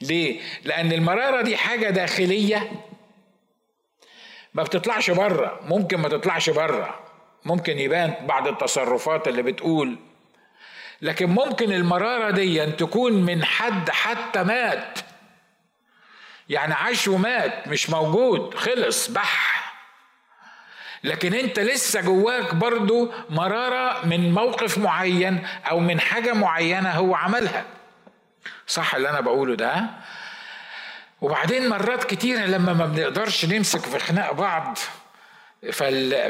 ليه؟ 0.00 0.40
لأن 0.64 0.92
المرارة 0.92 1.42
دي 1.42 1.56
حاجة 1.56 1.90
داخلية. 1.90 2.72
ما 4.54 4.62
بتطلعش 4.62 5.10
بره. 5.10 5.60
ممكن 5.62 5.96
ما 5.96 6.08
تطلعش 6.08 6.50
بره. 6.50 7.00
ممكن 7.44 7.78
يبان 7.78 8.14
بعض 8.26 8.48
التصرفات 8.48 9.28
اللي 9.28 9.42
بتقول. 9.42 9.96
لكن 11.02 11.26
ممكن 11.26 11.72
المرارة 11.72 12.30
دي 12.30 12.66
تكون 12.66 13.12
من 13.12 13.44
حد 13.44 13.90
حتى 13.90 14.42
مات. 14.42 14.98
يعني 16.48 16.74
عاش 16.74 17.08
ومات 17.08 17.68
مش 17.68 17.90
موجود 17.90 18.54
خلص 18.54 19.10
بح. 19.10 19.64
لكن 21.04 21.34
انت 21.34 21.60
لسه 21.60 22.00
جواك 22.00 22.54
برضو 22.54 23.12
مرارة 23.30 24.06
من 24.06 24.32
موقف 24.32 24.78
معين 24.78 25.46
أو 25.70 25.80
من 25.80 26.00
حاجة 26.00 26.32
معينة 26.32 26.90
هو 26.90 27.14
عملها. 27.14 27.64
صح 28.66 28.94
اللي 28.94 29.10
أنا 29.10 29.20
بقوله 29.20 29.54
ده؟ 29.54 29.86
وبعدين 31.20 31.68
مرات 31.68 32.04
كتيرة 32.04 32.46
لما 32.46 32.72
ما 32.72 32.86
بنقدرش 32.86 33.44
نمسك 33.44 33.80
في 33.80 33.98
خناق 33.98 34.32
بعض 34.32 34.78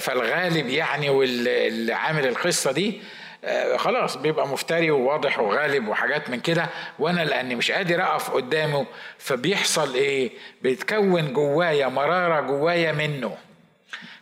فالغالب 0.00 0.66
يعني 0.68 1.10
واللي 1.10 1.92
عامل 1.92 2.26
القصة 2.26 2.72
دي 2.72 3.00
آه، 3.44 3.76
خلاص 3.76 4.16
بيبقى 4.16 4.48
مفتري 4.48 4.90
وواضح 4.90 5.38
وغالب 5.38 5.88
وحاجات 5.88 6.30
من 6.30 6.40
كده 6.40 6.68
وأنا 6.98 7.20
لأني 7.20 7.54
مش 7.54 7.70
قادر 7.70 8.02
أقف 8.02 8.30
قدامه 8.30 8.86
فبيحصل 9.18 9.94
إيه؟ 9.94 10.30
بيتكون 10.62 11.32
جوايا 11.32 11.88
مرارة 11.88 12.40
جوايا 12.40 12.92
منه. 12.92 13.36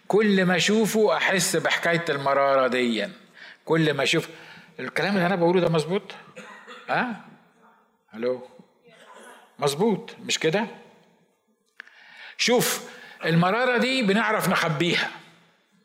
كل 0.09 0.45
ما 0.45 0.57
أشوفه 0.57 1.17
أحس 1.17 1.57
بحكاية 1.57 2.05
المرارة 2.09 2.67
دي 2.67 3.09
كل 3.65 3.95
ما 3.95 4.03
أشوف 4.03 4.29
الكلام 4.81 5.15
اللي 5.15 5.27
أنا 5.27 5.37
بقوله 5.37 5.61
ده 5.61 5.69
مظبوط؟ 5.69 6.03
ها؟ 6.91 7.01
أه؟ 7.01 7.32
ألو؟ 8.15 8.49
مظبوط 9.59 10.17
مش 10.25 10.39
كده؟ 10.39 10.67
شوف 12.37 12.89
المرارة 13.25 13.77
دي 13.79 14.03
بنعرف 14.03 14.49
نخبيها 14.49 15.11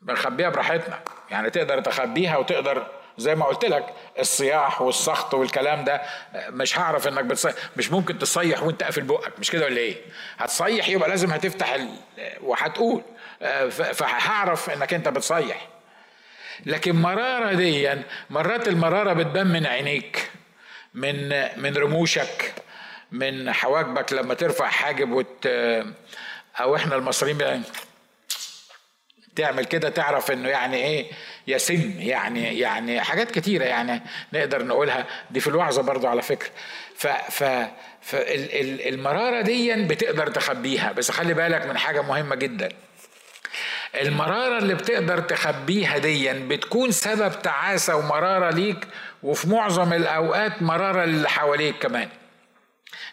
بنخبيها 0.02 0.48
براحتنا. 0.48 1.00
يعني 1.30 1.50
تقدر 1.50 1.80
تخبيها 1.80 2.36
وتقدر 2.36 2.86
زي 3.18 3.34
ما 3.34 3.44
قلت 3.44 3.64
لك 3.64 3.94
الصياح 4.18 4.82
والسخط 4.82 5.34
والكلام 5.34 5.84
ده 5.84 6.02
مش 6.34 6.78
هعرف 6.78 7.08
إنك 7.08 7.24
بتصيح 7.24 7.54
مش 7.76 7.90
ممكن 7.92 8.18
تصيح 8.18 8.62
وأنت 8.62 8.82
قافل 8.82 9.02
بقك 9.02 9.38
مش 9.38 9.50
كده 9.50 9.64
ولا 9.64 9.76
إيه؟ 9.76 9.96
هتصيح 10.38 10.88
يبقى 10.88 11.08
لازم 11.08 11.30
هتفتح 11.32 11.72
ال... 11.72 11.88
وهتقول 12.40 13.02
فهعرف 13.70 14.70
إنك 14.70 14.94
أنت 14.94 15.08
بتصيح. 15.08 15.68
لكن 16.66 16.96
مرارة 16.96 17.52
دي 17.54 17.90
مرات 18.30 18.68
المرارة 18.68 19.12
بتبان 19.12 19.46
من 19.46 19.66
عينيك. 19.66 20.30
من 20.94 21.28
من 21.62 21.76
رموشك 21.76 22.54
من 23.12 23.52
حواجبك 23.52 24.12
لما 24.12 24.34
ترفع 24.34 24.68
حاجب 24.68 25.10
وت 25.10 25.46
أو 26.60 26.76
إحنا 26.76 26.96
المصريين 26.96 27.62
تعمل 29.36 29.64
كده 29.64 29.88
تعرف 29.88 30.30
إنه 30.30 30.48
يعني 30.48 30.76
إيه 30.76 31.10
يسم 31.46 31.94
يعني 31.98 32.58
يعني 32.58 33.00
حاجات 33.00 33.30
كتيرة 33.30 33.64
يعني 33.64 34.02
نقدر 34.32 34.64
نقولها. 34.64 35.06
دي 35.30 35.40
في 35.40 35.46
الوعظة 35.46 35.82
برضو 35.82 36.06
على 36.06 36.22
فكرة. 36.22 36.50
ف 36.96 37.06
ف 37.06 37.44
فالمراره 38.02 39.40
دي 39.40 39.74
بتقدر 39.74 40.26
تخبيها. 40.26 40.92
بس 40.92 41.10
خلي 41.10 41.34
بالك 41.34 41.66
من 41.66 41.78
حاجة 41.78 42.02
مهمة 42.02 42.34
جدا. 42.36 42.68
المرارة 43.94 44.58
اللي 44.58 44.74
بتقدر 44.74 45.20
تخبيها 45.20 45.98
ديا 45.98 46.46
بتكون 46.48 46.90
سبب 46.90 47.42
تعاسة 47.42 47.96
ومرارة 47.96 48.50
ليك 48.50 48.86
وفي 49.22 49.48
معظم 49.48 49.92
الأوقات 49.92 50.62
مرارة 50.62 51.04
اللي 51.04 51.28
حواليك 51.28 51.74
كمان 51.78 52.08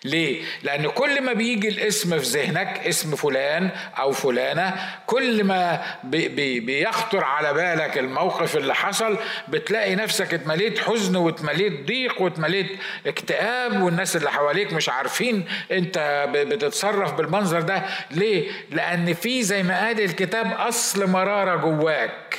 ليه؟ 0.04 0.44
لأن 0.64 0.88
كل 0.90 1.22
ما 1.22 1.34
بيجي 1.34 1.68
الاسم 1.70 2.20
في 2.20 2.26
ذهنك 2.26 2.88
اسم 2.88 3.16
فلان 3.16 3.70
أو 4.00 4.12
فلانة 4.12 4.74
كل 5.06 5.44
ما 5.44 5.82
بي 6.04 6.28
بي 6.28 6.60
بيخطر 6.60 7.24
على 7.24 7.54
بالك 7.54 7.98
الموقف 7.98 8.58
اللي 8.58 8.76
حصل 8.76 9.18
بتلاقي 9.48 9.96
نفسك 9.96 10.34
اتمليت 10.34 10.80
حزن 10.80 11.16
واتمليت 11.16 11.86
ضيق 11.88 12.22
واتمليت 12.22 12.68
اكتئاب 13.08 13.82
والناس 13.82 14.16
اللي 14.16 14.32
حواليك 14.32 14.74
مش 14.74 14.90
عارفين 14.90 15.46
انت 15.72 16.26
بتتصرف 16.34 17.14
بالمنظر 17.14 17.62
ده 17.62 17.84
ليه؟ 18.12 18.52
لأن 18.72 19.14
في 19.14 19.44
زي 19.44 19.64
ما 19.64 19.86
قال 19.86 20.02
الكتاب 20.02 20.52
أصل 20.60 21.10
مرارة 21.10 21.56
جواك 21.56 22.38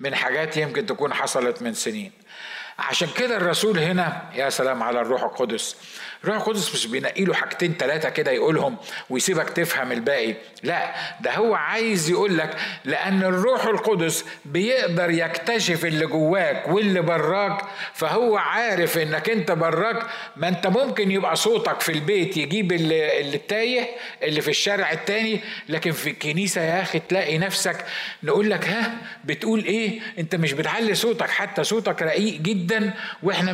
من 0.00 0.14
حاجات 0.14 0.56
يمكن 0.56 0.86
تكون 0.86 1.14
حصلت 1.14 1.62
من 1.62 1.74
سنين. 1.74 2.12
عشان 2.78 3.08
كده 3.16 3.36
الرسول 3.36 3.78
هنا 3.78 4.30
يا 4.34 4.50
سلام 4.50 4.82
على 4.82 5.00
الروح 5.00 5.22
القدس 5.22 5.76
الروح 6.24 6.36
القدس 6.36 6.74
مش 6.74 6.86
بينقي 6.86 7.24
له 7.24 7.34
حاجتين 7.34 7.74
ثلاثة 7.78 8.08
كده 8.08 8.30
يقولهم 8.30 8.76
ويسيبك 9.10 9.50
تفهم 9.50 9.92
الباقي. 9.92 10.34
لا 10.62 10.94
ده 11.20 11.34
هو 11.34 11.54
عايز 11.54 12.10
يقول 12.10 12.38
لك 12.38 12.56
لأن 12.84 13.22
الروح 13.22 13.64
القدس 13.66 14.24
بيقدر 14.44 15.10
يكتشف 15.10 15.84
اللي 15.84 16.06
جواك 16.06 16.68
واللي 16.68 17.00
براك 17.02 17.62
فهو 17.94 18.36
عارف 18.36 18.98
إنك 18.98 19.30
أنت 19.30 19.52
براك. 19.52 20.06
ما 20.36 20.48
أنت 20.48 20.66
ممكن 20.66 21.10
يبقى 21.10 21.36
صوتك 21.36 21.80
في 21.80 21.92
البيت 21.92 22.36
يجيب 22.36 22.72
اللي, 22.72 23.20
اللي 23.20 23.36
التايه 23.36 23.86
اللي 24.22 24.40
في 24.40 24.48
الشارع 24.50 24.92
التاني 24.92 25.40
لكن 25.68 25.92
في 25.92 26.10
الكنيسة 26.10 26.60
يا 26.62 26.82
أخي 26.82 26.98
تلاقي 26.98 27.38
نفسك 27.38 27.84
نقول 28.22 28.50
لك 28.50 28.68
ها 28.68 28.92
بتقول 29.24 29.64
إيه؟ 29.64 30.00
أنت 30.18 30.34
مش 30.34 30.52
بتعلي 30.52 30.94
صوتك 30.94 31.30
حتى 31.30 31.64
صوتك 31.64 32.02
رقيق 32.02 32.40
جدا 32.40 32.94
وإحنا 33.22 33.52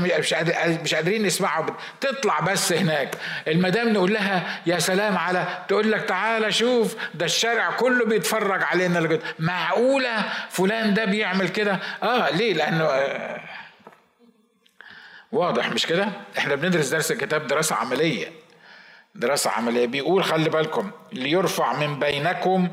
مش 0.82 0.94
قادرين 0.94 1.22
نسمعه. 1.22 1.76
تطلع 2.00 2.40
بس 2.40 2.51
بس 2.53 2.72
هناك. 2.72 3.14
المدام 3.48 3.88
نقول 3.88 4.12
لها 4.14 4.61
يا 4.66 4.78
سلام 4.78 5.16
على 5.18 5.64
تقول 5.68 5.92
لك 5.92 6.00
تعالى 6.05 6.53
شوف 6.53 6.96
ده 7.14 7.24
الشارع 7.24 7.70
كله 7.70 8.05
بيتفرج 8.05 8.62
علينا. 8.62 8.98
لقد. 8.98 9.22
معقولة؟ 9.38 10.24
فلان 10.50 10.94
ده 10.94 11.05
بيعمل 11.05 11.48
كده؟ 11.48 11.78
آه 12.03 12.30
ليه؟ 12.30 12.55
لأنه 12.55 12.84
آه 12.84 13.40
واضح 15.32 15.70
مش 15.70 15.86
كده؟ 15.86 16.09
إحنا 16.38 16.55
بندرس 16.55 16.88
درس 16.88 17.12
الكتاب 17.12 17.46
دراسة 17.46 17.76
عملية. 17.76 18.32
دراسة 19.14 19.50
عملية. 19.50 19.86
بيقول 19.86 20.24
خلي 20.24 20.48
بالكم 20.50 20.90
ليرفع 21.12 21.72
من 21.72 21.98
بينكم 21.98 22.68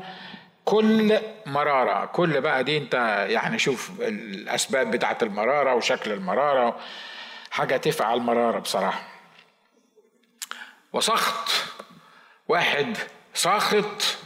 كل 0.64 1.18
مرارة. 1.46 2.04
كل 2.06 2.40
بقى 2.40 2.64
دي 2.64 2.76
أنت 2.78 2.94
يعني 3.28 3.58
شوف 3.58 3.90
الأسباب 4.00 4.90
بتاعت 4.90 5.22
المرارة 5.22 5.74
وشكل 5.74 6.12
المرارة. 6.12 6.76
حاجة 7.50 7.76
تفعل 7.76 8.18
مرارة 8.20 8.58
بصراحة. 8.58 9.09
وسخط. 10.92 11.50
واحد 12.48 12.96
ساخط. 13.34 14.16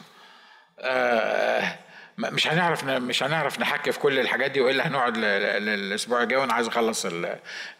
آه 0.80 1.78
مش 2.18 2.48
هنعرف 2.48 2.84
مش 2.84 3.22
هنعرف 3.22 3.60
نحكي 3.60 3.92
في 3.92 3.98
كل 3.98 4.18
الحاجات 4.18 4.50
دي 4.50 4.60
وإلا 4.60 4.86
هنقعد 4.88 5.16
للأسبوع 5.16 6.22
الجاي 6.22 6.38
وأنا 6.40 6.52
عايز 6.52 6.68
اخلص 6.68 7.06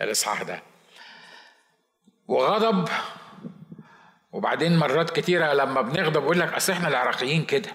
الإصحاح 0.01 0.43
ده. 0.43 0.62
وغضب. 2.28 2.89
وبعدين 4.32 4.76
مرات 4.78 5.11
كتيرة 5.11 5.53
لما 5.53 5.80
بنغضب 5.82 6.22
يقول 6.22 6.41
لك 6.41 6.53
أصل 6.53 6.72
إحنا 6.72 6.89
العراقيين 6.89 7.45
كده. 7.45 7.70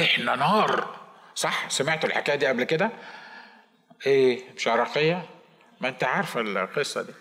إحنا 0.00 0.36
نار. 0.36 0.96
صح؟ 1.34 1.70
سمعتوا 1.70 2.08
الحكاية 2.08 2.36
دي 2.36 2.46
قبل 2.46 2.64
كده؟ 2.64 2.90
إيه؟ 4.06 4.44
مش 4.56 4.68
عراقية؟ 4.68 5.26
ما 5.80 5.88
أنت 5.88 6.04
عارفه 6.04 6.40
القصة 6.40 7.02
دي. 7.02 7.12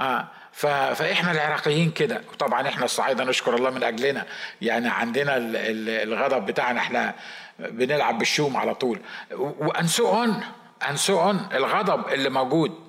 آه. 0.00 0.28
فإحنا 0.54 1.32
العراقيين 1.32 1.90
كده. 1.90 2.22
وطبعا 2.32 2.68
إحنا 2.68 2.84
الصعايده 2.84 3.24
نشكر 3.24 3.54
الله 3.54 3.70
من 3.70 3.82
أجلنا. 3.82 4.26
يعني 4.62 4.88
عندنا 4.88 5.32
الغضب 5.36 6.46
بتاعنا 6.46 6.80
إحنا 6.80 7.14
بنلعب 7.58 8.18
بالشوم 8.18 8.56
على 8.56 8.74
طول. 8.74 9.00
and 9.38 9.86
so 9.86 10.08
on 10.08 10.40
and 10.88 10.96
so 10.96 11.20
on 11.20 11.48
الغضب 11.54 12.08
اللي 12.08 12.30
موجود. 12.30 12.84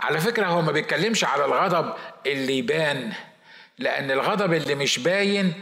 على 0.00 0.20
فكرة 0.20 0.46
هو 0.46 0.62
ما 0.62 0.72
بيتكلمش 0.72 1.24
على 1.24 1.44
الغضب 1.44 1.94
اللي 2.26 2.58
يبان 2.58 3.12
لأن 3.78 4.10
الغضب 4.10 4.52
اللي 4.52 4.74
مش 4.74 4.98
باين 4.98 5.52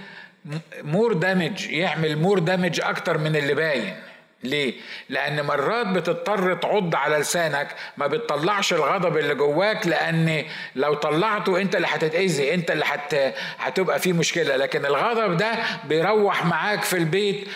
more 0.82 1.12
damage 1.12 1.66
يعمل 1.66 2.16
more 2.16 2.38
damage 2.38 2.80
أكتر 2.80 3.18
من 3.18 3.36
اللي 3.36 3.54
باين. 3.54 3.96
ليه؟ 4.42 4.74
لأن 5.08 5.44
مرات 5.44 5.86
بتضطر 5.86 6.54
تعض 6.54 6.94
على 6.94 7.16
لسانك 7.16 7.68
ما 7.96 8.06
بتطلعش 8.06 8.72
الغضب 8.72 9.16
اللي 9.16 9.34
جواك 9.34 9.86
لأن 9.86 10.44
لو 10.76 10.94
طلعته 10.94 11.60
أنت 11.60 11.76
اللي 11.76 11.86
هتتأذي 11.86 12.54
أنت 12.54 12.70
اللي 12.70 12.84
هت... 12.88 13.34
هتبقى 13.58 13.98
فيه 13.98 14.12
مشكلة. 14.12 14.56
لكن 14.56 14.86
الغضب 14.86 15.36
ده 15.36 15.52
بيروح 15.84 16.44
معاك 16.46 16.82
في 16.82 16.96
البيت. 16.96 17.48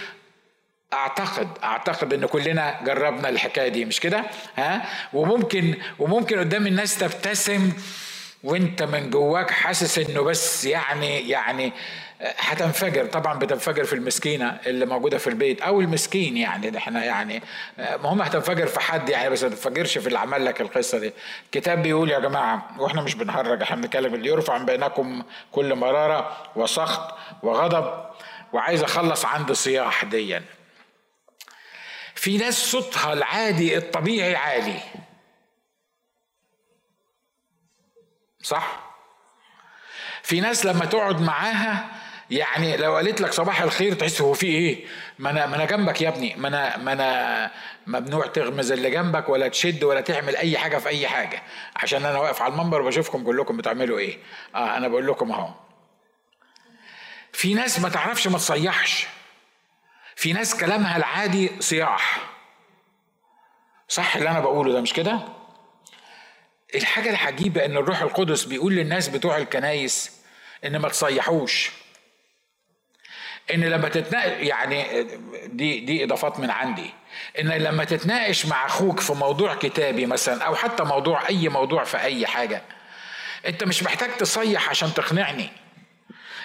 أعتقد 0.92 1.48
أعتقد 1.64 2.14
إن 2.14 2.26
كلنا 2.26 2.80
جربنا 2.84 3.28
الحكاية 3.28 3.68
دي 3.68 3.84
مش 3.84 4.00
كده؟ 4.00 4.24
ها؟ 4.56 4.82
وممكن 5.12 5.74
وممكن 5.98 6.38
قدام 6.38 6.66
الناس 6.66 6.98
تبتسم 6.98 7.72
وأنت 8.42 8.82
من 8.82 9.10
جواك 9.10 9.50
حاسس 9.50 9.98
إنه 9.98 10.22
بس 10.22 10.64
يعني 10.64 11.28
يعني 11.28 11.72
هتنفجر. 12.24 13.06
طبعا 13.06 13.38
بتنفجر 13.38 13.84
في 13.84 13.92
المسكينة 13.92 14.60
اللي 14.66 14.86
موجودة 14.86 15.18
في 15.18 15.26
البيت 15.26 15.62
أو 15.62 15.80
المسكين 15.80 16.36
يعني 16.36 16.78
إحنا 16.78 17.04
يعني 17.04 17.42
ما 17.78 18.08
هم 18.08 18.22
هتنفجر 18.22 18.66
في 18.66 18.80
حد 18.80 19.08
يعني 19.08 19.30
بس 19.30 19.42
ما 19.42 19.48
تنفجرش 19.48 19.98
في 19.98 20.06
اللي 20.06 20.18
عمل 20.18 20.44
لك 20.44 20.60
القصة 20.60 20.98
دي. 20.98 21.12
الكتاب 21.44 21.82
بيقول 21.82 22.10
يا 22.10 22.18
جماعة 22.18 22.76
وإحنا 22.78 23.02
مش 23.02 23.14
بنهرج 23.14 23.62
إحنا 23.62 23.76
بنتكلم 23.76 24.14
اللي 24.14 24.28
يرفع 24.28 24.58
من 24.58 24.66
بينكم 24.66 25.22
كل 25.52 25.74
مرارة 25.74 26.36
وسخط 26.56 27.14
وغضب 27.42 28.04
وعايز 28.52 28.82
أخلص 28.82 29.24
عند 29.24 29.52
صياح 29.52 30.04
ديا. 30.04 30.42
في 32.14 32.36
ناس 32.36 32.54
صوتها 32.54 33.12
العادي 33.12 33.76
الطبيعي 33.76 34.36
عالي. 34.36 34.80
صح؟ 38.42 38.80
في 40.22 40.40
ناس 40.40 40.66
لما 40.66 40.84
تقعد 40.84 41.20
معاها 41.20 41.86
يعني 42.30 42.76
لو 42.76 42.96
قالت 42.96 43.20
لك 43.20 43.32
صباح 43.32 43.62
الخير 43.62 43.94
تحس 43.94 44.20
هو 44.20 44.32
في 44.34 44.46
إيه؟ 44.46 44.84
ما 45.18 45.30
أنا 45.30 45.46
ما 45.46 45.56
أنا 45.56 45.64
جنبك 45.64 46.00
يا 46.00 46.08
ابني. 46.08 46.34
ما 46.36 46.48
أنا 46.48 46.76
ما 46.76 46.92
أنا 46.92 47.50
ممنوع 47.86 48.26
تغمز 48.26 48.72
اللي 48.72 48.90
جنبك 48.90 49.28
ولا 49.28 49.48
تشد 49.48 49.84
ولا 49.84 50.00
تعمل 50.00 50.36
أي 50.36 50.58
حاجة 50.58 50.78
في 50.78 50.88
أي 50.88 51.08
حاجة. 51.08 51.42
عشان 51.76 52.04
أنا 52.04 52.18
واقف 52.18 52.42
على 52.42 52.52
المنبر 52.52 52.82
وبشوفكم 52.82 53.24
كلكم 53.24 53.56
بتعملوا 53.56 53.98
إيه. 53.98 54.18
آه 54.54 54.76
أنا 54.76 54.88
بقول 54.88 55.06
لكم 55.06 55.32
أهو. 55.32 55.48
في 57.32 57.54
ناس 57.54 57.80
ما 57.80 57.88
تعرفش 57.88 58.28
ما 58.28 58.38
تصيحش. 58.38 59.06
في 60.16 60.32
ناس 60.32 60.56
كلامها 60.56 60.96
العادي 60.96 61.50
صياح. 61.60 62.20
صح 63.88 64.16
اللي 64.16 64.30
أنا 64.30 64.40
بقوله 64.40 64.72
ده 64.72 64.80
مش 64.80 64.92
كده؟ 64.92 65.20
الحاجة 66.74 67.10
العجيبة 67.10 67.64
إن 67.64 67.76
الروح 67.76 68.02
القدس 68.02 68.44
بيقول 68.44 68.72
للناس 68.72 69.08
بتوع 69.08 69.36
الكنايس 69.36 70.12
إن 70.64 70.76
ما 70.76 70.88
تصيحوش. 70.88 71.70
إن 73.54 73.60
لما 73.64 73.88
تتناقش 73.88 74.40
يعني 74.46 75.06
دي 75.46 75.80
دي 75.80 76.04
إضافات 76.04 76.40
من 76.40 76.50
عندي. 76.50 76.90
إن 77.40 77.48
لما 77.48 77.84
تتناقش 77.84 78.46
مع 78.46 78.66
أخوك 78.66 79.00
في 79.00 79.12
موضوع 79.12 79.54
كتابي 79.54 80.06
مثلا 80.06 80.44
أو 80.44 80.54
حتى 80.54 80.84
موضوع 80.84 81.28
أي 81.28 81.48
موضوع 81.48 81.84
في 81.84 81.96
أي 81.98 82.26
حاجة 82.26 82.62
أنت 83.46 83.64
مش 83.64 83.82
محتاج 83.82 84.10
تصيح 84.16 84.70
عشان 84.70 84.94
تقنعني. 84.94 85.48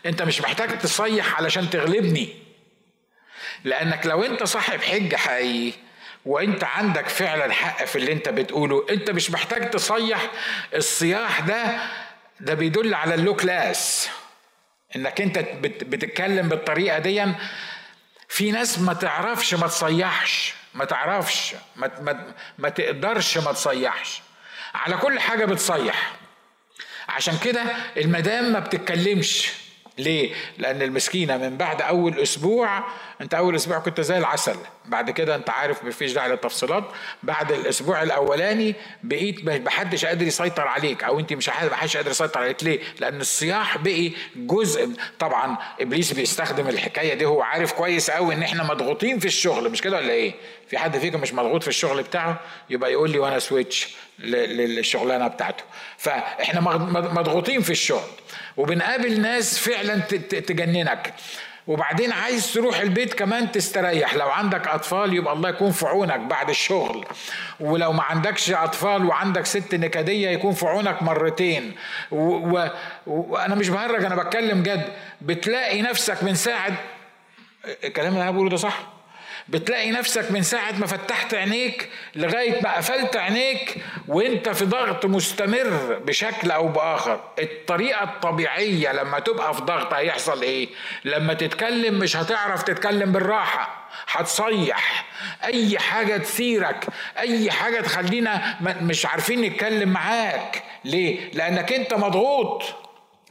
أنت 0.05 0.21
مش 0.21 0.41
محتاج 0.41 0.77
تصيح 0.77 1.37
علشان 1.37 1.69
تغلبني. 1.69 2.29
لأنك 3.63 4.05
لو 4.05 4.23
أنت 4.23 4.43
صاحب 4.43 4.81
حجة 4.81 5.15
حقيقي 5.15 5.77
وأنت 6.25 6.63
عندك 6.63 7.07
فعلا 7.09 7.53
حق 7.53 7.85
في 7.85 7.95
اللي 7.95 8.11
أنت 8.11 8.29
بتقوله 8.29 8.85
أنت 8.89 9.11
مش 9.11 9.31
محتاج 9.31 9.69
تصيح 9.69 10.31
الصياح 10.75 11.39
ده 11.39 11.79
ده 12.39 12.53
بيدل 12.53 12.93
على 12.93 13.13
ال 13.15 13.20
low 13.20 13.35
class 13.35 14.09
انك 14.95 15.21
انت 15.21 15.39
بتتكلم 15.83 16.49
بالطريقة 16.49 16.99
دي 16.99 17.25
في 18.27 18.51
ناس 18.51 18.79
ما 18.79 18.93
تعرفش 18.93 19.53
ما 19.53 19.67
تصيحش 19.67 20.53
ما 20.73 20.85
تعرفش 20.85 21.55
ما, 21.75 21.91
ما, 22.01 22.33
ما 22.57 22.69
تقدرش 22.69 23.37
ما 23.37 23.51
تصيحش. 23.51 24.21
على 24.73 24.97
كل 24.97 25.19
حاجة 25.19 25.45
بتصيح. 25.45 26.13
عشان 27.09 27.37
كده 27.37 27.63
المدام 27.97 28.53
ما 28.53 28.59
بتتكلمش. 28.59 29.49
ليه؟ 29.99 30.33
لأن 30.57 30.81
المسكينة 30.81 31.37
من 31.37 31.57
بعد 31.57 31.81
أول 31.81 32.19
أسبوع 32.19 32.83
أنت 33.21 33.33
أول 33.33 33.55
أسبوع 33.55 33.79
كنت 33.79 34.01
زي 34.01 34.17
العسل. 34.17 34.55
بعد 34.85 35.11
كده 35.11 35.35
أنت 35.35 35.49
عارف 35.49 35.83
مفيش 35.83 36.13
داعي 36.13 36.29
للتفصيلات. 36.29 36.83
بعد 37.23 37.51
الأسبوع 37.51 38.03
الأولاني 38.03 38.75
بقيت 39.03 39.45
محدش 39.45 40.05
قادر 40.05 40.27
يسيطر 40.27 40.67
عليك 40.67 41.03
أو 41.03 41.19
أنت 41.19 41.33
مش 41.33 41.49
محدش 41.49 41.97
قادر 41.97 42.11
يسيطر 42.11 42.39
عليك. 42.39 42.63
ليه؟ 42.63 42.79
لأن 42.99 43.21
الصياح 43.21 43.77
بقي 43.77 44.11
جزء 44.35 44.89
طبعا 45.19 45.57
إبليس 45.81 46.13
بيستخدم 46.13 46.67
الحكاية 46.67 47.13
دي 47.13 47.25
هو 47.25 47.41
عارف 47.41 47.73
كويس 47.73 48.11
قوي 48.11 48.33
إن 48.33 48.43
إحنا 48.43 48.63
مضغوطين 48.63 49.19
في 49.19 49.25
الشغل. 49.25 49.69
مش 49.69 49.81
كده 49.81 49.97
ولا 49.97 50.11
إيه؟ 50.13 50.33
في 50.69 50.77
حد 50.77 50.97
فيكم 50.97 51.21
مش 51.21 51.33
مضغوط 51.33 51.61
في 51.61 51.67
الشغل 51.67 52.03
بتاعه؟ 52.03 52.39
يبقى 52.69 52.91
يقول 52.91 53.09
لي 53.09 53.19
وأنا 53.19 53.39
سويتش 53.39 53.95
للشغلانة 54.19 55.27
بتاعته. 55.27 55.63
فإحنا 55.97 56.61
مضغوطين 57.11 57.61
في 57.61 57.69
الشغل. 57.69 58.09
وبنقابل 58.59 59.21
ناس 59.21 59.59
فعلا 59.59 59.99
تجننك. 60.19 61.13
وبعدين 61.67 62.11
عايز 62.11 62.53
تروح 62.53 62.79
البيت 62.79 63.13
كمان 63.13 63.51
تستريح. 63.51 64.15
لو 64.15 64.29
عندك 64.29 64.67
أطفال 64.67 65.13
يبقى 65.13 65.33
الله 65.33 65.49
يكون 65.49 65.71
في 65.71 65.85
عونك 65.85 66.19
بعد 66.19 66.49
الشغل. 66.49 67.05
ولو 67.59 67.91
ما 67.91 68.03
عندكش 68.03 68.51
أطفال 68.51 69.05
وعندك 69.05 69.45
ست 69.45 69.75
نكدية 69.75 70.29
يكون 70.29 70.53
في 70.53 70.65
عونك 70.65 71.03
مرتين. 71.03 71.75
و... 72.11 72.67
وأنا 73.07 73.55
مش 73.55 73.69
بهرج 73.69 74.05
أنا 74.05 74.15
بتكلم 74.15 74.63
جد. 74.63 74.85
بتلاقي 75.21 75.81
نفسك 75.81 76.23
من 76.23 76.35
ساعه 76.35 76.73
الكلام 77.83 78.13
اللي 78.13 78.23
أنا 78.23 78.31
بقوله 78.31 78.49
ده 78.49 78.57
صح؟ 78.57 78.98
بتلاقي 79.49 79.91
نفسك 79.91 80.31
من 80.31 80.41
ساعة 80.43 80.71
ما 80.71 80.87
فتحت 80.87 81.33
عينيك 81.33 81.89
لغاية 82.15 82.61
ما 82.63 82.77
قفلت 82.77 83.15
عينيك 83.15 83.75
وانت 84.07 84.49
في 84.49 84.65
ضغط 84.65 85.05
مستمر 85.05 85.99
بشكل 86.05 86.51
أو 86.51 86.67
بآخر. 86.67 87.21
الطريقة 87.39 88.03
الطبيعية 88.03 88.91
لما 88.93 89.19
تبقى 89.19 89.53
في 89.53 89.61
ضغط 89.61 89.93
هيحصل 89.93 90.41
إيه؟ 90.41 90.67
لما 91.05 91.33
تتكلم 91.33 91.99
مش 91.99 92.17
هتعرف 92.17 92.63
تتكلم 92.63 93.11
بالراحة 93.11 93.89
هتصيح. 94.11 95.05
أي 95.43 95.79
حاجة 95.79 96.17
تثيرك 96.17 96.85
أي 97.17 97.51
حاجة 97.51 97.81
تخلينا 97.81 98.55
مش 98.81 99.05
عارفين 99.05 99.41
نتكلم 99.41 99.89
معاك. 99.89 100.63
ليه؟ 100.85 101.31
لأنك 101.33 101.73
أنت 101.73 101.93
مضغوط. 101.93 102.63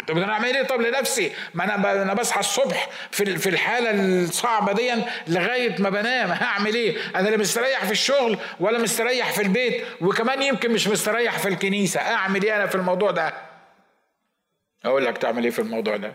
طب 0.09 0.19
أنا 0.19 0.33
أعمل 0.33 0.57
إيه؟ 0.57 0.63
طب 0.63 0.81
لنفسي. 0.81 1.33
ما 1.55 1.65
أنا 1.65 2.03
أنا 2.03 2.15
بصحى 2.15 2.41
الصبح 2.41 2.89
في 3.11 3.39
في 3.39 3.49
الحالة 3.49 3.91
الصعبة 3.91 4.73
دي 4.73 4.95
لغاية 5.27 5.83
ما 5.83 5.91
بنام. 5.91 6.31
هعمل 6.31 6.75
إيه؟ 6.75 7.17
أنا 7.17 7.29
لا 7.29 7.37
مستريح 7.37 7.85
في 7.85 7.91
الشغل 7.93 8.39
ولا 8.61 8.79
مستريح 8.79 9.33
في 9.33 9.43
البيت 9.43 9.85
وكمان 10.01 10.43
يمكن 10.43 10.71
مش 10.71 10.89
مستريح 10.89 11.39
في 11.39 11.49
الكنيسة. 11.49 12.01
أعمل 12.01 12.43
إيه 12.43 12.57
أنا 12.57 12.67
في 12.67 12.75
الموضوع 12.75 13.11
ده؟ 13.11 13.35
أقول 14.85 15.05
لك 15.05 15.19
تعمل 15.19 15.45
إيه 15.45 15.51
في 15.51 15.59
الموضوع 15.59 15.97
ده؟ 15.97 16.15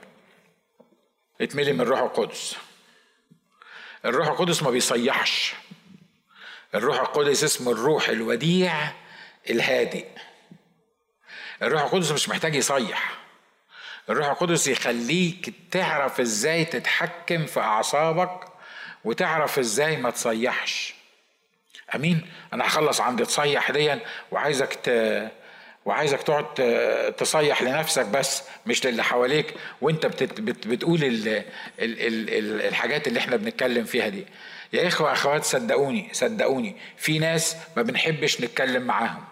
اتملي 1.41 1.73
من 1.73 1.81
الروح 1.81 1.99
القدس. 1.99 2.55
الروح 4.05 4.27
القدس 4.27 4.63
ما 4.63 4.69
بيصيحش. 4.71 5.53
الروح 6.75 6.99
القدس 6.99 7.43
اسمه 7.43 7.71
الروح 7.71 8.09
الوديع 8.09 8.73
الهادئ. 9.49 10.05
الروح 11.61 11.81
القدس 11.81 12.11
مش 12.11 12.29
محتاج 12.29 12.55
يصيح. 12.55 13.22
الروح 14.09 14.27
القدس 14.29 14.67
يخليك 14.67 15.53
تعرف 15.71 16.19
إزاي 16.19 16.65
تتحكم 16.65 17.45
في 17.45 17.59
اعصابك 17.59 18.39
وتعرف 19.05 19.59
إزاي 19.59 19.97
ما 19.97 20.09
تصيحش. 20.09 20.93
امين؟ 21.95 22.21
أنا 22.53 22.67
هخلص 22.67 23.01
عند 23.01 23.25
تصيح 23.25 23.71
ديا 23.71 23.99
وعايزك 24.31 24.73
ت... 24.83 24.89
وعايزك 25.85 26.21
تقعد 26.21 26.45
تصيح 27.17 27.63
لنفسك 27.63 28.05
بس 28.05 28.43
مش 28.65 28.85
للي 28.85 29.03
حواليك. 29.03 29.53
وانت 29.81 30.05
بت... 30.05 30.23
بت... 30.23 30.67
بتقول 30.67 31.03
ال... 31.03 31.27
ال... 31.27 31.43
ال... 31.79 32.61
الحاجات 32.61 33.07
اللي 33.07 33.19
إحنا 33.19 33.35
بنتكلم 33.35 33.83
فيها 33.85 34.07
دي. 34.07 34.25
يا 34.73 34.87
إخوة 34.87 35.11
أخوات 35.11 35.43
صدقوني 35.43 36.09
صدقوني 36.11 36.75
في 36.97 37.19
ناس 37.19 37.57
ما 37.77 37.81
بنحبش 37.81 38.41
نتكلم 38.41 38.83
معاهم. 38.83 39.23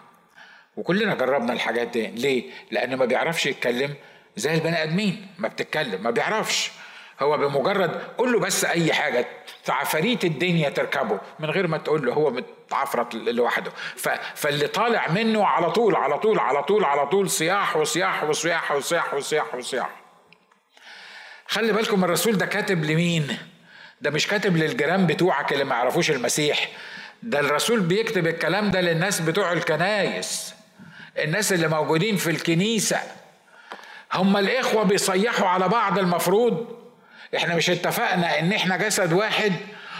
وكلنا 0.76 1.14
جربنا 1.14 1.52
الحاجات 1.52 1.88
دي. 1.88 2.06
ليه؟ 2.06 2.44
لأن 2.70 2.96
ما 2.96 3.04
بيعرفش 3.04 3.46
يتكلم 3.46 3.94
زي 4.36 4.54
البني 4.54 4.82
آدمين 4.82 5.26
ما 5.38 5.48
بتتكلم 5.48 6.02
ما 6.02 6.10
بيعرفش. 6.10 6.70
هو 7.20 7.38
بمجرد 7.38 8.00
قول 8.18 8.32
له 8.32 8.40
بس 8.40 8.64
أي 8.64 8.92
حاجة 8.92 9.26
عفاريت 9.68 10.24
الدنيا 10.24 10.68
تركبه 10.70 11.20
من 11.38 11.50
غير 11.50 11.66
ما 11.66 11.78
تقول 11.78 12.06
له 12.06 12.12
هو 12.12 12.30
متعفرت 12.30 13.14
لوحده. 13.14 13.72
فاللي 14.34 14.66
طالع 14.68 15.08
منه 15.08 15.46
على 15.46 15.70
طول 15.70 15.96
على 15.96 16.18
طول 16.18 16.38
على 16.38 16.62
طول 16.62 16.84
على 16.84 17.06
طول 17.06 17.30
صياح 17.30 17.76
وصياح 17.76 18.24
وصياح 18.24 18.72
وصياح 18.72 19.14
وصياح 19.14 19.54
وصياح. 19.54 19.90
خلي 21.46 21.72
بالكم 21.72 22.04
الرسول 22.04 22.38
ده 22.38 22.46
كاتب 22.46 22.84
لمين؟ 22.84 23.38
ده 24.00 24.10
مش 24.10 24.26
كاتب 24.26 24.56
للجيران 24.56 25.06
بتوعك 25.06 25.52
اللي 25.52 25.64
ما 25.64 25.74
يعرفوش 25.74 26.10
المسيح. 26.10 26.68
ده 27.22 27.40
الرسول 27.40 27.80
بيكتب 27.80 28.26
الكلام 28.26 28.70
ده 28.70 28.80
للناس 28.80 29.20
بتوع 29.20 29.52
الكنايس. 29.52 30.54
الناس 31.18 31.52
اللي 31.52 31.68
موجودين 31.68 32.16
في 32.16 32.30
الكنيسة. 32.30 33.00
هم 34.14 34.36
الإخوة 34.36 34.82
بيصيحوا 34.82 35.48
على 35.48 35.68
بعض 35.68 35.98
المفروض. 35.98 36.82
إحنا 37.36 37.54
مش 37.54 37.70
اتفقنا 37.70 38.38
إن 38.38 38.52
إحنا 38.52 38.76
جسد 38.76 39.12
واحد. 39.12 39.52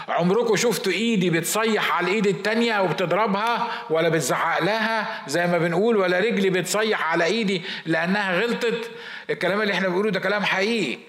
عمركم 0.07 0.55
شفتوا 0.55 0.91
إيدي 0.91 1.29
بتصيح 1.29 1.91
على 1.97 2.07
الإيد 2.07 2.27
التانية 2.27 2.79
وبتضربها 2.81 3.71
ولا 3.89 4.09
بتزعق 4.09 4.63
لها 4.63 5.23
زي 5.27 5.47
ما 5.47 5.57
بنقول 5.57 5.97
ولا 5.97 6.19
رجلي 6.19 6.49
بتصيح 6.49 7.11
على 7.11 7.25
إيدي 7.25 7.61
لأنها 7.85 8.39
غلطت؟ 8.41 8.91
الكلام 9.29 9.61
اللي 9.61 9.73
إحنا 9.73 9.87
بنقوله 9.87 10.11
ده 10.11 10.19
كلام 10.19 10.43
حقيقي. 10.45 10.99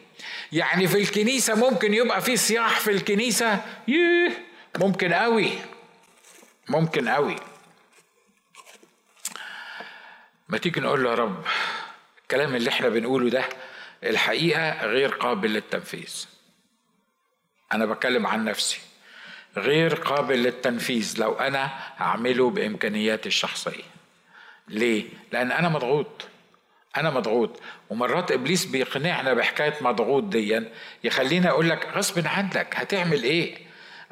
يعني 0.52 0.86
في 0.86 0.98
الكنيسة 0.98 1.54
ممكن 1.54 1.94
يبقى 1.94 2.20
في 2.20 2.36
صياح 2.36 2.80
في 2.80 2.90
الكنيسة؟ 2.90 3.60
ييه 3.88 4.30
ممكن 4.78 5.12
قوي. 5.12 5.50
ممكن 6.68 7.08
قوي. 7.08 7.36
ما 10.48 10.58
تيجي 10.58 10.80
نقول 10.80 11.04
له 11.04 11.10
يا 11.10 11.14
رب 11.14 11.44
الكلام 12.34 12.56
اللي 12.56 12.70
إحنا 12.70 12.88
بنقوله 12.88 13.30
ده 13.30 13.44
الحقيقة 14.04 14.86
غير 14.86 15.08
قابل 15.08 15.50
للتنفيذ. 15.52 16.26
أنا 17.72 17.86
بتكلم 17.86 18.26
عن 18.26 18.44
نفسي. 18.44 18.78
غير 19.56 19.94
قابل 19.94 20.42
للتنفيذ 20.42 21.14
لو 21.18 21.32
أنا 21.32 21.70
هعمله 21.96 22.50
بإمكانياتي 22.50 23.28
الشخصية. 23.28 23.82
ليه؟ 24.68 25.04
لأن 25.32 25.52
أنا 25.52 25.68
مضغوط. 25.68 26.28
أنا 26.96 27.10
مضغوط. 27.10 27.60
ومرات 27.90 28.32
إبليس 28.32 28.64
بيقنعنا 28.64 29.34
بحكاية 29.34 29.74
مضغوط 29.80 30.22
ديا 30.22 30.72
يخليني 31.04 31.48
أقول 31.48 31.70
لك 31.70 31.88
غصب 31.94 32.26
عنك 32.26 32.74
هتعمل 32.76 33.22
إيه؟ 33.22 33.58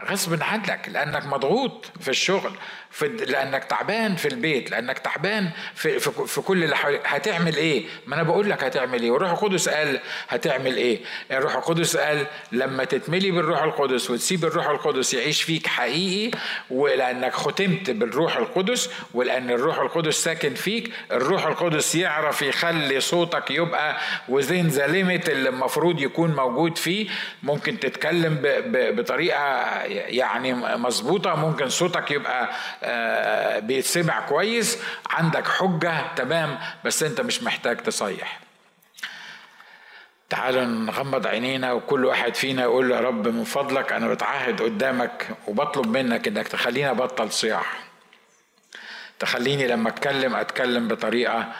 غصب 0.05 0.43
عنك 0.43 0.89
لأنك 0.89 1.27
مضغوط 1.27 1.87
في 2.01 2.09
الشغل. 2.09 2.53
في 2.93 3.09
لأنك 3.09 3.65
تعبان 3.65 4.17
في 4.17 4.29
البيت 4.29 4.71
لأنك 4.71 4.99
تعبان 4.99 5.51
في, 5.75 5.99
في, 5.99 6.11
في 6.27 6.41
كل 6.41 6.65
اللي 6.65 6.77
حواليك. 6.77 7.01
هتعمل 7.05 7.57
إيه؟ 7.57 7.85
ما 8.07 8.15
أنا 8.15 8.23
بقول 8.23 8.51
لك 8.51 8.65
هتعمل 8.65 9.03
إيه. 9.03 9.11
والروح 9.11 9.31
القدس 9.31 9.69
قال 9.69 10.01
هتعمل 10.29 10.77
إيه. 10.77 11.01
الروح 11.31 11.55
القدس 11.55 11.97
قال 11.97 12.27
لما 12.53 12.85
تتملي 12.85 13.31
بالروح 13.31 13.63
القدس 13.63 14.11
وتسيب 14.11 14.45
الروح 14.45 14.69
القدس 14.69 15.15
يعيش 15.15 15.43
فيك 15.43 15.67
حقيقي 15.67 16.39
ولأنك 16.71 17.33
ختمت 17.33 17.91
بالروح 17.91 18.37
القدس 18.37 18.91
ولأن 19.15 19.51
الروح 19.51 19.79
القدس 19.79 20.15
ساكن 20.25 20.55
فيك 20.55 20.93
الروح 21.13 21.47
القدس 21.47 21.95
يعرف 21.95 22.43
يخلي 22.43 23.01
صوتك 23.01 23.51
يبقى 23.51 23.97
وزين 24.29 24.69
ليميت 24.69 25.29
اللي 25.31 25.49
المفروض 25.49 26.01
يكون 26.01 26.35
موجود 26.35 26.79
فيه. 26.79 27.09
ممكن 27.43 27.81
تتكلم 27.81 28.39
بطريقة 28.97 29.73
يعني 29.87 30.55
مظبوطة 30.55 31.35
ممكن 31.35 31.69
صوتك 31.69 32.11
يبقى 32.11 32.51
بيتسمع 33.61 34.21
كويس 34.27 34.79
عندك 35.11 35.49
حجة 35.49 36.15
تمام 36.15 36.59
بس 36.85 37.03
انت 37.03 37.21
مش 37.21 37.43
محتاج 37.43 37.77
تصيح. 37.77 38.41
تعالوا 40.31 40.65
نغمض 40.65 41.27
عينينا 41.27 41.73
وكل 41.73 42.05
واحد 42.05 42.35
فينا 42.35 42.63
يقول 42.63 42.91
يا 42.91 43.01
رب 43.01 43.29
من 43.29 43.45
فضلك 43.45 43.93
أنا 43.93 44.09
بتعهد 44.09 44.63
قدامك 44.63 45.29
وبطلب 45.47 45.87
منك 45.87 46.29
إنك 46.29 46.49
تخليني 46.49 46.91
أبطل 46.91 47.33
صياح. 47.33 47.81
تخليني 49.19 49.67
لما 49.67 49.89
أتكلم 49.89 50.35
أتكلم 50.35 50.89
بطريقة 50.89 51.53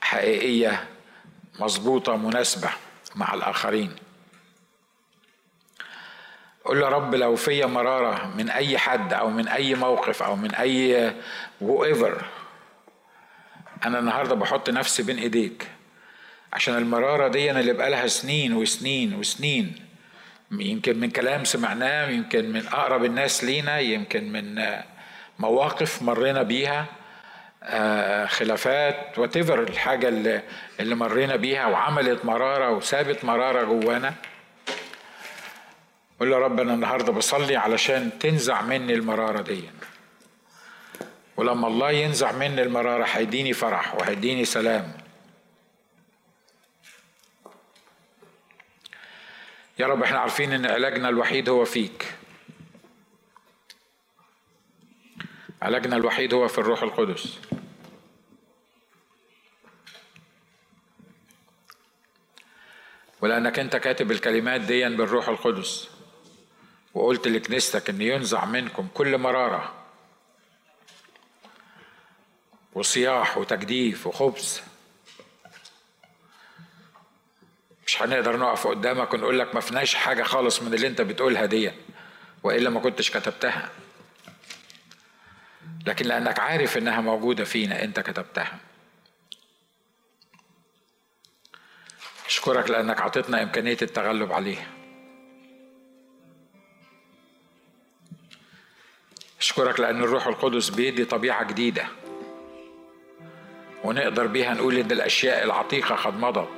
حقيقية 0.00 0.84
مظبوطة 1.60 2.16
مناسبة 2.16 2.70
مع 3.14 3.34
الآخرين. 3.34 3.96
قول 6.64 6.80
له 6.80 6.88
رب 6.88 7.14
لو 7.14 7.36
فيا 7.36 7.66
مرارة 7.66 8.32
من 8.36 8.50
أي 8.50 8.78
حد 8.78 9.12
أو 9.12 9.30
من 9.30 9.48
أي 9.48 9.74
موقف 9.74 10.22
أو 10.22 10.36
من 10.36 10.54
أي 10.54 11.12
ايفر 11.62 12.24
أنا 13.84 13.98
النهاردة 13.98 14.34
بحط 14.34 14.70
نفسي 14.70 15.02
بين 15.02 15.18
إيديك. 15.18 15.66
عشان 16.52 16.74
المرارة 16.74 17.28
دي 17.28 17.50
أنا 17.50 17.60
اللي 17.60 17.72
بقالها 17.72 18.06
سنين 18.06 18.54
وسنين 18.54 19.14
وسنين. 19.14 19.74
يمكن 20.50 20.98
من 20.98 21.10
كلام 21.10 21.44
سمعناه 21.44 22.08
يمكن 22.08 22.52
من 22.52 22.66
أقرب 22.66 23.04
الناس 23.04 23.44
لينا 23.44 23.78
يمكن 23.78 24.32
من 24.32 24.62
مواقف 25.38 26.02
مرينا 26.02 26.42
بيها 26.42 26.86
آه، 27.62 28.26
خلافات 28.26 29.18
وتفر 29.18 29.62
الحاجة 29.62 30.08
اللي, 30.08 30.42
اللي 30.80 30.94
مرينا 30.94 31.36
بيها 31.36 31.66
وعملت 31.66 32.24
مرارة 32.24 32.70
وسابت 32.70 33.24
مرارة 33.24 33.64
جوانا. 33.64 34.14
قول 36.20 36.30
له 36.30 36.38
رب 36.38 36.60
أنا 36.60 36.74
النهارده 36.74 37.12
بصلي 37.12 37.56
علشان 37.56 38.18
تنزع 38.18 38.62
مني 38.62 38.94
المرارة 38.94 39.42
دي. 39.42 39.70
ولما 41.36 41.66
الله 41.68 41.90
ينزع 41.90 42.32
مني 42.32 42.62
المرارة 42.62 43.04
هيديني 43.04 43.52
فرح 43.52 43.94
وهيديني 43.94 44.44
سلام. 44.44 44.92
يا 49.78 49.86
رب 49.86 50.02
إحنا 50.02 50.18
عارفين 50.18 50.52
إن 50.52 50.66
علاجنا 50.66 51.08
الوحيد 51.08 51.48
هو 51.48 51.64
فيك. 51.64 52.14
علاجنا 55.62 55.96
الوحيد 55.96 56.34
هو 56.34 56.48
في 56.48 56.58
الروح 56.58 56.82
القدس. 56.82 57.38
ولأنك 63.20 63.58
أنت 63.58 63.76
كاتب 63.76 64.10
الكلمات 64.10 64.60
دي 64.60 64.88
بالروح 64.88 65.28
القدس. 65.28 65.90
وقلت 66.94 67.28
لكنيستك 67.28 67.90
ان 67.90 68.02
ينزع 68.02 68.44
منكم 68.44 68.88
كل 68.94 69.18
مرارة. 69.18 69.74
وصياح 72.72 73.38
وتجديف 73.38 74.06
وخبز. 74.06 74.60
مش 77.86 78.02
هنقدر 78.02 78.36
نقف 78.36 78.66
قدامك 78.66 79.14
ونقول 79.14 79.38
لك 79.38 79.54
ما 79.54 79.60
فيناش 79.60 79.94
حاجة 79.94 80.22
خالص 80.22 80.62
من 80.62 80.74
اللي 80.74 80.86
انت 80.86 81.00
بتقولها 81.00 81.46
دي. 81.46 81.70
وإلا 82.42 82.70
ما 82.70 82.80
كنتش 82.80 83.10
كتبتها. 83.10 83.70
لكن 85.86 86.06
لأنك 86.06 86.40
عارف 86.40 86.78
إنها 86.78 87.00
موجودة 87.00 87.44
فينا 87.44 87.84
انت 87.84 88.00
كتبتها. 88.00 88.58
أشكرك 92.26 92.70
لأنك 92.70 93.00
عطيتنا 93.00 93.42
إمكانية 93.42 93.78
التغلب 93.82 94.32
عليها. 94.32 94.83
أشكرك 99.44 99.80
لأن 99.80 100.02
الروح 100.02 100.26
القدس 100.26 100.68
بيدي 100.68 101.04
طبيعة 101.04 101.44
جديدة. 101.44 101.84
ونقدر 103.84 104.26
بيها 104.26 104.54
نقول 104.54 104.78
إن 104.78 104.90
الأشياء 104.90 105.44
العتيقة 105.44 105.94
قد 105.94 106.18
مضت 106.18 106.48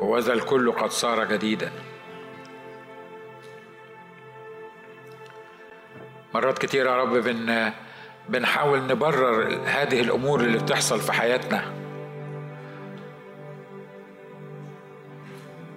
وذا 0.00 0.32
الكل 0.32 0.72
قد 0.72 0.90
صار 0.90 1.24
جديدا. 1.24 1.72
مرات 6.34 6.58
كتير 6.58 6.86
يا 6.86 6.96
رب 6.96 7.12
بن 7.12 7.72
بنحاول 8.28 8.86
نبرر 8.86 9.60
هذه 9.64 10.00
الأمور 10.00 10.40
اللي 10.40 10.58
بتحصل 10.58 11.00
في 11.00 11.12
حياتنا. 11.12 11.72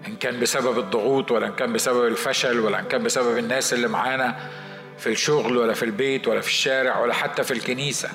إن 0.07 0.15
كان 0.15 0.39
بسبب 0.39 0.79
الضغوط 0.79 1.31
ولا 1.31 1.47
إن 1.47 1.53
كان 1.53 1.73
بسبب 1.73 2.07
الفشل 2.07 2.59
ولا 2.59 2.79
إن 2.79 2.85
كان 2.85 3.03
بسبب 3.03 3.37
الناس 3.37 3.73
اللي 3.73 3.87
معانا 3.87 4.49
في 4.97 5.09
الشغل 5.09 5.57
ولا 5.57 5.73
في 5.73 5.83
البيت 5.83 6.27
ولا 6.27 6.41
في 6.41 6.47
الشارع 6.47 6.99
ولا 6.99 7.13
حتى 7.13 7.43
في 7.43 7.51
الكنيسة. 7.51 8.09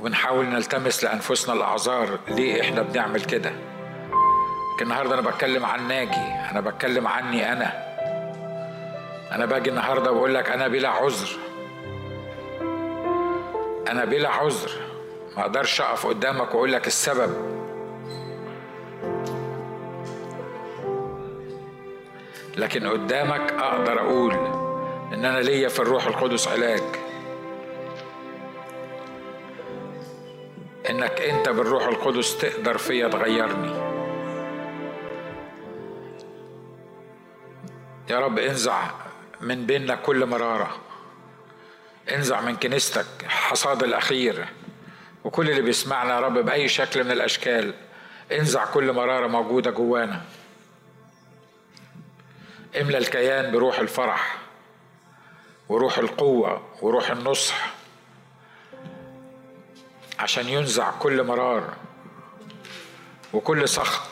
وبنحاول 0.00 0.46
نلتمس 0.46 1.04
لأنفسنا 1.04 1.54
الأعذار 1.54 2.18
ليه 2.28 2.60
إحنا 2.62 2.82
بنعمل 2.82 3.24
كده؟ 3.24 3.50
لكن 4.74 4.82
النهاردة 4.82 5.14
أنا 5.14 5.30
بتكلم 5.30 5.64
عن 5.64 5.88
ناجي 5.88 6.50
أنا 6.50 6.60
بتكلم 6.60 7.08
عني 7.08 7.52
أنا. 7.52 7.84
أنا 9.32 9.46
باجي 9.46 9.70
النهاردة 9.70 10.10
بقول 10.10 10.34
لك 10.34 10.50
أنا 10.50 10.68
بلا 10.68 10.88
عذر. 10.88 11.28
أنا 13.88 14.04
بلا 14.04 14.28
عذر. 14.28 14.70
ما 15.36 15.42
أقدرش 15.42 15.80
أقف 15.80 16.06
قدامك 16.06 16.54
وأقول 16.54 16.72
لك 16.72 16.86
السبب. 16.86 17.63
لكن 22.56 22.86
قدامك 22.86 23.52
أقدر 23.52 24.00
أقول 24.00 24.34
إن 25.14 25.24
أنا 25.24 25.38
ليا 25.38 25.68
في 25.68 25.80
الروح 25.80 26.06
القدس 26.06 26.48
علاج. 26.48 26.82
إنك 30.90 31.20
أنت 31.20 31.48
بالروح 31.48 31.86
القدس 31.86 32.38
تقدر 32.38 32.78
فيا 32.78 33.08
تغيرني. 33.08 33.72
يا 38.10 38.18
رب 38.18 38.38
انزع 38.38 38.82
من 39.40 39.66
بيننا 39.66 39.94
كل 39.94 40.26
مرارة. 40.26 40.76
انزع 42.14 42.40
من 42.40 42.56
كنيستك 42.56 43.06
حصاد 43.26 43.82
الأخير 43.82 44.44
وكل 45.24 45.50
اللي 45.50 45.62
بيسمعنا 45.62 46.14
يا 46.14 46.20
رب 46.20 46.38
بأي 46.38 46.68
شكل 46.68 47.04
من 47.04 47.10
الأشكال. 47.10 47.74
انزع 48.32 48.64
كل 48.64 48.92
مرارة 48.92 49.26
موجودة 49.26 49.70
جوانا. 49.70 50.20
املى 52.80 52.98
الكيان 52.98 53.52
بروح 53.52 53.78
الفرح 53.78 54.38
وروح 55.68 55.98
القوة 55.98 56.62
وروح 56.82 57.10
النصح 57.10 57.70
عشان 60.18 60.48
ينزع 60.48 60.90
كل 60.90 61.22
مرار 61.22 61.74
وكل 63.32 63.68
سخط 63.68 64.08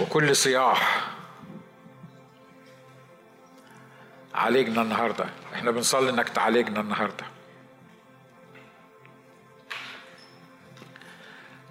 وكل 0.00 0.36
صياح. 0.36 1.08
عالجنا 4.34 4.82
النهارده. 4.82 5.26
إحنا 5.54 5.70
بنصلي 5.70 6.10
انك 6.10 6.28
تعالجنا 6.28 6.80
النهارده. 6.80 7.24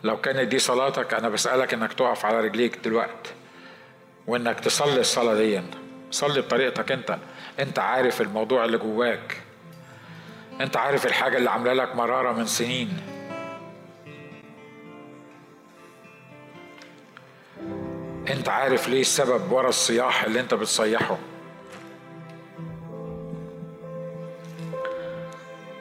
لو 0.03 0.21
كانت 0.21 0.47
دي 0.47 0.59
صلاتك 0.59 1.13
أنا 1.13 1.29
بسألك 1.29 1.73
إنك 1.73 1.93
تقف 1.93 2.25
على 2.25 2.39
رجليك 2.39 2.77
دلوقتي 2.77 3.36
وإنك 4.28 4.59
تصلي 4.59 4.99
الصلاة 4.99 5.36
دي. 5.36 5.61
صلي 6.11 6.41
بطريقتك 6.41 6.91
أنت. 6.91 7.17
أنت 7.59 7.80
عارف 7.80 8.21
الموضوع 8.21 8.65
اللي 8.65 8.78
جواك. 8.78 9.41
أنت 10.61 10.78
عارف 10.78 11.05
الحاجة 11.05 11.38
اللي 11.38 11.49
عاملة 11.49 11.73
لك 11.73 11.95
مرارة 11.95 12.32
من 12.32 12.45
سنين. 12.45 12.89
أنت 18.30 18.49
عارف 18.49 18.89
ليه 18.89 19.01
السبب 19.01 19.51
ورا 19.51 19.69
الصياح 19.69 20.23
اللي 20.23 20.39
أنت 20.39 20.53
بتصيحه. 20.53 21.17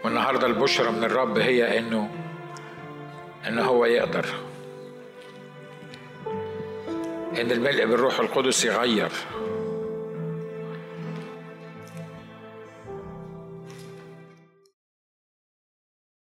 والنهاردة 0.05 0.47
البشرى 0.47 0.90
من 0.90 1.05
الرب 1.05 1.38
هي 1.38 1.78
إنه 1.78 2.11
ان 3.49 3.59
هو 3.59 3.84
يقدر. 3.84 4.26
إن 7.41 7.51
الملء 7.51 7.87
بالروح 7.87 8.20
القدس 8.20 8.64
يغير. 8.64 9.11